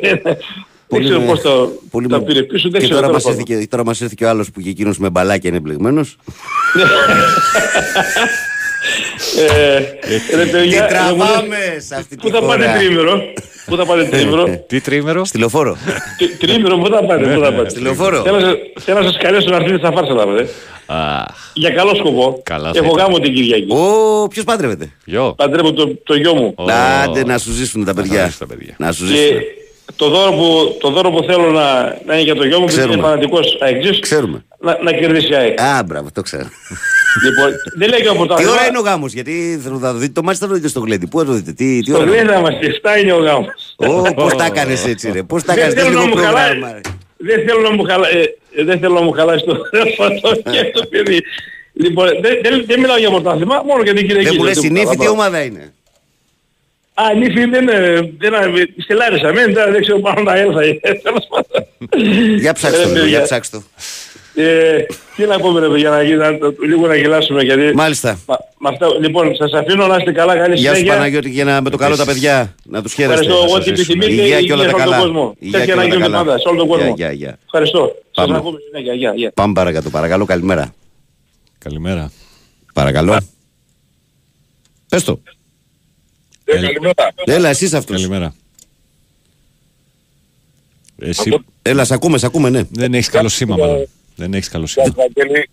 [0.88, 3.00] Δεν ξέρω με- πώς το, πολύ τα με- πήρε πίσω, δεν και ξέρω.
[3.00, 5.10] τώρα μας, τέλος έρθει και, τώρα μας έρθει και ο άλλος που και εκείνος με
[5.10, 6.16] μπαλάκια είναι μπλεγμένος.
[9.38, 12.78] Ε, ρε παιδιά, Τι ρε, μου τραβάμε λες, σε αυτή Πού τη θα πάτε χώρα;
[12.78, 13.12] τρίμηνο,
[13.66, 15.24] πού θα πάτε τρίμηνο, Τι τρίμερο.
[15.24, 15.76] Στη λεωφόρο.
[16.18, 17.68] Τι- τρίμηνο, πού θα πάτε, πού θα πάτε.
[17.68, 18.22] Στη λεωφόρο.
[18.22, 20.48] Θέλω να σας- Θέλω να σας καλέσω να έρθετε στα φάρσα να πάτε.
[20.86, 21.24] Αχ,
[21.54, 22.40] Για καλό σκοπό.
[22.44, 22.98] Καλά θα Έχω ήταν.
[23.06, 23.72] γάμο την Κυριακή.
[23.72, 24.90] Ω, ποιος πάντρευεται.
[25.04, 25.34] γιο.
[25.36, 26.54] Παντρεύω το, το γιο μου.
[26.56, 26.64] Ω,
[27.04, 28.24] Άντε να σου ζήσουν τα παιδιά.
[28.24, 28.74] ζήσουν τα παιδιά.
[28.78, 29.38] Να σου Και ζήσουν.
[29.96, 32.76] Το δώρο που, το δώρο που θέλω να, να είναι για το γιο μου, επειδή
[32.78, 32.94] Ξέρουμε.
[32.94, 34.44] είναι φανατικός αεξής, Ξέρουμε.
[34.60, 35.60] να, να κερδίσει η ΑΕΚ.
[35.60, 36.48] Α, μπράβο, το ξέρω.
[37.24, 38.52] Λοιπόν, δεν λέει και ο Τι πρωτάθλημα.
[38.52, 40.80] ώρα είναι ο γάμος, γιατί θα θα το δείτε το μάτι, θα το δείτε στο
[40.80, 41.06] γλέντι.
[41.06, 43.18] Πού θα το δείτε, τι, τι Το ώρα είναι; Γλέντα μας και 7 είναι ο
[43.18, 43.74] γάμος.
[43.76, 46.22] Ω, πώς τα έκανες έτσι ρε, πώς τα Δεν έκανες, θέλω δεν να λίγο μου
[46.24, 46.50] χαλάει.
[46.50, 46.72] πρόγραμμα.
[46.72, 46.80] ρε.
[47.16, 49.54] Δεν θέλω να μου χαλά, ε, ε, δεν θέλω να μου χαλάσει το
[50.22, 51.22] το και το παιδί.
[51.72, 54.26] Λοιπόν, δεν, δεν, δεν μιλάω για πρωτάθλημα, μόνο για την Κυριακή.
[54.28, 55.10] Δεν μου λες η το νύφη τι παραπάνω.
[55.10, 55.72] ομάδα είναι.
[56.98, 58.40] Α, νύφη δεν, ε, δεν, ε,
[58.82, 60.60] στη Λάρισα, μην, δεν δεν ξέρω πάνω να έλθα.
[60.62, 61.66] ε, τέλος πάντων.
[62.38, 63.62] Για ψάξτε Ε, το, λίγο, παιδιά, για ψάξτε το.
[64.42, 64.86] ε,
[65.16, 66.30] Τι να πούμε ρε παιδιά, να, γι- να,
[66.66, 67.74] λίγο να γελάσουμε γιατί...
[67.74, 68.18] Μάλιστα.
[68.26, 70.96] Μα, με αυτά, λοιπόν, σας αφήνω να είστε καλά, καλή Γεια σου συνέχεια.
[70.98, 72.54] Παναγιώτη για να με το καλό τα παιδιά.
[72.64, 73.20] Να τους χαίρεστε.
[73.26, 74.04] Ευχαριστώ, Να ό,τι σας ζήσουμε.
[74.04, 74.98] επιθυμείτε, Υγεία και όλα υγεία τα σε όλο τον καλά.
[75.02, 75.34] κόσμο.
[75.38, 76.24] Υγεία Τέτοια και να όλα τα γίνουν καλά.
[76.24, 76.84] πάντα, σε όλο τον κόσμο.
[76.84, 77.38] Γεια, γεια, γεια.
[77.44, 77.92] Ευχαριστώ.
[78.10, 78.36] Σας Πάμε.
[78.38, 78.94] ακούμε συνέχεια.
[78.94, 79.30] Γεια, γεια.
[79.34, 80.74] Πάμε παρακάτω, παρακαλώ, καλημέρα.
[81.58, 82.10] Καλημέρα.
[82.74, 83.16] Παρακαλώ.
[84.88, 85.20] Πες το.
[86.46, 87.14] Καλημέρα.
[87.24, 87.96] Έλα, εσύ αυτός.
[87.96, 88.34] Καλημέρα.
[90.98, 92.62] Εσύ Έλα, σ' ακούμε, σ' ακούμε, ναι.
[92.70, 93.88] δεν έχεις καλό σήμα μάλλον.
[94.16, 94.94] Δεν έχεις καλό σήμα.
[94.94, 95.50] Βαγγέλη.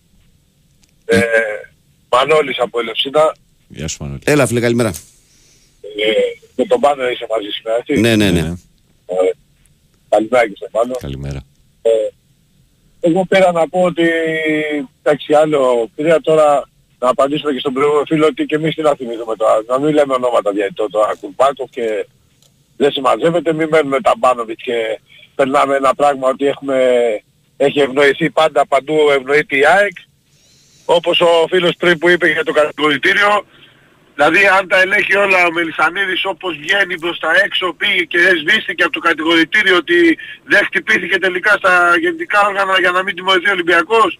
[1.05, 1.19] Ε,
[2.09, 3.35] Μανώλης από Ελευσίνα.
[3.67, 4.19] Γεια σου Μανώλη.
[4.23, 4.89] Έλα, φίλε, καλημέρα.
[4.89, 6.11] Ε,
[6.55, 8.53] με τον Πάνο είσαι μαζί σήμερα, έτσι; Ναι, ναι, ναι.
[9.05, 9.15] Ε,
[10.09, 10.95] καλημέρα και στον Πάνο.
[10.99, 11.41] Καλημέρα.
[11.81, 11.89] Ε,
[12.99, 14.03] εγώ πέρα να πω ότι,
[15.01, 16.69] εντάξει άλλο, πήρα τώρα
[17.03, 19.57] να απαντήσουμε και στον προηγούμενο φίλο ότι και εμείς τι να θυμίζουμε τώρα.
[19.67, 22.07] Να μην λέμε ονόματα διαιτητών τώρα, Κουρπάκοφ και
[22.77, 24.99] δεν συμμαζεύεται, μην μένουμε τα Μπάνοβιτς και
[25.35, 26.77] περνάμε ένα πράγμα ότι έχουμε,
[27.57, 29.97] έχει ευνοηθεί πάντα παντού ευνοείται η ΑΕΚ.
[30.85, 33.45] Όπως ο φίλος πριν που είπε για το κατηγορητήριο,
[34.15, 38.83] Δηλαδή αν τα ελέγχει όλα ο Μελισανίδης όπως βγαίνει προς τα έξω πήγε και σβήστηκε
[38.83, 43.51] από το κατηγορητήριο ότι δεν χτυπήθηκε τελικά στα γενικά όργανα για να μην τιμωρηθεί ο
[43.51, 44.19] Ολυμπιακός.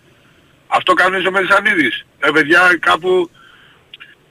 [0.77, 2.05] Αυτό κάνει ο Μελισανίδης.
[2.19, 3.29] Ε παιδιά κάπου,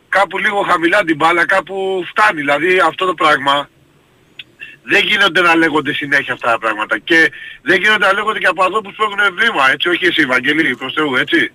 [0.08, 2.40] κάπου λίγο χαμηλά την μπάλα, κάπου φτάνει.
[2.40, 3.68] Δηλαδή αυτό το πράγμα
[4.82, 7.32] δεν γίνονται να λέγονται συνέχεια αυτά τα πράγματα και
[7.62, 10.92] δεν γίνονται να λέγονται και από ανθρώπους που έχουν βήμα, έτσι, όχι εσύ Βαγγελή, προς
[10.92, 11.52] Θεού, έτσι.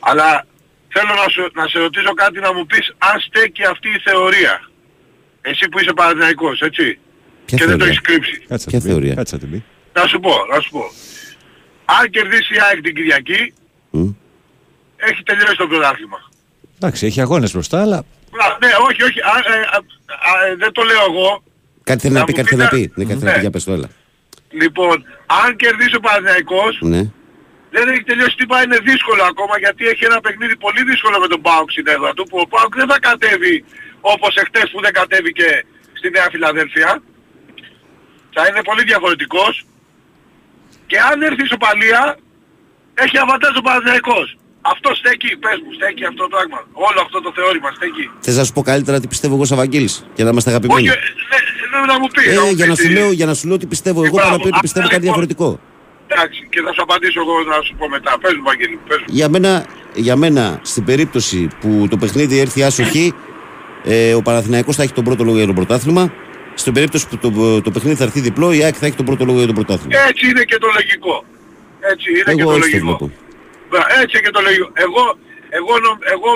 [0.00, 0.46] Αλλά
[0.88, 4.70] θέλω να, σου, να σε ρωτήσω κάτι να μου πεις αν στέκει αυτή η θεωρία.
[5.40, 6.98] Εσύ που είσαι Παναθηναϊκός, έτσι.
[7.44, 8.38] Ποια και δεν το θεωρία; έχεις κρύψει.
[8.48, 8.94] Κάτσε Ποια να την πει.
[8.94, 9.64] θεωρία; Κάτσε να την πει.
[9.92, 10.84] Να σου πω, να σου πω.
[11.84, 13.52] Αν κερδίσει η ΑΕΚ την Κυριακή,
[13.90, 14.08] Μμ.
[14.96, 16.18] έχει τελειώσει το πρωτάθλημα.
[16.80, 19.76] Εντάξει, έχει αγώνες μπροστά, αλλά Α, Ναι, όχι, όχι, α, ε, α,
[20.30, 21.42] α, ε, δεν το λέω εγώ.
[21.84, 23.00] Κάτι θέλει Να να πει, μου κάτι θέλει να πείτε- πει.
[23.00, 23.40] Ναι, κάτι θέλει να πει, Ναι.
[23.46, 23.88] για πες το, έλα.
[24.62, 24.96] Λοιπόν,
[25.44, 27.02] αν κερδίσει ο Παναθηναϊκός, Ναι.
[27.70, 31.40] δεν έχει τελειώσει τίποτα, είναι δύσκολο ακόμα γιατί έχει ένα παιχνίδι πολύ δύσκολο με τον
[31.46, 33.64] Πάουκ στην έδρα του που ο Πάουκ δεν θα κατέβει
[34.00, 35.48] όπως εχθές που δεν κατέβηκε
[35.98, 37.02] στη Νέα Φιλαδέλφια.
[38.34, 39.64] Θα είναι πολύ διαφορετικός
[40.86, 42.16] Και αν έρθει η ισοπαλία,
[43.04, 44.26] έχει αβαντάζ ο Παναθηναϊκός.
[44.72, 46.58] Αυτό στέκει, πες μου, στέκει αυτό το πράγμα.
[46.88, 48.04] Όλο αυτό το θεώρημα στέκει.
[48.24, 50.88] Θες να σου πω καλύτερα τι πιστεύω εγώ Σαβαγγέλης για να είμαστε αγαπημένοι.
[50.88, 51.00] Όχι, ε,
[51.70, 52.26] ναι, ναι, να μου πεις.
[52.26, 53.98] να Ε, μου για, πεις να τι- σου λέω, για να σου λέω τι πιστεύω
[54.04, 54.28] εγώ μπράβο.
[54.30, 55.20] παρά πει ότι Α, πιστεύω ναι, κάτι λοιπόν.
[55.28, 55.48] διαφορετικό.
[56.12, 58.10] Εντάξει, και θα σου απαντήσω εγώ να σου πω μετά.
[58.22, 59.04] Πες μου, Βαγγέλη, πες μου.
[59.18, 59.52] Για μένα,
[59.94, 63.14] για μένα στην περίπτωση που το παιχνίδι έρθει άσοχη,
[63.84, 66.12] ε, ο Παναθηναϊκός θα έχει τον πρώτο λόγο για το πρωτάθλημα.
[66.54, 69.24] Στην περίπτωση που το, το παιχνίδι θα έρθει διπλό, η ΑΕΚ θα έχει τον πρώτο
[69.24, 70.00] λόγο για το πρωτάθλημα.
[70.08, 71.24] Έτσι είναι και το λογικό.
[71.92, 73.06] Έτσι είναι και Εγώ το έτσι το λογικό.
[73.06, 73.06] βλέπω.
[73.68, 74.68] Μπρα- Έτσι και το λογικό.
[74.86, 75.02] Εγώ,
[75.58, 76.30] εγώ, νο- εγώ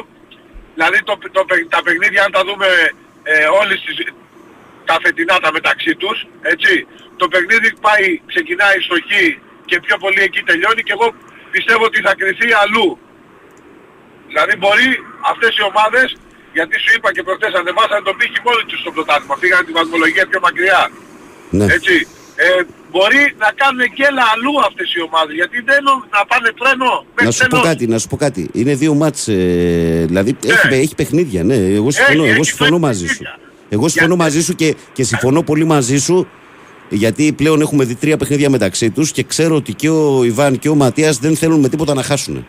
[0.74, 2.68] δηλαδή το, το, παι- τα παιχνίδια αν τα δούμε
[3.22, 3.96] ε, όλες τις,
[4.88, 6.18] τα φετινά τα μεταξύ τους,
[6.52, 6.86] έτσι,
[7.20, 9.10] το παιχνίδι πάει, ξεκινάει στο χ
[9.68, 11.06] και πιο πολύ εκεί τελειώνει και εγώ
[11.54, 12.88] πιστεύω ότι θα κρυθεί αλλού.
[14.28, 14.88] Δηλαδή μπορεί
[15.32, 16.08] αυτές οι ομάδες,
[16.56, 20.24] γιατί σου είπα και προχτές ανεβάσαν τον πύχη μόνοι τους στο πρωτάθλημα, πήγαν τη βαθμολογία
[20.30, 20.90] πιο μακριά.
[21.50, 21.64] Ναι.
[21.76, 21.94] Έτσι.
[22.44, 26.90] Ε, μπορεί να κάνουν γκέλα αλλού αυτές οι ομάδες, γιατί δεν νο- να πάνε τρένο
[27.04, 27.66] Να μέχρι σου πω τέλος.
[27.68, 28.42] κάτι, να σου πω κάτι.
[28.52, 31.54] Είναι δύο μάτς, ε, δηλαδή έχει, έχει παιχνίδια, ναι.
[31.78, 33.22] Εγώ συμφωνώ, Έχει, εγώ έχει συμφωνώ μαζί σου.
[33.68, 36.26] Εγώ συμφωνώ μαζί σου και, και συμφωνώ πολύ μαζί σου
[36.88, 40.68] γιατί πλέον έχουμε δει τρία παιχνίδια μεταξύ τους και ξέρω ότι και ο Ιβάν και
[40.68, 42.46] ο Ματίας δεν θέλουν με τίποτα να χάσουν.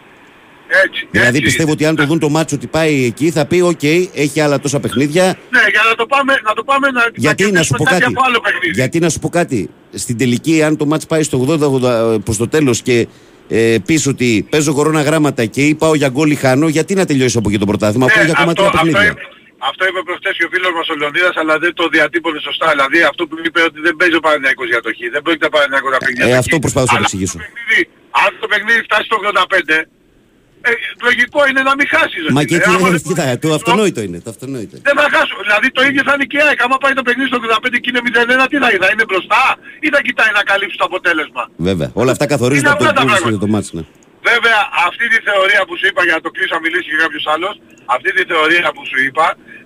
[0.86, 1.42] Έτσι, Δηλαδή έτσι.
[1.42, 4.60] πιστεύω ότι αν το δουν το ματς ότι πάει εκεί θα πει οκ, έχει άλλα
[4.60, 5.24] τόσα παιχνίδια.
[5.26, 8.00] Ναι, για να το πάμε, να το πάμε να, Γιατί να σου κερδίσουμε πω κάτι
[8.02, 8.72] κάτι; από άλλο παιχνίδι.
[8.74, 11.36] Γιατί να σου πω κάτι; Στην τελική, αν το μάτς πάει στο
[12.16, 13.08] 80 προς το τέλος και
[13.50, 17.06] ε, πεις ότι παίζω κορώνα γράμματα και ή πάω για γκολ ή χάνω, γιατί να
[17.06, 19.22] τελειώσει από εκεί το πρωτάθλημα, αφού Ναι, έχει ακόμα αυτό, τρία αυτό, παιχνίδια; είπε,
[19.70, 22.68] αυτό είπε προχτές και ο φίλος μας ο Λεωνίδας, αλλά δεν το διατύπωνε σωστά.
[22.76, 25.00] Δηλαδή αυτό που είπε ότι δεν παίζει ο Παναθηναϊκός για το χ.
[25.16, 26.44] Δεν πρόκειται ο Παναθηναϊκός να παίξει για Ε, το χ.
[26.44, 27.38] αυτό προσπαθούσα να Αλλά εξηγήσω.
[27.38, 27.82] το παιχνίδι,
[28.24, 29.78] αν το παιχνίδι φτάσει στο 85,
[30.68, 30.72] ε,
[31.08, 32.22] λογικό είναι να μην χάσεις.
[32.26, 32.50] ρε Μα φίλε.
[32.50, 34.18] και έτσι, Άμα ε, δεν κοίτα, το αυτονόητο είναι.
[34.26, 34.74] Το αυτονόητο.
[34.76, 34.86] είναι.
[34.90, 35.36] Δεν θα χάσω.
[35.46, 36.60] Δηλαδή το ίδιο θα είναι και η ΑΕΚ.
[36.66, 38.02] Άμα πάει το παιχνίδι στο 85 και είναι
[38.44, 39.42] 0-1, τι θα είναι, θα είναι μπροστά
[39.86, 41.90] ή θα κοιτάει να καλύψει το αποτέλεσμα; Βέβαια.
[42.02, 43.46] Όλα αυτά καθορίζονται Είναι από το απλά τα που πράγματα.
[43.46, 43.70] το μάτς.
[43.78, 43.84] Ναι.
[44.32, 47.26] Βέβαια, αυτή τη θεωρία που σου είπα για να το κλείσω, να μιλήσει και κάποιος
[47.34, 47.54] άλλος,
[47.96, 49.26] αυτή τη θεωρία που σου είπα,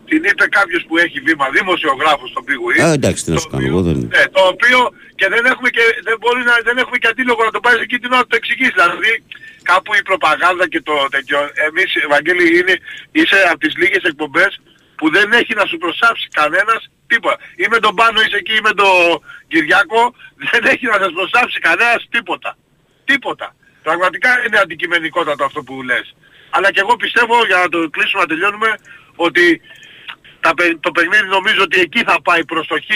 [0.10, 3.50] την είπε κάποιος που έχει βήμα, δημοσιογράφος στον Big Win, Α, εντάξει, τι να σου
[3.52, 3.98] κάνω, εγώ δεν.
[4.16, 4.80] ναι, το οποίο
[5.20, 7.98] και δεν έχουμε και, δεν μπορεί να, δεν έχουμε και αντίλογο να το πάρεις εκεί
[8.02, 8.74] την ώρα να το εξηγήσεις.
[8.80, 9.12] Δηλαδή,
[9.72, 11.38] κάπου η προπαγάνδα και το τέτοιο,
[11.68, 12.76] εμείς, Ευαγγέλη, είναι,
[13.12, 14.52] είσαι από τις λίγες εκπομπές
[14.98, 17.38] που δεν έχει να σου προσάψει κανένας τίποτα.
[17.64, 18.94] Ή με τον Πάνο είσαι εκεί ή με τον
[19.52, 20.02] Κυριάκο,
[20.52, 22.58] δεν έχει να σας προσάψει κανένας τίποτα.
[23.06, 23.48] Τίποτα.
[23.88, 26.16] Πραγματικά είναι αντικειμενικότατο αυτό που λες.
[26.50, 28.70] Αλλά και εγώ πιστεύω, για να το κλείσουμε να τελειώνουμε,
[29.16, 29.62] ότι
[30.48, 32.88] τα, παι- το παιχνίδι νομίζω ότι εκεί θα πάει προς το χ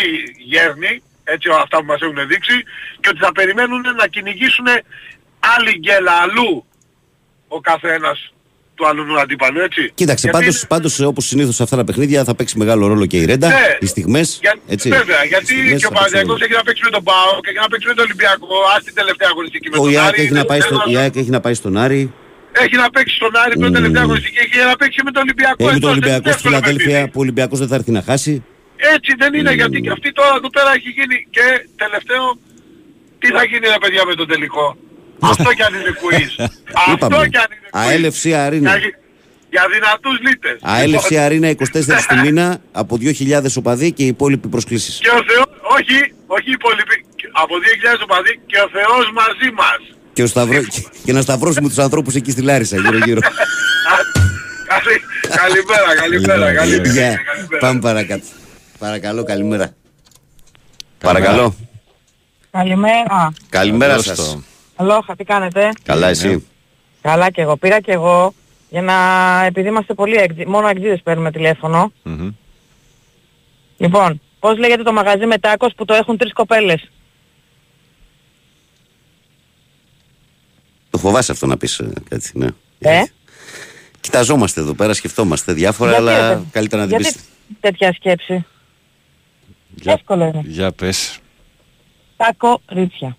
[0.52, 0.92] γέρνη,
[1.34, 2.56] έτσι αυτά που μας έχουν δείξει,
[3.02, 4.68] και ότι θα περιμένουν να κυνηγήσουν
[5.56, 6.66] άλλη γκέλα αλλού
[7.48, 8.34] ο καθένας
[8.76, 9.92] του άλλου αντίπαλου, έτσι.
[9.96, 13.18] Κοίταξε, Γιατί πάντως, πάντως όπως συνήθως σε αυτά τα παιχνίδια θα παίξει μεγάλο ρόλο και
[13.18, 13.78] η Ρέντα, Ναι.
[13.80, 14.38] οι στιγμές.
[14.42, 14.90] Για, έτσι.
[14.90, 16.44] Βέβαια, Οι γιατί στιγμές και ο θα παίξουν Παναγιακός ρόλο.
[16.46, 18.48] έχει να παίξει με τον ΠΑΟ και έχει να παίξει με τον Ολυμπιακό,
[18.78, 20.22] ας την τελευταία αγωνιστική με Ο τον Ιάκ Άρη.
[20.22, 22.14] έχει, να πάει στο, δεν- η ΑΕΚ έχει να πάει στον Άρη.
[22.52, 25.64] Έχει να παίξει στον Άρη πρώτη τελευταία αγωνιστική, έχει να παίξει με τον Ολυμπιακό.
[25.68, 27.12] Έχει εντός, τον δεν είναι Ολυμπιακό στη εύκολο Φιλαδέλφια παιχνίδι.
[27.12, 28.34] που ο Ολυμπιακός δεν θα έρθει να χάσει.
[28.96, 31.46] Έτσι δεν είναι, γιατί και αυτή τώρα εδώ πέρα έχει γίνει και
[31.84, 32.24] τελευταίο,
[33.20, 34.66] τι θα γίνει ρε παιδιά με τον τελικό;
[35.20, 36.32] Αυτό κι αν είναι quiz.
[36.88, 37.28] Αυτό Είπαμε.
[37.34, 37.80] κι αν είναι quiz.
[37.90, 38.78] Αέλευση Αρίνα.
[38.78, 38.90] Για,
[39.50, 40.58] για δυνατούς λίτες.
[40.62, 41.56] Αέλευση Λοιπόν, Αρίνα 24
[42.10, 44.94] του μήνα από 2.000 οπαδοί και οι υπόλοιποι προσκλήσεις.
[45.04, 45.48] Και ο Θεός,
[45.78, 45.98] όχι,
[46.36, 46.96] όχι οι υπόλοιποι,
[47.32, 49.82] από 2.000 οπαδοί και ο Θεός μαζί μας.
[50.14, 50.62] Και, ο Σταυρό...
[51.06, 53.20] και να σταυρώσουμε τους ανθρώπους εκεί στη Λάρισα γύρω γύρω.
[54.68, 55.02] Καλη-
[55.38, 56.90] Καλημέρα, καλημέρα, καλημέρα.
[56.92, 57.20] Γεια.
[57.60, 58.24] Πάμε παρακάτω.
[58.80, 59.74] Παρακαλώ, καλημέρα.
[61.00, 61.56] Παρακαλώ.
[62.52, 63.34] Καλημέρα.
[63.50, 64.18] Καλημέρα Καλώς σας.
[64.18, 64.44] το.
[64.76, 66.48] Αλόχα, τι κάνετε; Καλά εσύ;
[67.02, 67.58] Καλά και εγώ.
[67.58, 68.34] Πήρα και εγώ
[68.70, 68.94] για να...
[69.46, 70.46] επειδή είμαστε πολύ εκτζι...
[70.48, 71.92] μόνο εκτζίδες παίρνουμε τηλέφωνο.
[72.04, 72.30] Μμμ.
[73.78, 76.92] Λοιπόν, πώς λέγεται το μαγαζί με τάκος που το έχουν τρεις κοπέλες;
[80.92, 82.48] Το φοβάσαι αυτό να πεις ε, κάτι, ναι.
[82.80, 83.04] Ε;
[84.00, 87.26] Κοιταζόμαστε εδώ πέρα, σκεφτόμαστε διάφορα, Γιατί, αλλά ρε, καλύτερα να την Γιατί πεις.
[87.60, 88.46] τέτοια σκέψη;
[89.76, 90.42] Για, Εύκολο είναι.
[90.46, 91.20] για πες.
[92.18, 93.18] Τάκο ρίτσια.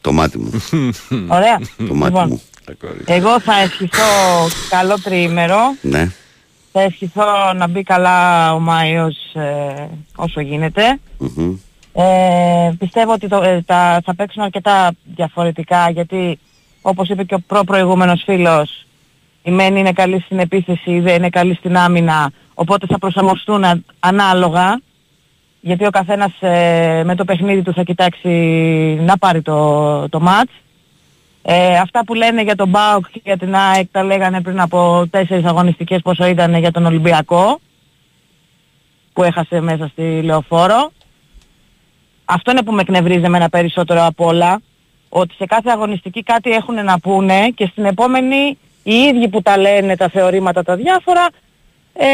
[0.00, 0.50] Το μάτι μου.
[1.36, 1.58] Ωραία.
[1.76, 2.42] Το μάτι λοιπόν, μου.
[2.64, 3.14] Τα κορίτσια.
[3.14, 4.02] εγώ θα ευχηθώ
[4.68, 5.58] καλό τριήμερο.
[5.80, 6.10] Ναι.
[6.72, 11.00] Θα ευχηθώ να μπει καλά ο Μάιος ε, όσο γίνεται.
[11.18, 11.56] Μμμ.
[11.94, 16.38] Ε, πιστεύω ότι το, ε, τα, θα παίξουν αρκετά διαφορετικά γιατί
[16.82, 18.86] όπως είπε και ο προ προηγούμενος φίλος
[19.42, 23.64] η Μένη είναι καλή στην επίθεση, η Δε είναι καλή στην άμυνα οπότε θα προσαρμοστούν
[23.64, 24.80] α- ανάλογα
[25.64, 28.28] γιατί ο καθένας ε, με το παιχνίδι του θα κοιτάξει
[29.00, 30.52] να πάρει το, το μάτς.
[31.42, 35.06] Ε, αυτά που λένε για τον ΜΠΑΟΚ και για την ΑΕΚ τα λέγανε πριν από
[35.10, 37.60] τέσσερις αγωνιστικές πόσο ήταν για τον Ολυμπιακό
[39.12, 40.92] που έχασε μέσα στη Λεωφόρο.
[42.24, 44.60] Αυτό είναι που με εκνευρίζει εμένα περισσότερο από όλα,
[45.08, 49.58] ότι σε κάθε αγωνιστική κάτι έχουν να πούνε και στην επόμενη οι ίδιοι που τα
[49.58, 51.28] λένε τα θεωρήματα τα διάφορα,
[51.92, 52.06] ε,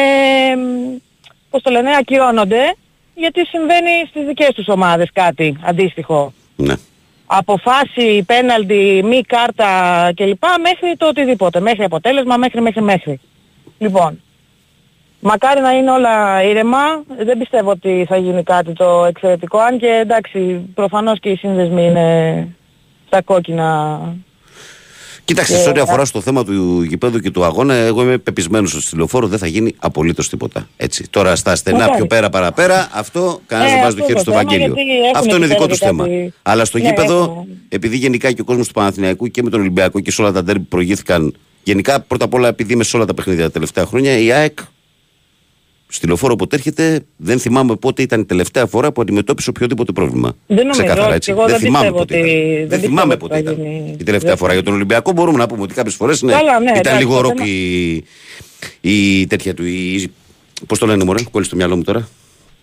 [1.51, 2.75] πώς το λένε, ακυρώνονται
[3.15, 6.33] γιατί συμβαίνει στις δικές τους ομάδες κάτι αντίστοιχο.
[6.57, 6.75] Ναι.
[7.27, 10.43] Από φάση, πέναλτι, μη κάρτα κλπ.
[10.63, 11.61] μέχρι το οτιδήποτε.
[11.61, 13.21] Μέχρι αποτέλεσμα, μέχρι, μέχρι, μέχρι.
[13.79, 14.23] Λοιπόν,
[15.21, 16.79] μακάρι να είναι όλα ήρεμα.
[17.25, 19.59] Δεν πιστεύω ότι θα γίνει κάτι το εξαιρετικό.
[19.59, 22.49] Αν και εντάξει, προφανώς και οι σύνδεσμοι είναι
[23.07, 24.01] στα κόκκινα
[25.25, 28.75] Κοίταξε, Και- σε ό,τι αφορά στο θέμα του γηπέδου και του αγώνα, εγώ είμαι πεπισμένος
[28.75, 30.69] ότι στη λεωφόρο δεν θα γίνει απολύτως τίποτα.
[30.77, 31.11] Έτσι.
[31.11, 31.97] Τώρα στα στενά Εντάξει.
[31.97, 34.75] πιο πέρα παραπέρα, αυτό κανένας Ε, δεν βάζει το αυτό χέρι το στο θέμα, Βαγγέλιο.
[34.75, 36.03] γιατί έχουν Αυτό είναι εκεί δικό πέρα τους και θέμα.
[36.05, 37.47] κάτι- Αλλά στο Ναι, γήπεδο, έχουν.
[37.69, 40.43] επειδή γενικά και ο κόσμος του Παναθηναϊκού και με τον Ολυμπιακό και σε όλα τα
[40.45, 41.35] ντέρμπι προηγήθηκαν.
[41.63, 44.59] Γενικά, πρώτα απ' όλα, επειδή είμαι σε όλα τα παιχνίδια τα τελευταία χρόνια, η ΑΕΚ
[45.91, 50.37] στη λεωφόρο όποτε έρχεται, δεν θυμάμαι πότε ήταν η τελευταία φορά που αντιμετώπισε οποιοδήποτε πρόβλημα.
[50.47, 51.31] Δεν νομίζω, Ξεκάθαρα, όχι, έτσι.
[51.31, 52.39] εγώ δεν θυμάμαι πιστεύω πότε ότι- ήταν.
[52.41, 53.55] δεν Δεν πιστεύω θυμάμαι ότι πότε θα ήταν.
[53.55, 56.59] γίνει- Η τελευταία φορά για τον Ολυμπιακό μπορούμε να πούμε ότι κάποιες φορές ναι, Καλά,
[56.59, 58.05] ναι, ήταν εντάξει, λίγο το ροκ θέμα- η,
[58.81, 59.65] η τέτοια του.
[59.65, 60.13] Η,
[60.67, 62.09] Πώς το λένε, Μωρέ, κόλλησε στο μυαλό μου τώρα;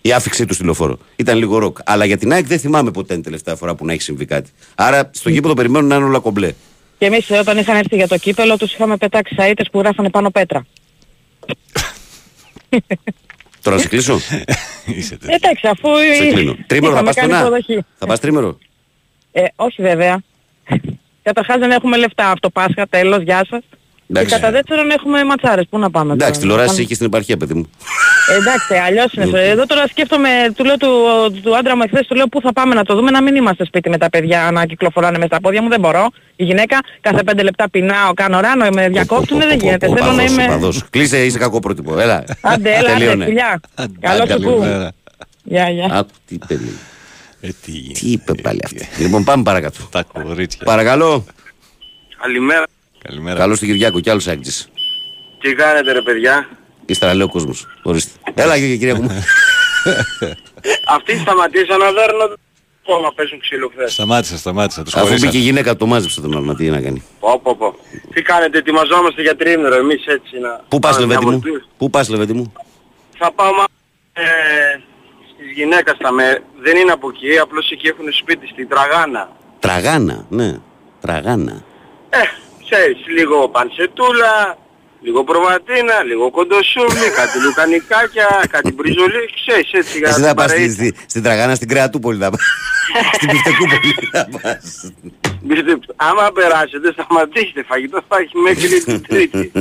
[0.00, 0.98] Η άφηξή του στη λεωφόρο.
[1.16, 1.78] Ήταν λίγο ροκ.
[1.84, 4.24] Αλλά για την ΑΕΚ δεν θυμάμαι ποτέ είναι η τελευταία φορά που να έχει συμβεί
[4.24, 4.50] κάτι.
[4.74, 6.52] Άρα στο γήπεδο περιμένουν να είναι όλα κομπλέ.
[6.98, 10.10] Και εμείς ε, όταν είχαν έρθει για το κύπελο τους είχαμε πετάξει σαΐτες που γράφανε
[10.10, 10.66] πάνω πέτρα.
[13.62, 14.20] Τώρα να σε κλείσω;
[15.36, 15.88] Εντάξει, αφού
[16.18, 16.56] σε κλείνω.
[16.66, 17.38] Τρίμερο θα είχαμε πας κάνει πουθενά.
[17.40, 17.84] υποδοχή.
[17.98, 18.58] Θα πας τρίμερο.
[19.32, 20.22] Ε, όχι βέβαια.
[21.22, 23.60] Καταρχάς δεν έχουμε λεφτά αυτό Πάσχα, τέλος, γεια σας.
[24.10, 24.28] Εντάξει.
[24.34, 27.06] Και κατά δεύτερον έχουμε ματσάρες, πού να πάμε Εντάξει, τώρα, τηλεοράσει να πάμε- είχε στην
[27.06, 27.70] επαρχία, παιδί μου.
[28.30, 29.24] Ε, εντάξει, αλλιώς είναι.
[29.24, 29.40] Λοιπόν.
[29.40, 30.88] Εδώ τώρα σκέφτομαι, του λέω του,
[31.42, 33.64] του άντρα μου εχθές, του λέω πού θα πάμε να το δούμε, να μην είμαστε
[33.64, 36.08] σπίτι με τα παιδιά να κυκλοφοράνε μέσα στα πόδια μου, δεν μπορώ.
[36.36, 39.86] Η γυναίκα κάθε πέντε λεπτά πεινάω, κάνω ράνο, με διακόπτουνε, δεν γίνεται.
[39.86, 40.46] Θέλω να είμαι...
[40.46, 40.84] Παδός.
[40.90, 41.98] Κλείσε, είσαι κακό πρότυπο.
[41.98, 42.24] Έλα.
[42.40, 43.24] Άντε, έλα, άντε, Τελείωνε.
[43.24, 43.60] φιλιά.
[44.00, 44.58] Καλό Άντε, σου κου.
[44.58, 44.92] καλημέρα.
[45.42, 45.88] Γεια, γεια.
[45.92, 46.78] Άκου τι παιδί.
[47.62, 48.88] τι είπε πάλι αυτή.
[48.98, 49.78] Λοιπόν, πάμε παρακάτω.
[49.90, 50.60] Τα κορίτσια.
[50.64, 51.24] Παρακαλώ.
[52.22, 52.64] Καλημέρα.
[53.02, 53.38] Καλημέρα.
[53.38, 54.68] Καλώς στην Κυριάκο κι άλλος άγγιζες.
[55.40, 56.48] Τι κάνετε ρε παιδιά;
[56.86, 57.66] Ύστερα λέει ο κόσμος.
[57.82, 58.10] Ορίστε.
[58.34, 59.10] Έλα και Κυριάκο μου.
[60.96, 62.36] Αυτοί σταματήσαν να δέρνουν
[62.88, 63.92] ακόμα παίζουν ξύλο χθες.
[63.92, 64.82] Σταμάτησα, σταμάτησα.
[64.82, 65.30] Τους Αφού χωρίσανε.
[65.30, 67.02] μπήκε η γυναίκα που το μάζεψε τον άλλο, τι να κάνει.
[67.20, 67.74] Πω πω πω.
[68.14, 70.60] Τι κάνετε, ετοιμαζόμαστε για τρίμηνο εμείς έτσι να...
[70.68, 71.64] Πού πας πάμε Λεβέντη μια μου; βολτή.
[71.78, 72.52] Πού πας Λεβέντη μου;
[73.18, 73.64] Θα πάω μα...
[74.12, 74.24] Ε,
[75.34, 76.42] στις γυναίκας τα με...
[76.58, 79.30] Δεν είναι από εκεί, απλώς εκεί έχουν σπίτι, στην Τραγάνα.
[79.58, 80.58] Τραγάνα, ναι.
[81.00, 81.62] Τραγάνα.
[82.08, 82.18] Ε,
[82.64, 84.58] ξέρεις, λίγο πανσετούλα,
[85.00, 90.50] λίγο προβατίνα, λίγο κοντοσούβλι, κάτι λουκανικάκια, κάτι μπριζολί, ξέρεις έτσι για Εσύ την θα πας
[90.50, 90.72] στη, παρεΐτα.
[90.74, 92.40] στη, στην Τραγάνα, στην Κρεατούπολη θα πας.
[93.16, 94.90] στην Πιφτεκούπολη θα πας.
[95.42, 99.52] Μπείτε- Άμα περάσετε, σταματήστε, φαγητό θα έχει μέχρι την Τρίτη.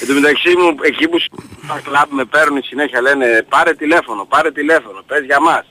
[0.00, 1.18] Εν τω μεταξύ μου, εκεί που
[1.64, 5.64] στα κλαμπ με παίρνουν συνέχεια λένε πάρε τηλέφωνο, πάρε τηλέφωνο, πες για μας.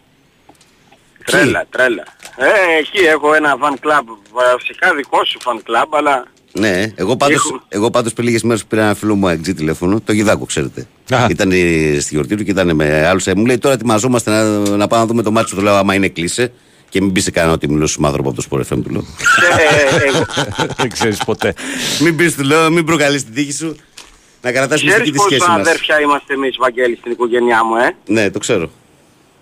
[1.26, 2.04] Τρέλα, τρέλα.
[2.36, 6.26] Ε, εκεί έχω ένα fan club, βασικά δικό σου fan club, αλλά
[6.60, 10.01] Ναι, εγώ πάντως, Έχω- εγώ πάντως πριν λίγες μέρες πήρα ένα φίλο μου AXG τηλέφωνο,
[10.01, 10.88] το Γιδάκο ξέρετε.
[11.30, 13.28] Ήταν ε, στη γιορτή του και ήταν με άλλους.
[13.28, 15.56] Ε, Μου λέει τώρα ετοιμαζόμαστε να, να πάμε να δούμε το μάτσο.
[15.56, 16.51] Του λέω άμα είναι κλείσε.
[16.89, 19.06] Και μην πεις σε κανένα ότι μιλώ με άνθρωπο από το Sport FM του λέω.
[20.78, 21.53] Δεν ξέρεις ποτέ.
[21.99, 23.76] μην πεις του λέω, μην προκαλείς την τύχη σου.
[24.41, 25.60] Να κρατάς μυστική ξέρεις της πόσα σχέση μας.
[25.68, 28.70] αδέρφια είμαστε εμείς, Βαγγέλη, στην οικογένειά μου, ε; Ναι, το ξέρω.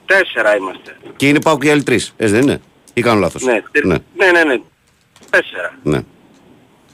[0.06, 0.98] Τέσσερα είμαστε.
[1.16, 2.14] Και είναι πάω και οι άλλοι τρεις.
[2.18, 2.62] Έτσι δεν είναι;
[2.94, 3.96] Ή κάνω λάθος; Ναι, τε- ναι.
[4.18, 4.62] ναι, ναι, ναι.
[5.30, 5.78] Τέσσερα.
[5.84, 6.00] ναι.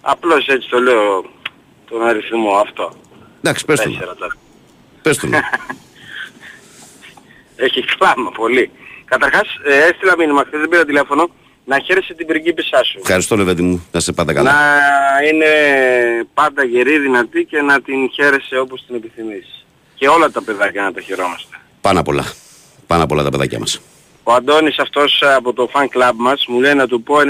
[0.02, 1.26] Απλώς έτσι το λέω
[1.90, 2.94] τον αριθμό αυτό.
[3.38, 3.90] Εντάξει, πες το.
[3.90, 4.34] Τέσσερα τώρα.
[5.02, 5.28] Πες το.
[5.28, 5.40] ναι.
[7.56, 8.72] Έχει κλάμα πολύ.
[9.06, 11.30] Καταρχάς ε, έστειλα μήνυμα χθες, δεν πήρα τηλέφωνο,
[11.66, 13.00] να χαίρεσαι την πριγκίπισσά σου.
[13.02, 13.88] Ευχαριστώ Λεβέντη μου.
[13.92, 14.52] Να σε πάντα καλά.
[14.52, 14.60] Να
[15.28, 15.46] είναι
[16.34, 19.66] πάντα γερή, δυνατή και να την χαίρεσαι όπως την επιθυμείς.
[19.96, 21.58] Και όλα τα παιδάκια να τα χαιρόμαστε.
[21.82, 22.26] Πάνω απ' όλα.
[22.88, 23.82] Πάνω απ' όλα τα παιδάκια μας.
[24.30, 27.22] Ο Αντώνης αυτός ε, από το fan club μας μου λέει να του πω 98-2-16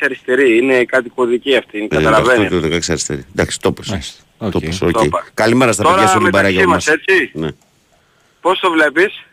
[0.00, 0.56] αριστερή.
[0.56, 2.48] Είναι κάτι κωδική αυτή, είναι, καταλαβαίνεις.
[2.52, 3.24] 98 και 16 αριστερή.
[3.30, 4.20] Εντάξει, το πες.
[4.50, 4.90] Το πες, οκ.
[4.90, 5.26] Το είπα.
[5.34, 6.94] Καλημέρα στα Τώρα παιδιά σου μεταξύ Λιμπαράγια μας, μας.
[6.94, 7.30] έτσι.
[7.34, 7.48] Ναι.
[8.40, 9.24] Πώς το βλέπεις;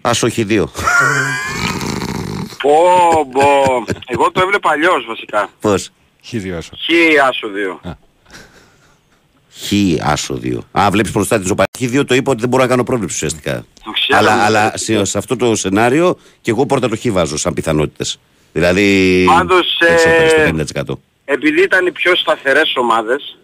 [0.00, 0.70] Ας όχι δύο.
[2.62, 2.72] Πω,
[3.32, 3.84] πω.
[4.06, 5.50] Εγώ το έβλεπα αλλιώς βασικά.
[5.60, 5.90] Πώς;
[6.22, 6.76] Χίλιο άσο.
[6.76, 7.80] Χι άσο δύο.
[9.50, 9.72] Χ,
[10.02, 10.64] άσο δύο.
[10.72, 11.68] Α, βλέπεις μπροστά της ζωοπαρή.
[11.78, 13.64] Χ δύο το είπα ότι δεν μπορώ να κάνω πρόβλεψη ουσιαστικά.
[14.08, 14.42] Ξέρω, αλλά ναι.
[14.42, 18.18] αλλά σε, σε αυτό το σενάριο και εγώ πρώτα το χ βάζω σαν πιθανότητες.
[18.52, 19.24] Δηλαδή.
[19.26, 20.98] Πάντως, έξω ε, στο 50%.
[21.24, 23.38] επειδή ήταν οι πιο σταθερές ομάδες,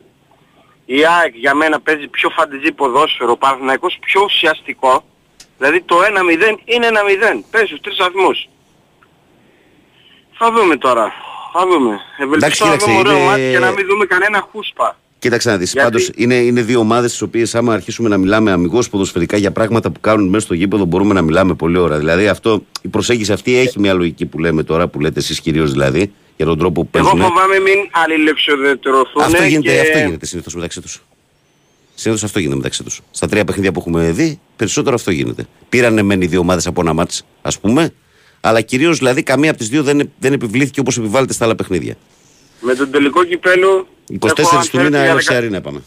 [0.84, 5.04] η ΑΕΚ για μένα παίζει πιο φαντεζή ποδόσφαιρο, ο Παναθηναϊκός πιο ουσιαστικό,
[5.58, 6.04] δηλαδή το 1-0
[6.64, 8.48] είναι 1-0, παίζει στους τρεις βαθμούς.
[10.38, 11.12] Θα δούμε τώρα,
[11.52, 12.00] θα δούμε.
[12.18, 14.98] Ευελπιστώ να κοίταξε, δούμε ωραίο είναι- μάτι και να μην δούμε κανένα χούσπα.
[15.20, 15.72] Κοίταξε να δεις.
[15.72, 19.50] Γιατί- Πάντως είναι, είναι δύο ομάδες τις οποίες, άμα αρχίσουμε να μιλάμε αμυγός ποδοσφαιρικά για
[19.50, 21.98] πράγματα που κάνουν μέσα στο γήπεδο, μπορούμε να μιλάμε πολλή ώρα.
[21.98, 25.70] Δηλαδή, αυτό, η προσέγγιση αυτή έχει μια λογική που λέμε τώρα, που λέτε εσείς κυρίως
[25.70, 27.28] δηλαδή, για τον τρόπο που Εγώ παίζουν.
[27.32, 29.80] φοβάμαι μην αλληλεξοδετρωθούν Αυτό γίνεται, και...
[29.80, 31.02] αυτό γίνεται συνήθως μεταξύ τους.
[31.94, 33.00] Συνήθως αυτό γίνεται μεταξύ τους.
[33.10, 35.46] Στα τρία παιχνίδια που έχουμε δει, περισσότερο αυτό γίνεται.
[35.68, 37.90] Πήρανε μεν οι δύο ομάδες από ένα μάτς, ας πούμε,
[38.40, 41.94] αλλά κυρίως δηλαδή καμία από τις δύο δεν, δεν επιβλήθηκε όπως επιβάλλεται στα άλλα παιχνίδια.
[42.60, 43.88] Με τον τελικό κυπέλο...
[44.18, 45.82] 24 έχω, αν του θέλετε, μήνα για έλεξε δεκα- αρίνα είπαμε.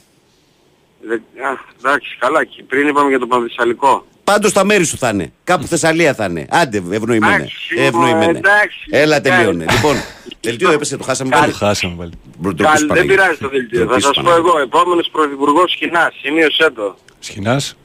[1.08, 1.16] Δε-
[1.48, 2.44] Α, εντάξει, καλά.
[2.44, 4.06] Και πριν είπαμε για το Πανθεσσαλικό.
[4.24, 5.32] Πάντως τα μέρη σου θα είναι.
[5.44, 6.46] Κάπου Θεσσαλία θα είναι.
[6.50, 7.34] Άντε, ευνοημένε.
[7.36, 8.38] Εντάξει, Ευνοημένε.
[8.38, 8.78] εντάξει.
[8.90, 9.38] Έλα, Εντάξει.
[9.40, 9.66] τελείωνε.
[9.72, 9.96] λοιπόν,
[10.42, 11.52] δελτίο έπεσε, το χάσαμε πάλι.
[11.52, 12.12] Το χάσαμε πάλι.
[12.42, 13.16] Ντροπή Καλ- σου, δεν Παναγία.
[13.16, 13.80] πειράζει το δελτίο.
[13.80, 14.50] Θα Ντροπή σου, σας πω Παναγία.
[14.50, 14.60] εγώ.
[14.60, 16.14] Επόμενος πρωθυπουργός Σχοινάς.
[16.22, 16.98] Σημείωσέ το.
[17.20, 17.76] Σχοινάς;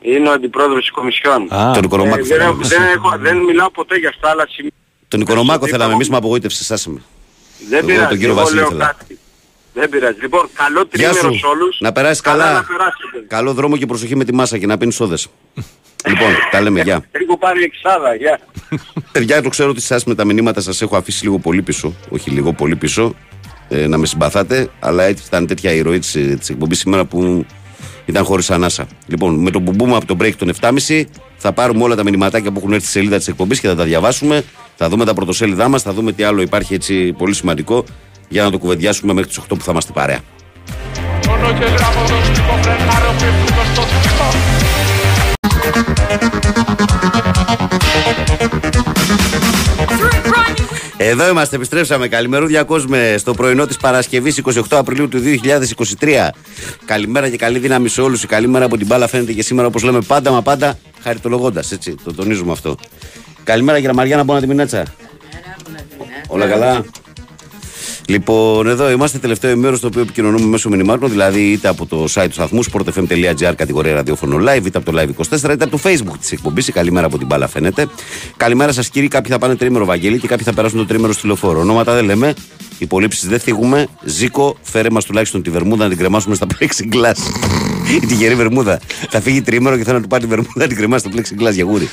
[0.00, 1.52] Είναι ο αντιπρόεδρος της Κομισιόν.
[1.54, 1.70] Α.
[1.74, 2.68] Τον Οικονομάκο Ε, δεν, θέλαμε έχω- εμείς.
[2.68, 4.72] δεν, έχω- δεν μιλάω ποτέ για αυτά, αλλά σημεί-
[5.08, 7.00] Τον Οικονομάκο Είπα- θέλαμε εμείς, με απογοήτευσε, σάσαμε.
[7.68, 8.08] δεν Εγώ πειράζει.
[8.08, 8.86] τον κύριο εγώ Βασίλη λέω ήθελα.
[8.98, 9.18] κάτι.
[9.74, 10.20] Δεν πειράζει.
[10.20, 11.38] Λοιπόν, καλό Γεια τρίμερο σου.
[11.38, 11.76] σε όλους.
[11.80, 12.54] Να περάσεις Καλά καλά.
[12.56, 13.24] να περάσετε.
[13.28, 15.28] Καλό δρόμο και προσοχή με τη μάσα και να πίνεις σόδες.
[16.06, 17.04] λοιπόν, τα λέμε, γεια.
[17.22, 18.40] Έχω πάρει εξάδα, γεια.
[19.12, 21.94] Παιδιά, το ξέρω ότι εσά με τα μηνύματα σας έχω αφήσει λίγο πολύ πίσω.
[22.08, 23.14] Όχι λίγο, πολύ πίσω.
[23.68, 27.46] Ε, να με συμπαθάτε, αλλά έτσι ήταν τέτοια η ροή της εκπομπής σήμερα που
[28.06, 28.86] ήταν χωρίς ανάσα.
[29.06, 31.02] Λοιπόν, με τον μπουμπούμα από το break των 7.30
[31.36, 33.84] θα πάρουμε όλα τα μηνυματάκια που έχουν έρθει στη σελίδα της εκπομπής και θα τα
[33.84, 34.44] διαβάσουμε.
[34.76, 37.84] Θα δούμε τα πρωτοσέλιδά μας, θα δούμε τι άλλο υπάρχει έτσι πολύ σημαντικό
[38.32, 40.18] για να το κουβεντιάσουμε μέχρι τις 8 που θα είμαστε παρέα.
[50.96, 52.08] Εδώ είμαστε, επιστρέψαμε.
[52.08, 55.20] Καλημερούδια κόσμε στο πρωινό της Παρασκευής 28 Απριλίου του
[56.00, 56.28] 2023.
[56.84, 58.22] Καλημέρα και καλή δύναμη σε όλους.
[58.22, 61.72] Η καλή μέρα από την μπάλα φαίνεται και σήμερα, όπως λέμε πάντα μα πάντα, χαριτολογώντας.
[61.72, 62.76] Έτσι, το τονίζουμε αυτό.
[63.44, 64.84] Καλημέρα, κύριε Μαριάννα, μπορώ να τη μηνέτσα.
[66.26, 66.84] Όλα καλά;
[68.12, 72.26] Λοιπόν, εδώ είμαστε τελευταίο ημέρο στο οποίο επικοινωνούμε μέσω μηνυμάτων, δηλαδή είτε από το site
[72.26, 76.16] του σταθμού sportfm.gr κατηγορία ραδιόφωνο live, είτε από το live 24, είτε από το facebook
[76.20, 76.68] της εκπομπής.
[76.68, 77.86] Η καλημέρα από την μπάλα φαίνεται.
[78.36, 81.26] Καλημέρα σας κύριοι, κάποιοι θα πάνε τρίμερο Βαγγέλη και κάποιοι θα περάσουν το τρίμερο στη
[81.26, 81.60] λεωφόρο.
[81.60, 82.34] Ονόματα δεν λέμε,
[82.78, 83.86] υπολείψει δεν θίγουμε.
[84.04, 87.18] Ζήκο, φέρε μας τουλάχιστον τη βερμούδα να την κρεμάσουμε στα plexiglass.
[88.02, 88.80] Η τυχερή βερμούδα.
[89.08, 91.52] Θα φύγει τρίμερο και θέλω να του πάρει τη βερμούδα να την κρεμάσει στο plexiglass
[91.52, 91.88] για γούρι.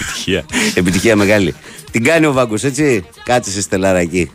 [0.00, 0.44] Επιτυχία.
[0.74, 1.54] Επιτυχία μεγάλη.
[1.90, 3.04] Την κάνει ο Βάγκος, έτσι.
[3.24, 4.30] Κάτσε σε στελάρα εκεί.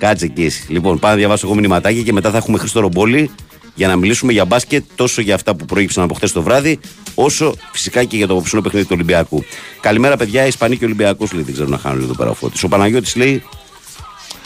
[0.00, 0.44] Κάτσε εκεί.
[0.44, 0.64] εσύ.
[0.68, 3.30] Λοιπόν, πάω να διαβάσω εγώ μηνυματάκι και μετά θα έχουμε Χρήστο Ρομπόλη
[3.74, 6.78] για να μιλήσουμε για μπάσκετ τόσο για αυτά που προήγησαν από χθες το βράδυ,
[7.14, 9.44] όσο φυσικά και για το απόψινό παιχνίδι του Ολυμπιακού.
[9.80, 10.46] Καλημέρα, παιδιά.
[10.46, 11.42] Ισπανοί και Ολυμπιακός λέει.
[11.42, 12.62] Δεν ξέρω να χάνουν εδώ πέρα ο Φώτης.
[12.62, 13.42] Ο Παναγιώτης λέει.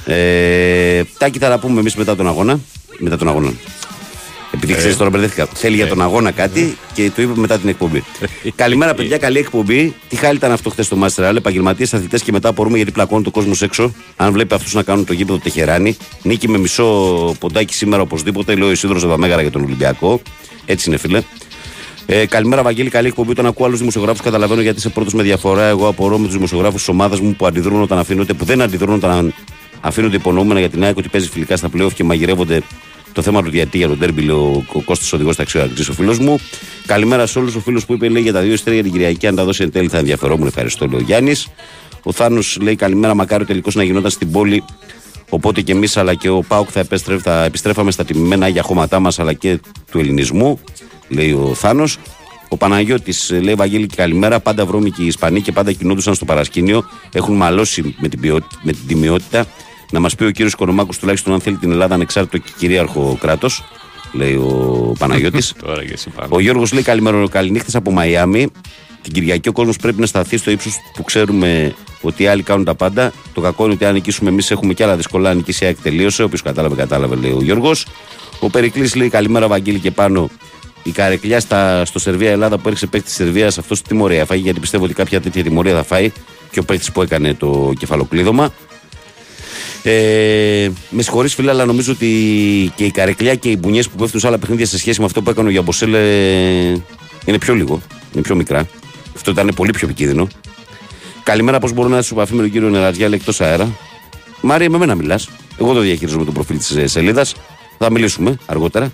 [0.05, 2.61] Ε, τάκι θα τα πούμε εμείς μετά τον αγώνα.
[2.99, 3.53] Μετά τον αγώνα.
[4.55, 5.49] Επειδή ξέρεις τώρα μπερδεύτηκα.
[5.55, 8.05] Θέλει για τον αγώνα κάτι και το είπε μετά την εκπομπή.
[8.57, 9.95] Καλημέρα, παιδιά, καλή εκπομπή.
[10.09, 11.37] Τι χάλι ήταν αυτό χθες στο Master Real.
[11.37, 13.93] Επαγγελματίες αθλητές και μετά απορούμε γιατί πλακώνουν το κόσμος έξω.
[14.17, 15.97] Αν βλέπει αυτούς να κάνουν το γήπεδο Τεχεράνη.
[16.23, 16.85] Νίκη με μισό
[17.39, 18.55] ποντάκι σήμερα οπωσδήποτε.
[18.55, 20.21] Λέω Ισίδρο Δαμέγαρα για τον Ολυμπιακό.
[20.67, 21.23] Έτσι είναι, φίλε.
[22.07, 22.91] Ε, καλημέρα, Βαγγέλη.
[22.91, 23.31] Καλή εκπομπή.
[23.31, 25.65] Όταν ακούω άλλους δημοσιογράφους, καταλαβαίνω γιατί είσαι πρώτο με διαφορά.
[25.65, 28.95] Εγώ απορώ με τους δημοσιογράφους της ομάδας μου που αντιδρούν όταν αφήνονται, που δεν αντιδρούν
[28.95, 29.35] όταν
[29.81, 32.63] αφήνονται υπονοούμενα για την ΑΕΚ ότι παίζει φιλικά στα playoff και μαγειρεύονται
[33.15, 36.19] το θέμα του γιατί για τον τέρμπι, λέει ο, ο Κώστας Οδηγός Ταξιοαρκτή, ο φίλος
[36.19, 36.39] μου.
[36.87, 37.55] Καλημέρα σε όλους.
[37.55, 39.63] Ο φίλος που είπε λέει για τα δύο ειστέρια για την Κυριακή, αν τα δώσει
[39.63, 40.47] εν τέλει θα ενδιαφερόμουν.
[40.47, 41.49] Ευχαριστώ, λέει ο Γιάννης.
[42.03, 44.65] Ο Θάνος λέει καλημέρα, μακάρι ο τελικός να γινόταν στην πόλη.
[45.29, 49.01] Οπότε και εμείς αλλά και ο Πάουκ θα, επέστρεφ, θα επιστρέφαμε στα τιμημένα για χώματά
[49.01, 49.61] μας αλλά και
[49.91, 50.61] του ελληνισμού,
[51.09, 51.99] λέει ο Θάνος.
[52.49, 54.41] Ο Παναγιώτης λέει Βαγγέλη και καλημέρα.
[54.41, 56.85] Πάντα βρώμικοι οι Ισπανοί και πάντα κινούντουσαν στο παρασκήνιο.
[57.13, 59.47] Έχουν μαλώσει με την, ποιότητα, με την τιμιότητα.
[59.95, 63.65] Να μας πει ο κύριος Κονομάκος τουλάχιστον αν θέλει την Ελλάδα ανεξάρτητο και κυρίαρχο κράτος,
[64.13, 65.55] λέει ο Παναγιώτης.
[65.65, 66.29] Τώρα και εσύ πάμε.
[66.31, 68.51] Ο Γιώργος λέει καλημέρα, καληνύχτες από Μαϊάμι.
[69.03, 72.65] Την Κυριακή ο κόσμος πρέπει να σταθεί στο ύψος που ξέρουμε ότι οι άλλοι κάνουν
[72.65, 73.13] τα πάντα.
[73.35, 75.31] Το κακό είναι ότι αν νικήσουμε εμείς έχουμε κι άλλα δύσκολα.
[75.31, 76.23] Αν νικήσει η ΑΕΚ τελείωσε.
[76.23, 77.87] Όποιος κατάλαβε, κατάλαβε, λέει ο Γιώργος.
[78.41, 80.31] Ο Περικλής λέει καλημέρα, Βαγγέλη και πάνω.
[80.83, 84.43] Η καρεκλιά στα, στο Σερβία Ελλάδα που έριξε παίκτης της Σερβίας, αυτός τι τιμωρία φάγει,
[84.43, 86.13] γιατί πιστεύω ότι κάποια τέτοια τιμωρία θα φάει
[86.51, 88.53] και ο παίκτης που έκανε το κεφαλοκλείδωμα.
[89.87, 92.07] Ε, με συγχωρείς φίλε, αλλά νομίζω ότι
[92.75, 95.23] και η καρεκλιά και οι μπουνιές που πέφτουν σε άλλα παιχνίδια σε σχέση με αυτό
[95.23, 95.99] που έκανε ο Γιαμποσέλε
[97.25, 97.81] είναι πιο λίγο,
[98.13, 98.67] είναι πιο μικρά.
[99.15, 100.29] Αυτό ήταν πολύ πιο επικίνδυνο.
[101.23, 103.77] Καλημέρα, πώς μπορώ να έρθω σε επαφή με τον κύριο Νερατζιά, λέει εκτός αέρα;
[104.41, 105.29] Μάρια, με μένα μιλάς.
[105.61, 107.35] Εγώ το διαχειρίζομαι το προφίλ της σελίδας.
[107.79, 108.93] Θα μιλήσουμε αργότερα.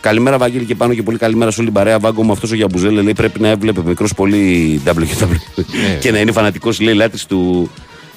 [0.00, 1.98] Καλημέρα, Βαγγέλη, και πάνω και πολύ καλημέρα σε όλη την παρέα.
[1.98, 5.02] Βάγκο μου, αυτός ο Γιαμπουζέλε λέει πρέπει να έβλεπε μικρός πολύ WW
[6.00, 7.70] και να είναι φανατικός, λέει λάτρης του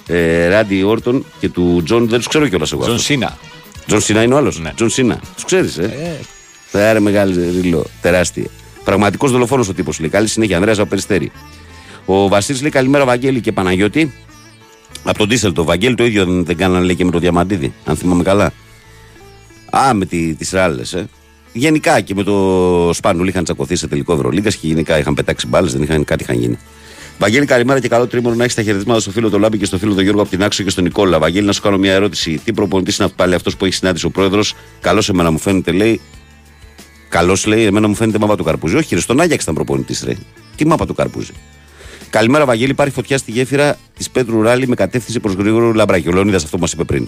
[0.07, 2.07] ε, Ράντι Όρτον και του Τζον.
[2.07, 2.81] Δεν τους ξέρω κιόλας εγώ.
[2.81, 3.07] Τζον αυτούς.
[3.07, 3.37] Σίνα.
[3.85, 4.59] Τζον Σίνα είναι ο άλλος.
[4.59, 4.71] Ναι.
[4.75, 5.19] Τζον Σίνα.
[5.35, 6.19] Τους ξέρεις, ε;
[6.65, 7.85] Θα άρε μεγάλη ρίλο.
[8.01, 8.45] Τεράστια.
[8.83, 10.09] Πραγματικός δολοφόνος ο τύπος λέει.
[10.09, 10.55] Καλή συνέχεια.
[10.55, 11.31] Ανδρέας Απεριστέρη.
[12.05, 14.13] Ο Βασίλης λέει καλημέρα, Βαγγέλη και Παναγιώτη.
[15.03, 17.73] Από τον Ντίσελ το Βαγγέλη το ίδιο δεν, δεν κάνανε λέει και με το Διαμαντίδη,
[17.85, 18.53] αν θυμάμαι καλά.
[19.69, 21.09] Α, με τη, τις ράλες, ε.
[21.53, 25.73] Γενικά και με το Σπάνουλ είχαν τσακωθεί σε τελικό Ευρωλίγκα και γενικά είχαν πετάξει μπάλες,
[25.73, 26.57] δεν είχαν κάτι είχαν γίνει.
[27.17, 29.77] Βαγγέλη, καλημέρα και καλό τρίμηνο να έχεις τα χαιρετίσματα στο φίλο του Λάμπη και στο
[29.77, 31.19] φίλο του Γιώργο από την Άξο και στον Νικόλα.
[31.19, 32.41] Βαγγέλη, να σου κάνω μια ερώτηση.
[32.43, 36.01] Τι προπονητής είναι πάλι αυτός που έχει συνάντηση ο πρόεδρος; Καλός εμένα μου φαίνεται, λέει.
[37.09, 38.75] Καλός λέει, εμένα μου φαίνεται μάπα του Καρπούζη.
[38.75, 40.13] Όχι, ρε, στον Άγιαξ ήταν προπονητής, ρε.
[40.55, 41.31] Τι μάπα του Καρπούζη.
[42.09, 42.71] Καλημέρα, Βαγγέλη.
[42.71, 46.07] Υπάρχει φωτιά στη γέφυρα της Πέτρου Ράλη με κατεύθυνση προς γρήγορο λαμπράκι.
[46.07, 47.07] Ο Λεωνίδα αυτό μας είπε πριν.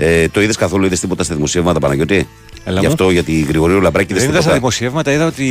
[0.00, 2.28] Ε, το είδες καθόλου, είδες τίποτα στα δημοσιεύματα Παναγιώτη;
[2.64, 2.92] Έλα Γι' μου.
[2.92, 4.58] αυτό γιατί Γρηγορίου Λαμπράκη Δεν δεν είδα στα τίποτα.
[4.58, 5.46] δημοσιεύματα, είδα ότι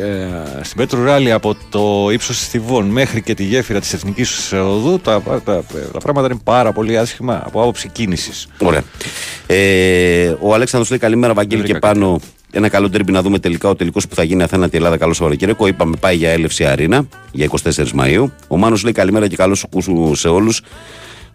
[0.00, 4.52] ε, στην Πέτρου Ράλι από το ύψος της Θηβών μέχρι και τη γέφυρα της Εθνικής
[4.52, 8.46] Οδού τα, τα, τα πράγματα είναι πάρα πολύ άσχημα από άποψη κίνησης.
[8.58, 8.82] Ωραία.
[9.46, 12.20] Ε, ο Αλέξανδρος λέει καλημέρα, Βαγγέλη και πάνω.
[12.56, 14.96] Ένα καλό τέρμπι να δούμε τελικά ο τελικός που θα γίνει Αθήνα τη Ελλάδα.
[14.96, 15.66] Καλό Σαββατοκύριακο.
[15.66, 18.32] Είπαμε πάει για έλευση Αρίνα για 24 Μαου.
[18.48, 20.60] Ο Μάνος λέει καλημέρα και καλό σου σε όλους.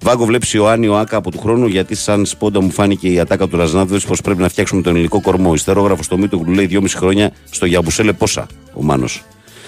[0.02, 3.48] Βάγκο βλέπεις Ιωάννη ο Άκα από του χρόνου γιατί σαν σπόντα μου φάνηκε η ατάκα
[3.48, 5.54] του Ραζνάδοβιτ πω πρέπει να φτιάξουμε τον ελληνικό κορμό.
[5.54, 9.24] Ιστερόγραφο στο Μήτου λέει 2,5 χρόνια στο Γιαμπουσέλε πόσα ο Μάνος.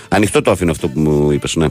[0.10, 1.68] Ανοιχτό το αφήνω αυτό που μου είπες, ναι.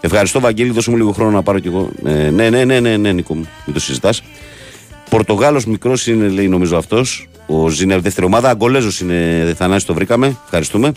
[0.00, 1.90] Ευχαριστώ, Βαγγέλη, δώσε μου λίγο χρόνο να πάρω κι εγώ.
[2.04, 4.22] Ε, ναι, ναι, ναι, ναι, ναι, Νίκο μου, μην το συζητάς.
[5.10, 7.28] Πορτογάλος μικρός είναι, λέει νομίζω αυτός.
[7.46, 8.50] Ο Ζήνερ δεύτερη ομάδα.
[8.50, 10.36] Αγκολέζος είναι, Θανάσης, το βρήκαμε.
[10.44, 10.92] Ευχαριστούμε.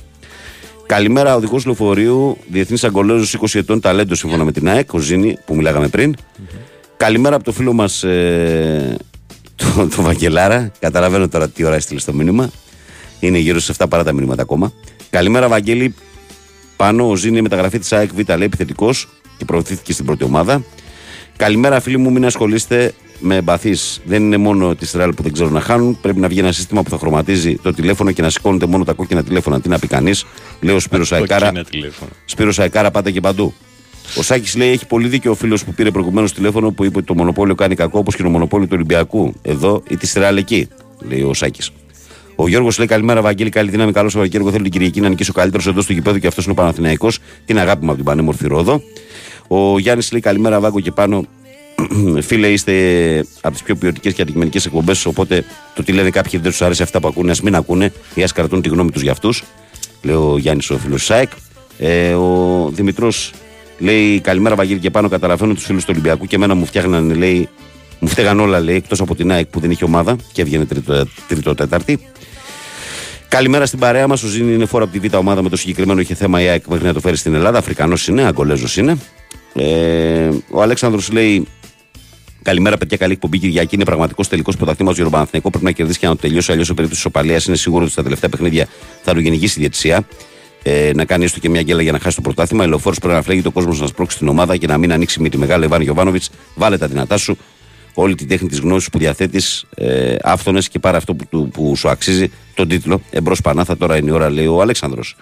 [0.86, 5.56] Καλημέρα, οδηγός λεωφορείου, διεθνής Αγκολέζος 20 ετών, ταλέντος σύμφωνα με την ΑΕΚ, ο Ζήνη που
[5.56, 6.15] μιλάγαμε πριν.
[6.99, 8.97] Καλημέρα από το φίλο μας ε,
[9.55, 10.71] το, το Βαγγελάρα.
[10.80, 12.51] Καταλαβαίνω τώρα τι ώρα έστειλε στο μήνυμα.
[13.19, 14.73] Είναι γύρω σε 7 παρά τα μηνύματα ακόμα.
[15.09, 15.95] Καλημέρα, Βαγγέλη.
[16.76, 19.07] Πάνω ο Ζήνη η μεταγραφή της ΑΕΚ Β λέει επιθετικός
[19.38, 20.63] και προωθήθηκε στην πρώτη ομάδα.
[21.38, 24.01] Καλημέρα, φίλοι μου, μην ασχολείστε με εμπαθείς.
[24.05, 25.97] Δεν είναι μόνο τη Ρεάλ που δεν ξέρουν να χάνουν.
[26.01, 28.93] Πρέπει να βγει ένα σύστημα που θα χρωματίζει το τηλέφωνο και να σηκώνεται μόνο τα
[28.93, 29.61] κόκκινα τηλέφωνα.
[29.61, 30.26] Τι να πει κανείς.
[30.59, 31.45] Λέει ο Σπύρος Αεκάρα.
[31.45, 32.11] Κόκκινα τηλέφωνα.
[32.26, 33.53] Σπύρος Αεκάρα, πάτε και παντού.
[34.18, 37.07] Ο Σάκης λέει: Έχει πολύ δίκιο ο φίλος που πήρε προηγουμένως τηλέφωνο που είπε ότι
[37.07, 39.34] το μονοπόλιο κάνει κακό όπως και το μονοπόλιο του Ολυμπιακού.
[39.41, 40.68] Εδώ ή τη Ρεάλ εκεί,
[41.07, 41.72] λέει ο Σάκης.
[42.36, 44.52] Ο Γιώργος λέει: Καλημέρα, Βαγγέλη, καλή δύναμη, καλό Σαββατοκύριακο.
[44.52, 47.19] Θέλω την Κυριακή να νικήσω καλύτερος εντό του γηπέδου και αυτός είναι ο Παναθηναϊκός.
[47.45, 48.81] Την αγάπη μου από την πανέμορφη Ρόδο.
[49.48, 51.26] Ο Γιάννης λέει: Καλημέρα, Βάγκο και πάνω.
[52.27, 52.73] Φίλε, είστε
[53.41, 55.06] από τις πιο ποιοτικές και αντικειμενικές εκπομπές.
[55.06, 55.44] Οπότε
[55.76, 58.31] το τι λένε κάποιοι δεν τους αρέσει αυτά που ακούνε, ας μην ακούνε ή ας
[58.31, 59.44] κρατούν τη γνώμη τους για αυτούς.
[60.02, 61.30] Λέει ο Γιάννης ο φίλος ΣΑΕΚ.
[61.77, 63.31] Ε, ο Δημητρός
[63.80, 65.10] λέει: Καλημέρα, Βαγγέλη και πάνω.
[65.10, 67.49] Καταλαβαίνω τους φίλους του Ολυμπιακού και εμένα μου φτιάχνανε, λέει,
[67.99, 71.07] μου φταίγαν όλα, λέει, εκτός από την ΑΕΚ που δεν είχε ομάδα και έβγαινε τρίτο,
[71.27, 71.99] τρίτο τέταρτη.
[73.27, 74.23] Καλημέρα στην παρέα μας.
[74.23, 76.68] Ο Ζήνη είναι φόρο από τη Β' ομάδα με το συγκεκριμένο είχε θέμα η ΑΕΚ
[76.68, 77.57] μέχρι να το φέρει στην Ελλάδα.
[77.57, 78.97] Αφρικανός είναι, Αγκολέζος είναι.
[79.53, 81.47] Ε, ο Αλέξανδρος λέει
[82.41, 82.97] Καλημέρα, παιδιά.
[82.97, 83.39] Καλή εκπομπή.
[83.39, 85.49] Κυριακή είναι πραγματικός τελικός πρωταθλήμα του Παναθηναϊκού.
[85.49, 86.51] Πρέπει να κερδίσει και να το τελειώσει.
[86.51, 88.68] Αλλιώς, σε περίπτωσης ισοπαλία, είναι σίγουρο ότι στα τελευταία παιχνίδια
[89.03, 90.07] θα του γενικήσει η διαιτησία.
[90.64, 92.64] Ε, να κάνει έστω και μια γκέλα για να χάσει το πρωτάθλημα.
[92.64, 95.22] Η λεωφόρος πρέπει να φλέγει το κόσμο να σπρώξει την ομάδα και να μην ανοίξει
[95.22, 96.23] με τη μεγάλη Εβάν Γιοβάνοβιτ.
[96.56, 97.38] Βάλε τα δυνατά σου.
[97.94, 101.76] Όλη την τέχνη της γνώσης που διαθέτεις, ε, άφθονες και πάρε αυτό που, του- που
[101.76, 103.02] σου αξίζει τον τίτλο.
[103.10, 105.15] Εμπρός Πανάθα, τώρα είναι η ώρα, λέει ο Αλέξανδρος.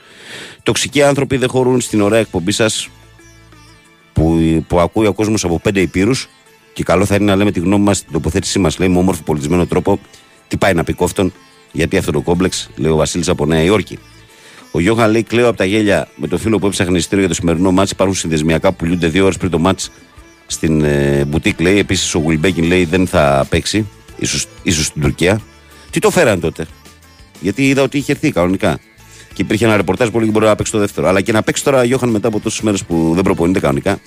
[0.63, 2.89] Τοξικοί άνθρωποι δεν χωρούν στην ωραία εκπομπή σας
[4.13, 6.29] που, που ακούει ο κόσμος από πέντε υπήρους
[6.73, 9.23] και καλό θα είναι να λέμε τη γνώμη μας, την τοποθέτησή μας, λέει με όμορφο
[9.23, 9.99] πολιτισμένο τρόπο,
[10.47, 11.33] τι πάει να πει κόφτον,
[11.71, 13.99] γιατί αυτό το κόμπλεξ, λέει ο Βασίλης από Νέα Υόρκη.
[14.71, 17.39] Ο Γιώχαν λέει: Κλαίω από τα γέλια με το φίλο που έψαχνε εισιτήριο για το
[17.39, 17.91] σημερινό μάτς.
[17.91, 19.91] Υπάρχουν συνδεσμιακά που πουλούνται δύο ώρες πριν το μάτς
[20.47, 21.59] στην ε, μπουτίκ.
[21.59, 23.87] Λέει επίσης ο Γουλμπέκιν λέει δεν θα παίξει,
[24.17, 25.41] ίσως ίσως στην Τουρκία.
[25.89, 26.65] Τι το φέραν τότε,
[27.41, 28.79] Γιατί είδα ότι είχε έρθει κανονικά.
[29.33, 31.07] Και υπήρχε ένα ρεπορτάζ που έλεγε μπορεί να παίξει το δεύτερο.
[31.07, 33.99] Αλλά και να παίξει τώρα Γιώχαν μετά από τόσες μέρες που δεν προπονείται κανονικά.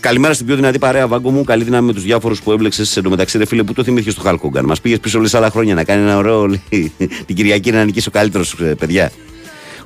[0.00, 1.44] Καλημέρα στην πιο δυνατή παρέα, Βάγκο μου.
[1.44, 2.96] Καλή δύναμη με τους διάφορους που έμπλεξες.
[2.96, 4.64] Εν τω μεταξύ, ρε φίλε, που το θυμήθηκες στο Χαλκόγκαν.
[4.64, 6.46] Μας πήγες πίσω όλες άλλα χρόνια να κάνει ένα ωραίο.
[6.46, 6.92] λέει,
[7.26, 9.12] την Κυριακή να νικήσει ο καλύτερος, παιδιά.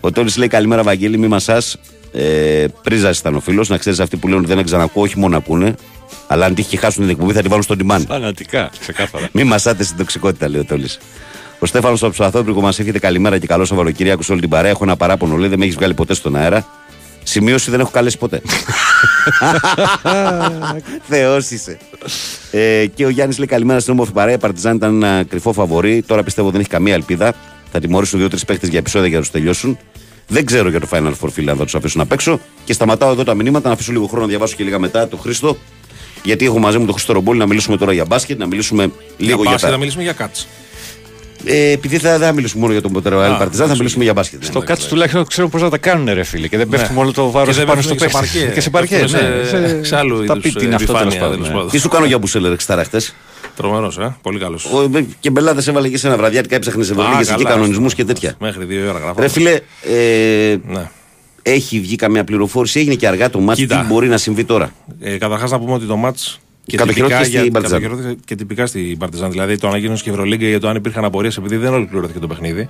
[0.04, 1.76] Ο Τόλη λέει καλημέρα, Βαγγέλη, μη μασάς.
[2.12, 3.68] Ε, Πρίζας ήταν ο φίλος.
[3.68, 5.74] Να ξέρεις αυτοί που λένε ότι δεν ξανακούω, όχι μόνο ακούνε.
[6.26, 8.04] Αλλά αν τύχει και χάσουν την εκπομπή, θα την βάλουν στον τιμάν.
[8.08, 9.28] Φανατικά, ξεκάθαρα.
[9.32, 10.88] Μη μασάτε στην τοξικότητα, λέει ο Τόλη.
[11.58, 14.70] Ο Στέφανος από Ψαθόπρικο μας εύχεται καλημέρα και καλό Σαββατοκύριακο σε όλη την παρέα.
[14.70, 16.66] Έχω ένα παράπονο, λέει, δεν με έχεις βγάλει ποτέ στον αέρα.
[17.22, 18.42] Σημείωση δεν έχω καλέσει ποτέ.
[21.08, 21.78] Θεός είσαι.
[22.50, 24.34] Ε, και ο Γιάννης λέει καλημέρα στην όμορφη παρέα.
[24.34, 26.02] Η Παρτιζάν ήταν ένα κρυφό φαβορή.
[26.02, 27.34] Τώρα πιστεύω δεν έχει καμία ελπίδα.
[27.72, 29.78] Θα τιμωρήσουν δύο-τρεις παίχτε για επεισόδια για να τους τελειώσουν.
[30.32, 32.40] Δεν ξέρω για το Final Four φίλε αν θα τους αφήσουν να παίξω.
[32.64, 35.16] Και σταματάω εδώ τα μηνύματα να αφήσω λίγο χρόνο να διαβάσω και λίγα μετά το
[35.16, 35.56] Χρήστο.
[36.22, 39.40] Γιατί έχω μαζί μου τον Χρήστο Ρομπόλη να μιλήσουμε τώρα για μπάσκετ, να μιλήσουμε λίγο
[39.42, 39.70] για, μπάσκετ, τα.
[39.70, 40.46] να μιλήσουμε για κάτς.
[41.44, 44.44] Ε, επειδή θα, δεν θα μιλήσουμε μόνο για τον Ποτεροέλ Παρτιζάν, θα μιλήσουμε για μπάσκετ.
[44.44, 46.46] Στο κάτω τουλάχιστον ξέρουν πώς να τα κάνουν, ρε φίλε.
[46.48, 48.38] Και δεν πέφτουν όλο το βάρος Και δεν πάνω στο πέφτουν και σε παίχτη.
[48.38, 48.54] παρκές.
[48.54, 49.00] Και σε παρκές.
[49.10, 49.44] Πέφτουν ναι.
[49.44, 51.34] σε- Σε- σε άλλου Τα είδους, πει τι είναι ε, αυτό τέλος επιφάνεια, πάντων.
[51.34, 51.54] τέλος ναι.
[51.54, 51.70] πάντων.
[51.70, 52.84] Τι σου κάνω για Μπουσέλερ εξτάρα
[53.62, 53.68] χτε.
[53.70, 54.16] Τρομερός, ε.
[54.22, 54.64] Πολύ καλός.
[54.64, 54.90] Ο
[55.20, 58.02] και Μπελάδε έβαλε και σε ένα βραδιάτικα, έψαχνε σε Ευρωλίγε εκεί καλά, κανονισμούς άστο.
[58.02, 58.34] και τέτοια.
[58.40, 59.20] Μέχρι δύο ώρα γράφω.
[59.20, 60.90] Ρε φίλε, ε, Ναι.
[61.42, 63.60] έχει βγει καμία πληροφόρηση, έγινε και αργά το μάτι.
[63.60, 63.86] Τι Κοίτα.
[63.88, 64.72] μπορεί να συμβεί τώρα.
[65.00, 67.80] Ε, Καταρχάς να πούμε ότι το μάτς Και Κατοχυρώθηκε τυπικά, στην για, Παρτιζάν.
[67.80, 69.30] κατοχυρώθηκε και τυπικά στην Παρτιζάν.
[69.30, 72.26] Δηλαδή το ανακοίνωσε και η Ευρωλίγκα για το αν υπήρχαν απορίες επειδή δεν ολοκληρώθηκε το
[72.26, 72.68] παιχνίδι.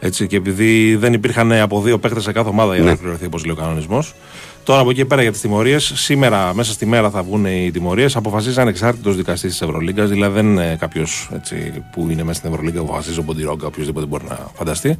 [0.00, 2.90] Έτσι, και επειδή δεν υπήρχαν από δύο παίχτε σε κάθε ομάδα για να Ναι.
[2.90, 4.14] ολοκληρωθεί όπως λέει ο κανονισμός.
[4.64, 7.70] Τώρα από εκεί και πέρα για τις τιμωρίες, σήμερα μέσα στη μέρα θα βγουν οι
[7.70, 8.16] τιμωρίες.
[8.16, 11.30] Αποφασίζει ανεξάρτητος δικαστής της Ευρωλίγκας, δηλαδή δεν είναι κάποιος
[11.92, 14.96] που είναι μέσα στην Ευρωλίγκα που αποφασίζει ο Ποντιρόγκα, οποιοδήποτε μπορεί να φανταστεί.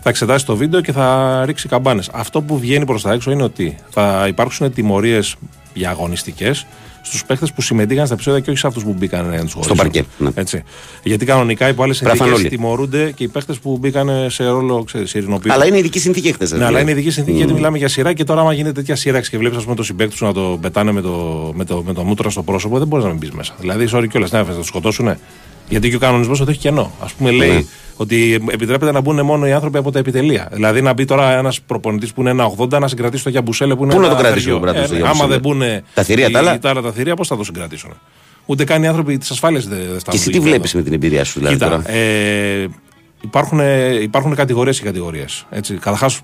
[0.00, 2.10] Θα εξετάσει το βίντεο και θα ρίξει καμπάνες.
[2.12, 5.36] Αυτό που βγαίνει προς τα έξω είναι ότι θα υπάρξουν τιμωρίες
[5.74, 6.66] για αγωνιστικές
[7.02, 9.76] στους παίχτε που συμμετείχαν στα επεισόδια και όχι σε αυτούς που μπήκαν να τους χωρίσουν.
[9.76, 10.30] παρκέ, ναι.
[10.34, 10.62] Έτσι.
[11.02, 12.48] Γιατί κανονικά υπό άλλε Γράφαν συνθήκε όλοι.
[12.48, 15.52] τιμωρούνται και οι παίχτε που μπήκαν σε ρόλο ξέρεις, ειρηνοποιού.
[15.52, 16.52] Αλλά είναι ειδική συνθήκη χθες.
[16.52, 19.30] Ναι, αλλά είναι ειδική συνθήκη γιατί μιλάμε για σειρά και τώρα, άμα γίνεται τέτοια σύραξη
[19.30, 22.30] και βλέπεις το συμπέκτη σου να το πετάνε με το, με το, με το μούτρα
[22.30, 23.54] στο πρόσωπο, δεν μπορείς να μην μπεις μέσα.
[23.60, 25.16] Δηλαδή, sorry κιόλας, να θα το σκοτώσουν.
[25.68, 26.92] Γιατί και ο κανονισμός το έχει κενό.
[27.00, 27.64] Α πούμε, λέει Ναι.
[27.96, 30.48] Ότι επιτρέπεται να μπουν μόνο οι άνθρωποι από τα επιτελεία.
[30.52, 33.84] Δηλαδή, να μπει τώρα ένας προπονητής που είναι ένα 80 να συγκρατήσει το Γιαμπουσέλε που
[33.84, 34.56] είναι Πού να ένα το κρατήσει θεριό.
[34.56, 35.62] ο Μπράντος το Ε, Γιαμπουσέλε; Άμα δεν μπουν
[35.94, 37.90] Τα θηρία τα άλλα; τα άλλα τα θηρία, πώς θα το συγκρατήσουν;
[38.46, 40.20] Ούτε καν οι άνθρωποι της ασφάλειας δεν δεν Και φτάνουν.
[40.20, 42.66] εσύ τι βλέπεις με την εμπειρία σου, δηλαδή Κοίτα, τώρα; ε,
[43.20, 43.60] υπάρχουν,
[44.02, 45.46] υπάρχουν κατηγορίες και κατηγορίες.
[45.80, 46.20] Καταρχάς,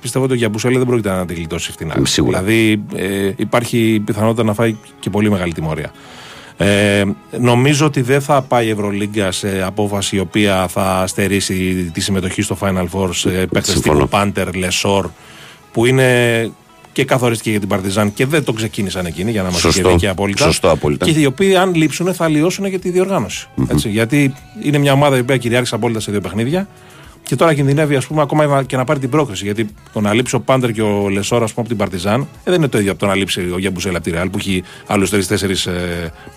[0.00, 1.94] πιστεύω ότι ο Γιαμπουσέλη δεν πρόκειται να τη γλιτώσει φτηνά.
[1.98, 2.42] Ε, σίγουρα.
[2.42, 5.92] Δηλαδή, ε, υπάρχει πιθανότητα να φάει και πολύ μεγάλη τιμωρία.
[6.62, 7.04] Ε,
[7.40, 12.42] νομίζω ότι δεν θα πάει η Ευρωλίγκα σε απόφαση η οποία θα στερήσει τη συμμετοχή
[12.42, 13.94] στο Final Four σε παίκτες Συμφωνώ.
[13.96, 15.08] τύπου Πάντερ, Λεσόρ,
[15.72, 16.50] που είναι
[16.92, 19.96] και καθοριστική για την Παρτιζάν και δεν το ξεκίνησαν εκείνοι για να είμαστε Σωστό.
[19.96, 20.44] και απόλυτα.
[20.44, 21.04] Σωστό, απόλυτα.
[21.06, 23.48] Και οι οποίοι, αν λείψουν, θα αλλοιώσουν και τη διοργάνωση.
[23.68, 26.68] Έτσι, γιατί είναι μια ομάδα η οποία κυριάρχησε απόλυτα σε δύο παιχνίδια
[27.30, 29.44] και τώρα κινδυνεύει ας πούμε, ακόμα και να πάρει την πρόκριση.
[29.44, 32.68] Γιατί το να λείψει ο Πάντερ και ο Λεσόρα από την Παρτιζάν ε, δεν είναι
[32.68, 35.16] το ίδιο από το να λείψει ο Γιαμπουσέλ από τη Ρεάλ που έχει άλλους 3-4.
[35.16, 35.18] Ε,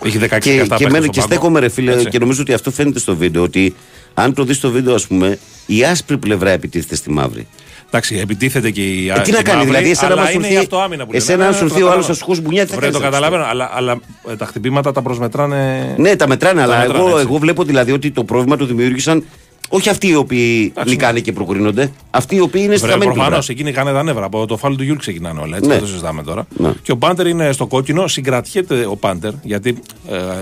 [0.06, 1.26] έχει 16 Και, καυτά και, παίκτες μένω στον και πάγκο.
[1.26, 2.08] στέκομαι, ρε φίλε, Έτσι.
[2.08, 3.42] και νομίζω ότι αυτό φαίνεται στο βίντεο.
[3.42, 3.74] Ότι
[4.14, 7.46] αν το δεις στο βίντεο, ας πούμε, η άσπρη πλευρά επιτίθεται στη μαύρη.
[7.86, 10.42] Εντάξει, επιτίθεται και η Ε, τι να η κάνει, μαύρη, δηλαδή, εσένα αλλά μας είναι
[10.46, 11.22] ήρθε- η αυτοάμυνα που λέμε.
[11.24, 12.12] εσένα Ναι, αν ναι, σου το έρθει ο άλλος καταλαβαίνω.
[12.12, 14.00] αστυχός μπουνιά, τι θα Βρε, κάνεις, το ρε, καταλαβαίνω, αλλά, αλλά
[14.30, 15.94] ε, τα χτυπήματα τα προσμετράνε.
[15.98, 17.20] Ναι, τα μετράνε, αλλά μετράνε, εγώ, έτσι.
[17.28, 19.24] εγώ βλέπω δηλαδή ότι το πρόβλημα το δημιούργησαν
[19.68, 23.52] όχι αυτοί οι οποίοι νικάνε και προκρίνονται, αυτοί οι οποίοι είναι στη χαμένη Προφανώς πλευρά.
[23.52, 24.24] εκείνοι είχαν τα νεύρα.
[24.24, 25.56] Από το φάουλ του Γιούλ ξεκινάνε όλα.
[25.56, 25.74] Έτσι, Ναι.
[25.74, 26.46] δεν το συζητάμε τώρα.
[26.56, 26.72] Ναι.
[26.82, 28.06] Και ο Πάντερ είναι στο κόκκινο.
[28.08, 29.30] Συγκρατιέται ο Πάντερ.
[29.42, 29.78] Γιατί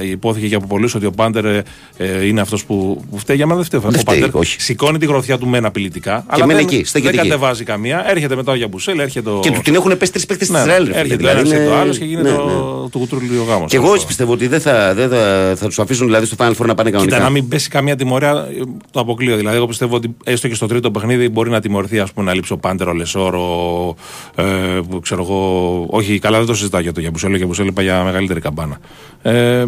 [0.01, 1.63] ε, υπόθηκε και από πολλούς ότι ο Πάντερ ε,
[1.97, 3.37] ε, είναι αυτός που, που φταίει.
[3.37, 3.81] Για μένα δεν φταίει.
[3.81, 4.61] Δεν ο φταίει, Πάντερ όχι.
[4.61, 6.25] σηκώνει τη γροθιά του μεν απειλητικά.
[6.29, 7.29] αλλά μένει δεν, εκεί, στέκεται δεν εκεί.
[7.29, 8.11] κατεβάζει καμία.
[8.11, 8.99] Έρχεται μετά ο Γιαμπουσέλ.
[8.99, 9.39] Έρχεται ο...
[9.43, 10.85] Και του την έχουν πέσει τρεις παίκτες της Ναι, Ισραήλ.
[10.87, 12.45] ρε φίλε, Έρχεται δηλαδή ο ένας είναι- και το άλλος και γίνεται ναι, το,
[12.83, 12.89] ναι.
[12.91, 13.71] το κουτρούλιο γάμος.
[13.71, 16.51] Και εγώ έτσι πιστεύω ότι δεν θα, δεν θα, θα τους αφήσουν δηλαδή στο Final
[16.63, 17.15] Four να πάνε κανονικά.
[17.17, 19.37] Κοίτα, να μην πέσει καμία τιμωρία, ε, το αποκλείω.
[19.37, 22.35] Δηλαδή, εγώ πιστεύω ότι έστω και στο τρίτο παιχνίδι μπορεί να τιμωρηθεί, ας πούμε, να
[22.35, 23.95] λείψει ο Πάντερ, ο Λεσόρ, ο.
[24.35, 24.45] Ε,
[24.89, 25.87] που ξέρω εγώ.
[25.91, 27.35] Όχι, καλά, δεν το συζητάω για το Γιαμπουσέλο.
[27.35, 28.79] Ο Γιαμπουσέλο είπα για μεγαλύτερη καμπάνα.
[29.23, 29.65] Ε,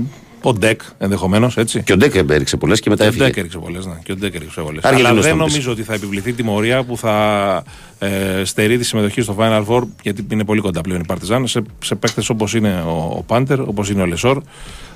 [0.49, 1.83] ο Ντεκ ενδεχομένως, έτσι.
[1.83, 3.25] Και ο Ντέκ έριξε πολλές και μετά Και ο έφυγε.
[3.25, 3.93] Ντεκ έριξε πολλές, ναι.
[4.05, 4.85] Και ο Ντεκ έριξε πολλές.
[4.85, 5.53] Αργεντινός Αλλά θα δεν μου πεις.
[5.53, 7.63] νομίζω ότι θα επιβληθεί τιμωρία που θα
[7.99, 11.63] ε, στερεί τη συμμετοχή στο Final Four, γιατί είναι πολύ κοντά πλέον η Παρτιζάν, σε,
[11.85, 14.43] σε παίκτες όπως είναι ο, ο Πάντερ, όπως είναι ο Λεσόρ.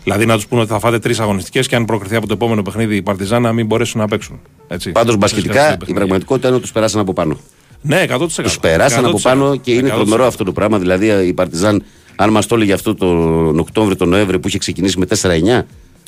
[0.04, 2.62] Δηλαδή να τους πούνε ότι θα φάτε τρεις αγωνιστικές και αν προκριθεί από το επόμενο
[2.62, 4.40] παιχνίδι η Παρτιζάν να μην μπορέσουν να παίξουν.
[4.68, 4.92] Έτσι.
[4.92, 5.94] Πάντως Σε μπασκετικά σκέφτεσαι η παιχνίδια.
[6.00, 7.36] πραγματικότητα είναι ότι τους περάσαν από πάνω.
[7.80, 8.18] Ναι, 100%.
[8.42, 9.20] Τους περάσαν από 100%.
[9.22, 9.94] πάνω και είναι 100%.
[9.94, 10.78] τρομερό αυτό το πράγμα.
[10.78, 11.82] Δηλαδή η Παρτιζάν,
[12.20, 15.62] αν μας το έλεγε αυτό τον Οκτώβριο, τον Νοέμβριο που είχε ξεκινήσει με 4-9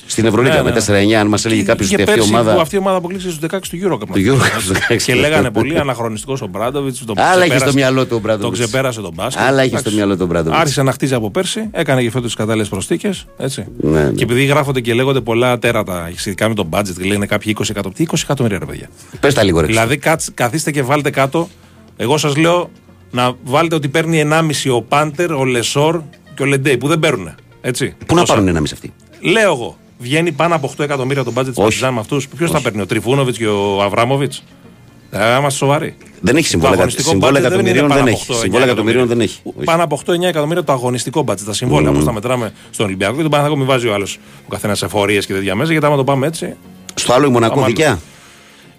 [0.05, 0.81] στην Ευρωλίγα, Ναι, ναι.
[0.87, 2.53] με 4-9, αν μας έλεγε κάποιος Και ότι αυτή η πέρσι ομάδα.
[2.53, 4.07] Που αυτή η ομάδα αποκλείστηκε στους 16 του Eurocup.
[4.13, 4.95] Του Eurocup στους 16.
[5.05, 7.03] Και λέγανε πολύ αναχρονιστικός ο Μπράντοβιτς.
[7.15, 8.57] Άλλα είχε στο μυαλό του ο Μπράντοβιτς.
[8.57, 9.43] Τον ξεπέρασε τον μπάσκετ.
[9.43, 9.83] Άλλα είχε Εντάξει.
[9.85, 10.61] στο μυαλό του ο Μπράντοβιτς.
[10.61, 13.25] Άρχισε να χτίζει από πέρσι, έκανε και φέτος τις κατάλληλες προσθήκες.
[13.37, 13.65] Έτσι.
[13.77, 14.11] Ναι, ναι.
[14.11, 17.69] Και επειδή γράφονται και λέγονται πολλά τέρατα σχετικά με τον budget, και λένε κάποιοι 20
[17.69, 18.05] εκατομμύρια.
[18.05, 18.87] Τι 20 εκατομμύρια, ρε παιδιά.
[19.19, 19.65] Πες τα λίγο ρε.
[19.67, 21.49] Δηλαδή κάτς- καθίστε και βάλτε κάτω.
[21.97, 22.69] Εγώ σας λέω
[23.11, 26.01] να βάλετε ότι παίρνει 1,5 ο Πάντερ, ο Λεσόρ
[26.35, 27.35] και ο Λεντέι που δεν παίρνουν.
[27.61, 27.95] Έτσι.
[28.05, 28.33] Πού να Τόσα.
[28.33, 29.77] πάρουν ένα μισή αυτοί; Λέω εγώ.
[29.99, 32.27] Βγαίνει πάνω από 8 εκατομμύρια το budget της Παρτιζάν με αυτούς.
[32.27, 34.43] Ποιος θα παίρνει, ο Τριφούνοβιτ και ο Αβράμοβιτς;
[35.11, 35.95] Ε, είμαστε σοβαροί.
[36.21, 38.31] Δεν έχει συμβόλαια, Το αγωνιστικό συμβόλαια budget δεν είναι εκατομμυρίων πάνω δεν από έχει.
[38.33, 39.39] 8, Συμβόλαια 9 εκατομμυρίων δεν έχει.
[39.43, 39.65] Όχι.
[39.65, 41.39] Πάνω από 8-9 εκατομμύρια το αγωνιστικό budget.
[41.45, 41.93] Τα συμβόλαια Μμμ.
[41.95, 45.25] όπως τα μετράμε στον Ολυμπιακό και τον Παναγό μην βάζει ο άλλος ο καθένας εφορίες
[45.25, 45.71] και τέτοια μέσα.
[45.71, 46.55] Γιατί άμα το πάμε έτσι.
[46.93, 47.99] Στο άλλο η Μονακό Άμα- δικιά;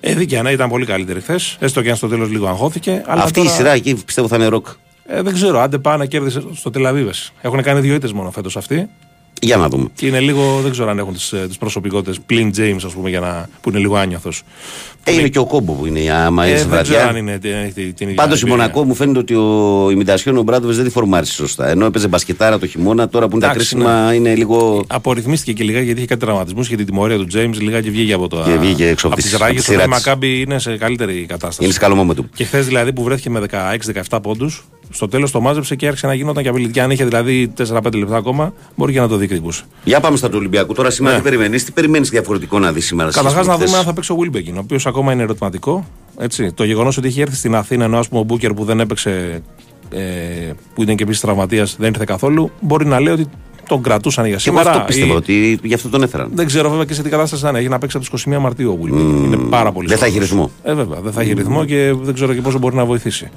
[0.05, 1.57] Ε, δικιά, ναι, ήταν πολύ καλύτερη χθες.
[1.61, 3.03] Έστω και αν στο τέλος λίγο αγχώθηκε.
[3.07, 4.67] Αλλά Αυτή η τώρα- σειρά εκεί πιστεύω θα είναι ροκ.
[5.07, 7.13] Ε, δεν ξέρω, άντε πάνε κέρδισε στο Τελαβίβε.
[7.41, 8.89] Έχουν κάνει δύο ήττες μόνο φέτος αυτοί.
[9.45, 9.87] Για να δούμε.
[9.95, 12.21] Και είναι λίγο, δεν ξέρω αν έχουν τις τις προσωπικότητες.
[12.27, 14.43] Πλην James, ας πούμε, για να, που είναι λίγο άνιωθος.
[15.05, 17.07] Ε, είναι και ο κόμπο που είναι η άμα Ε, είναι δεν ξέρω βραδιά.
[17.09, 18.57] αν είναι, την, έχει την ίδια Πάντως η εμπειρία.
[18.57, 21.69] Μονακό μου φαίνεται ότι ο Ιμιτασιόν ο Μπράντοβες δεν τη φορμάρισε σωστά.
[21.69, 24.15] Ενώ έπαιζε μπασκετάρα το χειμώνα, τώρα που είναι τα Εντάξει, κρίσιμα ναι.
[24.15, 24.85] είναι λίγο.
[24.87, 28.13] Απορριθμίστηκε και λίγα γιατί είχε κάτι τραυματισμούς και την τιμωρία του James λίγα και βγήκε
[28.13, 28.43] από το.
[28.45, 29.57] Και βγήκε έξω από από τις- τις από ράγε.
[29.57, 30.05] τις Τώρα η σειρά της.
[30.07, 31.65] Μακάμπη είναι σε καλύτερη κατάσταση.
[31.65, 32.29] Είναι σε καλό moment του.
[32.35, 36.15] Και χθες δηλαδή που βρέθηκε με 16-17 πόντους, στο τέλος το μάζεψε και άρχισε να
[36.15, 36.81] γινόταν και απειλητική.
[36.81, 39.63] Αν είχε δηλαδή 4-5 λεπτά ακόμα, μπορεί και να το διεκδικούσε.
[39.85, 40.73] Για πάμε στα του Ολυμπιακού.
[40.75, 41.23] Τώρα σήμερα Ναι.
[41.23, 43.83] τι περιμένεις, τι περιμένεις διαφορετικό να δεις σήμερα σε Καταρχάς σχέση να με δούμε αν
[43.83, 45.87] χθες; θα παίξει ο Βίλμπεκιν, ο οποίος ακόμα είναι ερωτηματικό.
[46.19, 46.53] Έτσι.
[46.53, 49.43] Το γεγονός ότι έχει έρθει στην Αθήνα ενώ ας πούμε, ο Μπούκερ που δεν έπαιξε,
[49.91, 50.01] ε,
[50.75, 53.27] που ήταν και επίσης τραυματίας, δεν ήρθε καθόλου, μπορεί να λέει ότι
[53.69, 54.71] τον κρατούσαν για Και εγώ σήμερα.
[54.77, 56.31] αυτό πίστευα ή- ότι γι' αυτό τον έφεραν.
[56.35, 57.59] Δεν ξέρω βέβαια και σε τι κατάσταση θα είναι.
[57.59, 59.25] Έχει να παίξει από τις 21 Μαρτίου ο Wilbeck.
[59.25, 60.51] Είναι πάρα πολύ Δεν θα έχει σοβαρός.
[60.63, 60.73] ρυθμό.
[60.73, 63.29] Ε, βέβαια, δεν θα έχει ρυθμό και δεν ξέρω και πόσο μπορεί να βοηθήσει.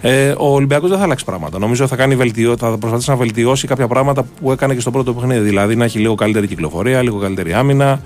[0.00, 1.58] Ε, ο Ολυμπιακός δεν θα αλλάξει πράγματα.
[1.58, 5.14] Νομίζω θα, κάνει βελτιώ, θα προσπαθήσει να βελτιώσει κάποια πράγματα που έκανε και στο πρώτο
[5.14, 5.40] παιχνίδι.
[5.40, 8.00] Δηλαδή να έχει λίγο καλύτερη κυκλοφορία, λίγο καλύτερη άμυνα.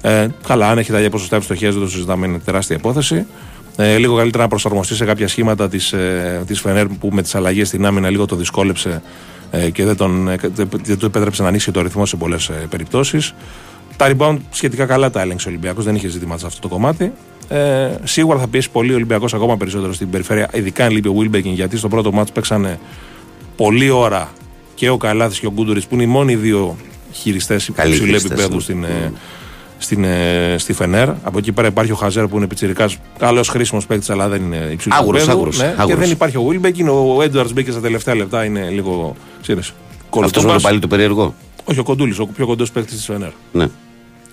[0.00, 3.26] Ε, καλά, αν έχει τα ίδια ποσοστά ευστοχία, δεν το συζητάμε, είναι τεράστια υπόθεση.
[3.76, 7.34] Ε, λίγο καλύτερα να προσαρμοστεί σε κάποια σχήματα της ε, της Φενέρ που με τις
[7.34, 9.02] αλλαγές στην άμυνα λίγο το δυσκόλεψε
[9.50, 12.48] ε, και δεν, τον, ε, δεν δεν του επέτρεψε να ανοίξει το ρυθμό σε πολλές
[12.48, 13.34] ε, περιπτώσεις.
[13.96, 17.12] Τα rebound σχετικά καλά τα έλεγξε ο Ολυμπιακός, δεν είχε ζήτημα σε αυτό το κομμάτι.
[17.52, 21.14] Ε, σίγουρα θα πιέσει πολύ ο Ολυμπιακός ακόμα περισσότερο στην περιφέρεια, ειδικά αν λείπει ο
[21.20, 22.78] Wilbekin, γιατί στο πρώτο μάτς παίξανε
[23.56, 24.30] πολλή ώρα
[24.74, 26.76] και ο Καλάθης και ο Γκούντουρης, που είναι οι μόνοι δύο
[27.12, 28.60] χειριστές Καλοί υψηλού χειριστές, επίπεδου ναι.
[28.60, 29.12] στην, ε,
[29.78, 31.08] στην, ε, στη Φενέρ.
[31.22, 34.68] Από εκεί πέρα υπάρχει ο Χαζέρ που είναι πιτσυρικά, καλός χρήσιμος παίκτης, αλλά δεν είναι
[34.72, 35.38] υψηλού Άγουρος, επίπεδου.
[35.38, 35.98] άγουρος, Ναι, και άγουρος.
[36.00, 37.16] δεν υπάρχει ο Wilbekin.
[37.16, 39.16] Ο Έντουαρτ μπήκε στα τελευταία λεπτά, είναι λίγο.
[39.42, 40.52] Ξέρεις, Αυτός κολοτούμπας.
[40.52, 41.34] είναι πάλι το περίεργο.
[41.64, 43.30] Όχι, ο Κοντούλης, ο πιο κοντός παίκτης της Φενέρ.
[43.52, 43.66] Ναι.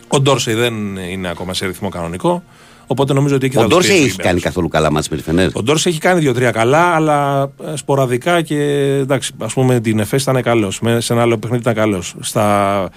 [0.07, 2.43] Ο Ντόρσεϊ δεν είναι ακόμα σε ρυθμό κανονικό.
[2.87, 4.31] Οπότε νομίζω ότι εκεί θα Ο τους Ντόρσεϊ πιέσει ο έχει Ολυμπιακός.
[4.31, 5.49] κάνει καθόλου καλά μάτς με τη Φενέρ.
[5.53, 8.55] Ο Ντόρσεϊ έχει κάνει δύο-τρία καλά, αλλά ε, σποραδικά και
[9.01, 10.79] εντάξει, ας πούμε την ΕΦΕΣ ήταν καλός.
[10.97, 12.15] Σε ένα άλλο παιχνίδι ήταν καλός.
[12.19, 12.89] Στα...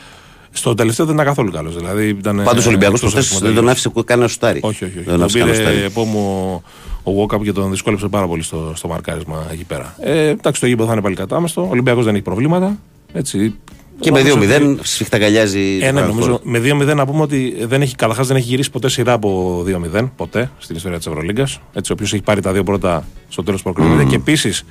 [0.52, 1.76] Στο τελευταίο δεν ήταν καθόλου καλός.
[1.76, 3.86] Δηλαδή, ήταν, Πάντως ο Ολυμπιακός εκτός προχθές αριθμού δεν τον τελείως.
[3.86, 4.60] άφησε καν να σουτάρει.
[4.62, 4.98] Όχι, όχι.
[4.98, 5.04] όχι.
[5.04, 5.84] Δεν τον Τον άφησε καν να πήρε σουτάρει.
[5.84, 6.62] επόμου
[7.04, 9.94] ο Walkup και τον δυσκόλεψε πάρα πολύ στο, στο μαρκάρισμα εκεί πέρα.
[10.00, 11.62] Ε, εντάξει, το γήπεδο θα είναι πάλι κατάμεστο.
[11.62, 12.78] Ο Ολυμπιακός δεν έχει προβλήματα.
[13.12, 13.54] Έτσι.
[14.00, 15.78] Και με Νομίζω 2-0 ότι- σφιχταγκαλιάζει.
[15.82, 18.70] ε, ναι, το νομίζω, με 2-0 να πούμε ότι δεν έχει, καταρχάς δεν έχει γυρίσει
[18.70, 20.10] ποτέ σειρά από 2-0.
[20.16, 21.60] Ποτέ στην ιστορία της Ευρωλίγκας.
[21.72, 24.08] Έτσι, ο οποίος έχει πάρει τα δύο πρώτα στο τέλος του προκριματικά.
[24.10, 24.64] Και επίσης,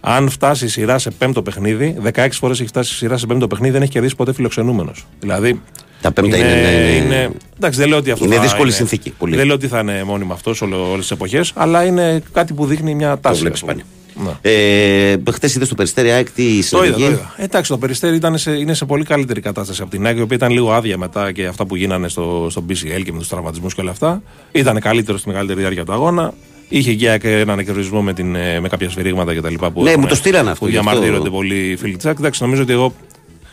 [0.00, 3.46] αν φτάσει η σειρά σε πέμπτο παιχνίδι, 16 φορές έχει φτάσει η σειρά σε πέμπτο
[3.46, 5.06] παιχνίδι, δεν έχει κερδίσει ποτέ φιλοξενούμενος.
[5.20, 5.60] Δηλαδή.
[6.00, 9.36] Τα πέμπτα είναι, ναι, είναι- εντάξει, δεν λέω ότι αυτό Είναι θα δύσκολη συνθήκη, πολύ.
[9.36, 12.94] Δεν λέω ότι θα είναι μόνιμο αυτός όλες τις εποχές, αλλά είναι κάτι που δείχνει
[12.94, 13.40] μια τάση.
[13.40, 13.72] βλέπεις ας πούμε.
[13.72, 13.84] πάλι.
[14.24, 14.30] Ναι.
[14.42, 17.02] Ε, Χθες είδες στο περιστέρι ΑΕΚ τι Το είδα, το συνεργεί.
[17.04, 17.34] είδα.
[17.36, 20.20] Ε, Εντάξει, το περιστέρι ήταν σε, είναι σε πολύ καλύτερη κατάσταση από την ΑΕΚ, η
[20.20, 23.28] οποία ήταν λίγο άδεια μετά και αυτά που γίνανε στο, στο BCL και με τους
[23.28, 24.22] τραυματισμούς και όλα αυτά.
[24.52, 26.34] Ήταν καλύτερο στη μεγαλύτερη διάρκεια του αγώνα.
[26.68, 29.54] Είχε και η ΑΕΚ έναν εκκρεμισμό με, την, ε, με κάποια σφυρίγματα κτλ.
[29.54, 30.90] Που, Ναι, έχουμε- μου το στείλανε αυτό, Που γι' αυτό.
[30.90, 32.16] διαμαρτύρονται πολλοί οι φίλοι της ΑΕΚ.
[32.18, 32.94] Εντάξει, νομίζω ότι εγώ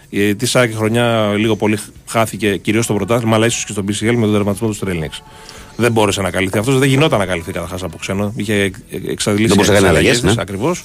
[0.09, 1.77] η τη ΑΕΚ χρονιά λίγο πολύ
[2.07, 5.23] χάθηκε κυρίως στο πρωτάθλημα, αλλά ίσως και στο BCL με τον τερματισμό τους Στρέλνιξ.
[5.79, 8.33] Δεν μπόρεσε να καλυφθεί αυτός, δεν γινόταν να καλυφθεί καταρχάς από ξένο.
[8.35, 10.33] Είχε εξ- εξαντλήσει Δεν μπορούσε να κάνει αλλαγές, ναι.
[10.37, 10.81] Ακριβώς.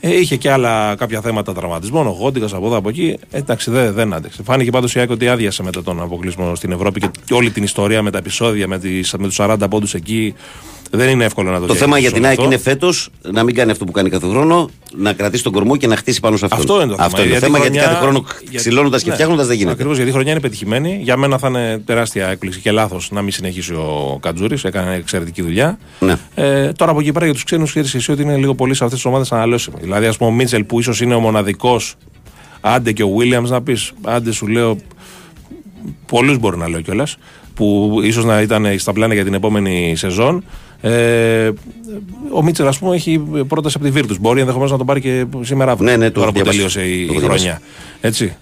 [0.00, 3.16] Ε, είχε και άλλα κάποια θέματα τραυματισμών, ο Γόντικας από εδώ από εκεί.
[3.30, 4.42] Ε, εντάξει, δεν, δεν άντεξε.
[4.42, 7.62] Φάνηκε πάντως η ΑΕΚ ότι άδειασε μετά τον αποκλεισμό στην Ευρώπη και, και όλη την
[7.62, 10.34] ιστορία με τα επεισόδια, με, τις, με τους 40 πόντους εκεί.
[10.94, 12.44] Δεν είναι εύκολο να το Το θέμα για την ΑΕΚ αυτό.
[12.44, 15.86] είναι φέτος να μην κάνει αυτό που κάνει κάθε χρόνο, να κρατήσει τον κορμό και
[15.86, 16.56] να χτίσει πάνω σε αυτό.
[16.56, 17.04] Αυτό είναι το θέμα.
[17.06, 18.24] Αυτό είναι το θέμα γιατί κάθε χρόνο
[18.54, 19.72] ξυλώνοντας και φτιάχνοντας δεν γίνεται.
[19.72, 20.98] Ακριβώς γιατί η χρονιά είναι πετυχημένη.
[21.02, 24.64] Για μένα θα είναι τεράστια έκπληξη και λάθος να μην συνεχίσει ο Κατζούρης.
[24.64, 25.78] Έκανε εξαιρετική δουλειά.
[25.98, 26.16] Ναι.
[26.34, 28.84] Ε, τώρα από εκεί πέρα για τους ξένους, ξέρεις εσύ ότι είναι λίγο πολύ σε
[28.84, 29.76] αυτές τις ομάδες αναλώσιμοι.
[29.80, 31.94] Δηλαδή, ας πούμε, ο Μίτσελ που ίσως είναι ο μοναδικός,
[32.60, 34.76] άντε και ο Βίλιαμς να πεις, άντε σου λέω,
[36.06, 37.16] πολλούς μπορεί να λέω κιόλας,
[37.54, 40.44] που ίσως να ήταν στα πλάνα για την επόμενη σεζόν.
[40.84, 41.50] Ε,
[42.32, 43.18] ο Μίτσελ, ας πούμε, έχει
[43.48, 44.18] πρόταση από τη Βίρτους.
[44.18, 45.90] Μπορεί ενδεχομένως να τον πάρει και σήμερα αύριο.
[45.90, 46.56] Ναι, ναι, το τώρα έχω που διαβάσει.
[46.56, 47.42] τελείωσε η, Το η έχω διαβάσει.
[47.44, 47.60] χρονιά.
[48.00, 48.36] Έτσι.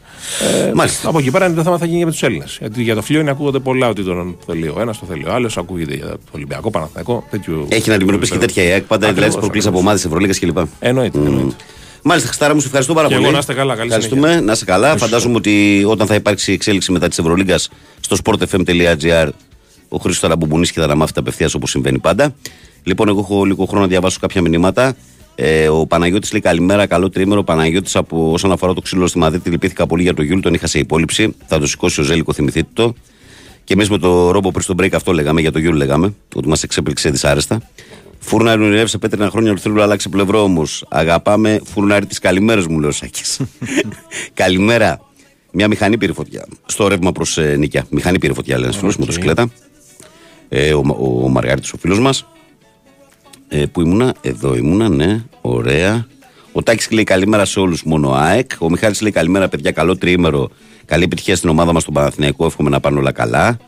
[0.69, 1.09] Ε, Μάλιστα.
[1.09, 2.57] Από εκεί πέρα είναι το θέμα θα γίνει με τους Έλληνες.
[2.61, 5.57] Γιατί για το Φλιόνι ακούγονται πολλά ότι τον θέλει ο ένας, το θέλει ο άλλος.
[5.59, 7.25] Ακούγεται για το Ολυμπιακό Παναθηναϊκό.
[7.31, 10.05] τέτοιου- Έχει να αντιμετωπίσει και τέτοια η ΑΕΚ πάντα, δηλαδή Ακριβώς, τι προκλήσεις από ομάδες
[10.05, 10.59] Ευρωλίγα κλπ.
[10.81, 11.19] Εννοείται.
[11.19, 11.55] εννοείται.
[12.03, 13.25] Μάλιστα, Χριστάρα μου, σε ευχαριστώ πάρα Και πολύ.
[13.27, 14.85] εγώ να είστε καλά, καλή Ευχαριστούμε, να είστε καλά.
[14.85, 15.07] Ευχαριστώ.
[15.07, 17.59] Φαντάζομαι ότι όταν θα υπάρξει εξέλιξη μετά της Ευρωλίγα
[18.01, 19.29] στο sportfm.gr
[19.93, 22.35] ο Χρήστος θα μπουμπονίσει και θα τα μάθετε απευθείας όπως συμβαίνει πάντα.
[22.83, 24.97] Λοιπόν, εγώ έχω λίγο χρόνο να διαβάσω κάποια μηνύματα.
[25.35, 27.41] Ε, ο Παναγιώτης λέει καλημέρα, καλό τριήμερο.
[27.41, 30.55] Ο Παναγιώτης, από όσον αφορά το ξύλο στη Μαδρίτη, λυπήθηκα πολύ για το Γιούλ, τον
[30.55, 31.35] είχα σε υπόληψη.
[31.47, 32.95] Θα το σηκώσει ο Ζέλικο, θυμηθείτε το.
[33.65, 36.49] Και εμείς με τον Ρόμπο πριν στον break αυτό λέγαμε, για το Γιούλ λέγαμε, ότι
[36.49, 37.63] μας εξέπληξε δυσάρεστα.
[38.19, 40.85] Φούρναρη ονειρεύεσαι πέτρινα χρόνια ο Θρύλου, να αλλάξει πλευρό όμως.
[40.89, 43.41] Αγαπάμε φούρναρη τη καλημέρα μου, λέει ο Σάκης.
[44.35, 45.01] Καλημέρα.
[45.53, 46.47] Μια μηχανή πήρε φωτιά.
[46.67, 47.87] Στο ρεύμα προς ε, Νίκαια.
[47.91, 49.51] Μηχανή πήρε φωτιά, λένε φίλο, μοτοσυκλέτα.
[50.53, 52.27] Ε, ο, ο, ο Μαργάριτη, ο φίλος μας.
[53.49, 56.07] Ε, πού ήμουνα, εδώ ήμουνα, ναι, ωραία.
[56.53, 58.51] Ο Τάκης λέει καλημέρα σε όλους, μόνο ΑΕΚ.
[58.59, 60.51] Ο Μιχάλης λέει καλημέρα, παιδιά, καλό τριήμερο.
[60.85, 62.45] Καλή επιτυχία στην ομάδα μας στον Παναθηναϊκό.
[62.45, 63.59] Εύχομαι να πάνε όλα καλά.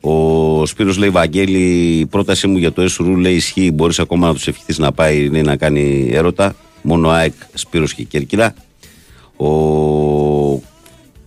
[0.00, 1.58] Ο Σπύρος λέει Βαγγέλη,
[1.98, 3.70] η πρότασή μου για το ΕΣΡΟΥ λέει ισχύει.
[3.70, 6.54] Μπορείς ακόμα να τους ευχηθείς να πάει λέει, να κάνει έρωτα.
[6.82, 8.54] Μόνο ΑΕΚ, Σπύρος και Κέρκυρα.
[9.36, 9.46] Ο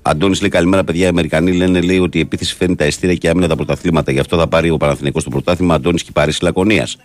[0.06, 1.06] Αντώνης λέει καλημέρα, παιδιά.
[1.06, 4.12] Οι Αμερικανοί λένε λέει, ότι η επίθεση φέρνει τα εστία και άμυνα τα πρωταθλήματα.
[4.12, 5.74] Γι' αυτό θα πάρει ο Παναθηναϊκός το πρωτάθλημα.
[5.76, 6.98] Αντώνης Κυπάρη Λακωνίας.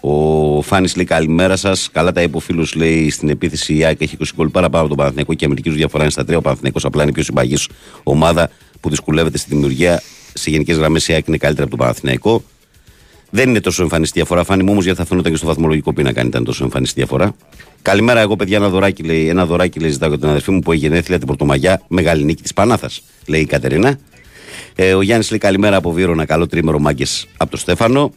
[0.00, 1.88] Ο Φάνης λέει καλημέρα σας.
[1.92, 4.88] Καλά τα είπε ο φίλος λέει στην επίθεση η ΑΕΚ έχει 20 γκολ παραπάνω από
[4.88, 6.38] τον Παναθηναϊκό και η αμυντικής τους διαφορά είναι στα τρία.
[6.38, 7.68] Ο Παναθηναϊκός απλά είναι η πιο συμπαγής
[8.02, 8.50] ομάδα
[8.80, 10.02] που δυσκολεύεται στη δημιουργία.
[10.32, 12.44] Σε γενικές γραμμές η ΑΕΚ είναι καλύτερα από τον Παναθηναϊκό.
[13.30, 14.44] Δεν είναι τόσο εμφανιστή διαφορά.
[14.44, 17.34] Φάνη μου όμως γιατί θα φαινόταν και στο βαθμολογικό πίνακα αν ήταν τόσο εμφανιστή διαφορά.
[17.84, 20.72] Καλημέρα, εγώ παιδιά, ένα δωράκι λέει, ένα δωράκι λέει ζητάω για την αδερφή μου που
[20.72, 23.98] έχει γενέθλια την Πορτομαγιά, μεγάλη νίκη της Πανάθας, λέει η Κατερίνα.
[24.74, 27.04] Ε, ο Γιάννης λέει καλημέρα από Βύρονα, καλό τρίμερο μάγκε
[27.36, 28.12] από το Στέφανο.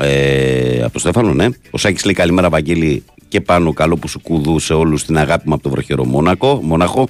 [0.00, 1.48] Ε, από το Στέφανο, ναι.
[1.70, 5.48] Ο Σάκης λέει καλημέρα, Βαγγέλη, και πάνω καλό που σου κουδού σε όλους την αγάπη
[5.48, 6.60] μου από το βροχερό Μόνακο.
[6.62, 7.08] Μόναχο.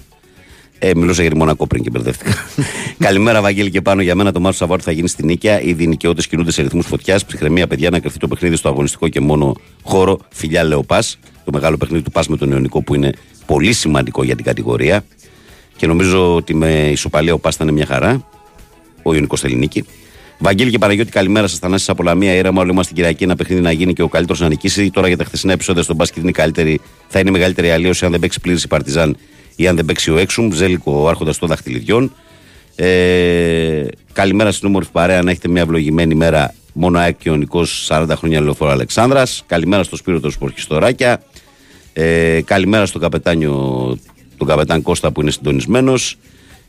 [0.78, 2.34] Ε, μιλούσα για τη Μονακό πριν και μπερδεύτηκα.
[3.06, 5.62] Καλημέρα, Βαγγέλη, και πάνω για μένα το Μάρτιο Σαββάτου θα γίνει στην Νίκαια.
[5.62, 7.24] Ήδη οι νοικαιώτε κινούνται σε ρυθμούς φωτιάς.
[7.24, 10.18] Ψυχραιμία, παιδιά, να κρυφτεί το παιχνίδι στο αγωνιστικό και μόνο χώρο.
[10.28, 11.02] Φιλιά, λέω Πα.
[11.50, 13.12] Το μεγάλο παιχνίδι του Πας με τον Ιωνικό που είναι
[13.46, 15.04] πολύ σημαντικό για την κατηγορία.
[15.76, 18.26] Και νομίζω ότι με ισοπαλία ο Πας θα είναι μια χαρά.
[19.02, 19.84] Ο Ιωνικός θέλει νίκη.
[20.38, 21.58] Βαγγέλη και Παναγιώτη, καλημέρα σας.
[21.58, 22.60] Θανάση από Λαμία, ήρεμα.
[22.60, 23.24] Όλοι είμαστε Κυριακή.
[23.24, 24.90] Ένα παιχνίδι να γίνει και ο καλύτερος να νικήσει.
[24.90, 28.20] Τώρα για τα χθεσινά επεισόδια στον μπάσκετ είναι καλύτερη, θα είναι μεγαλύτερη αλλίωση αν δεν
[28.20, 29.16] παίξει πλήρης η Παρτιζάν
[29.56, 30.50] ή αν δεν παίξει ο Έξουμ.
[30.52, 32.12] Ζέλικο, ο άρχοντας των δαχτυλιδιών.
[32.74, 35.22] Ε, καλημέρα στην όμορφη παρέα.
[35.22, 36.54] Να έχετε μια ευλογημένη μέρα.
[36.72, 39.44] Μόνο ΑΕΚ και ο Νικό 40 χρόνια λεωφόρο Αλεξάνδρας.
[39.46, 41.22] Καλημέρα στο Σπύρο του Σπορχιστοράκια.
[42.00, 43.52] Ε, καλημέρα στον καπετάνιο,
[44.36, 46.16] τον καπετάν Κώστα που είναι συντονισμένος.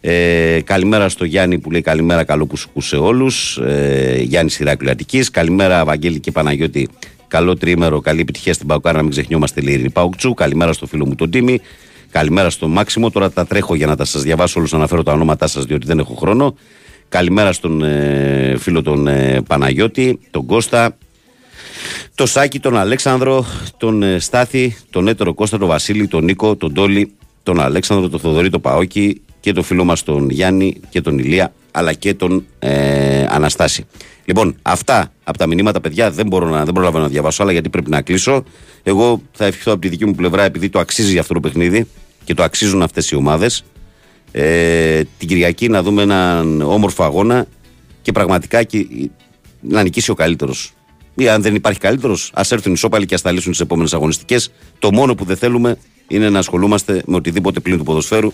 [0.01, 3.57] Ε, καλημέρα στο Γιάννη που λέει καλημέρα, καλό που σου σε όλους.
[3.57, 5.29] Ε, Γιάννης Ηράκλειο Αττικής.
[5.29, 6.89] Καλημέρα, Βαγγέλη και Παναγιώτη.
[7.27, 10.33] Καλό τρίμερο, καλή επιτυχία στην Παουκάρα, να μην ξεχνιόμαστε λέει η Παουκτσού.
[10.33, 11.59] Καλημέρα στο φίλο μου τον Τίμη.
[12.11, 13.11] Καλημέρα στο Μάξιμο.
[13.11, 15.85] Τώρα τα τρέχω για να τα σας διαβάσω όλους, να αναφέρω τα ονόματά σας, διότι
[15.85, 16.55] δεν έχω χρόνο.
[17.09, 20.97] Καλημέρα στον ε, φίλο τον ε, Παναγιώτη, τον Κώστα,
[22.15, 23.45] τον Σάκη, τον Αλέξανδρο,
[23.77, 27.11] τον ε, Στάθη, τον Έτερο Κώστα, τον Βασίλη, τον Νίκο, τον Τόλι,
[27.43, 31.53] τον Αλέξανδρο, τον Θοδωρή, τον Παόκη και τον φίλο μας τον Γιάννη και τον Ηλία,
[31.71, 33.85] αλλά και τον ε, Αναστάση.
[34.25, 37.69] Λοιπόν, αυτά από τα μηνύματα, παιδιά, δεν μπορώ να, δεν προλαβαίνω να διαβάσω άλλα γιατί
[37.69, 38.43] πρέπει να κλείσω.
[38.83, 41.87] Εγώ θα ευχηθώ από τη δική μου πλευρά, επειδή το αξίζει αυτό το παιχνίδι
[42.23, 43.63] και το αξίζουν αυτές οι ομάδες,
[44.31, 47.45] ε, την Κυριακή να δούμε έναν όμορφο αγώνα
[48.01, 48.87] και πραγματικά και,
[49.61, 50.73] να νικήσει ο καλύτερος.
[51.19, 53.93] Ή αν δεν υπάρχει καλύτερος, ας έρθουν οι σώπαλοι και ας τα λύσουν τις επόμενες
[53.93, 54.51] αγωνιστικές.
[54.79, 55.77] Το μόνο που δεν θέλουμε
[56.07, 58.31] είναι να ασχολούμαστε με οτιδήποτε πλήν του ποδοσφαίρου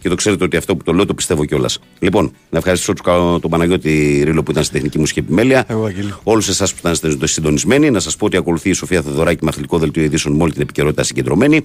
[0.00, 1.78] και το ξέρετε ότι αυτό που το λέω το πιστεύω κιόλας.
[1.98, 2.92] Λοιπόν, να ευχαριστήσω
[3.40, 5.64] τον Παναγιώτη Ρίλο που ήταν στην τεχνική μουσική επιμέλεια.
[6.22, 7.90] Όλους εσάς που ήταν συντονισμένοι.
[7.90, 10.62] Να σας πω ότι ακολουθεί η Σοφία Θεοδωράκη με αθλητικό δελτίο ειδήσεων με όλη την
[10.62, 11.64] επικαιρότητα συγκεντρωμένη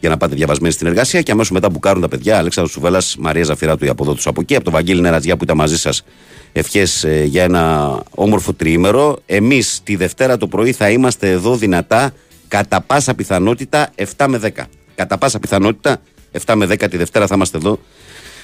[0.00, 1.22] για να πάτε διαβασμένοι στην εργασία.
[1.22, 4.54] Και αμέσως μετά που κάνουν τα παιδιά, Αλέξανδρος Σουβέλλα, Μαρία Ζαφυράτου, η αποδότου από εκεί,
[4.54, 6.04] από τον Βαγγέλη Νερατζιά που ήταν μαζί σας.
[6.52, 9.18] Ευχές ε, για ένα όμορφο τριήμερο.
[9.26, 12.12] Εμείς τη Δευτέρα το πρωί θα είμαστε εδώ δυνατά
[12.48, 14.62] κατά πάσα πιθανότητα 7 με 10.
[14.94, 16.00] Κατά πάσα πιθανότητα
[16.46, 17.78] 7 με 10 τη Δευτέρα θα είμαστε εδώ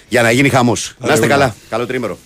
[0.08, 0.96] για να γίνει χαμός.
[0.98, 1.54] Να είστε καλά.
[1.68, 2.18] Καλό τρίμερο.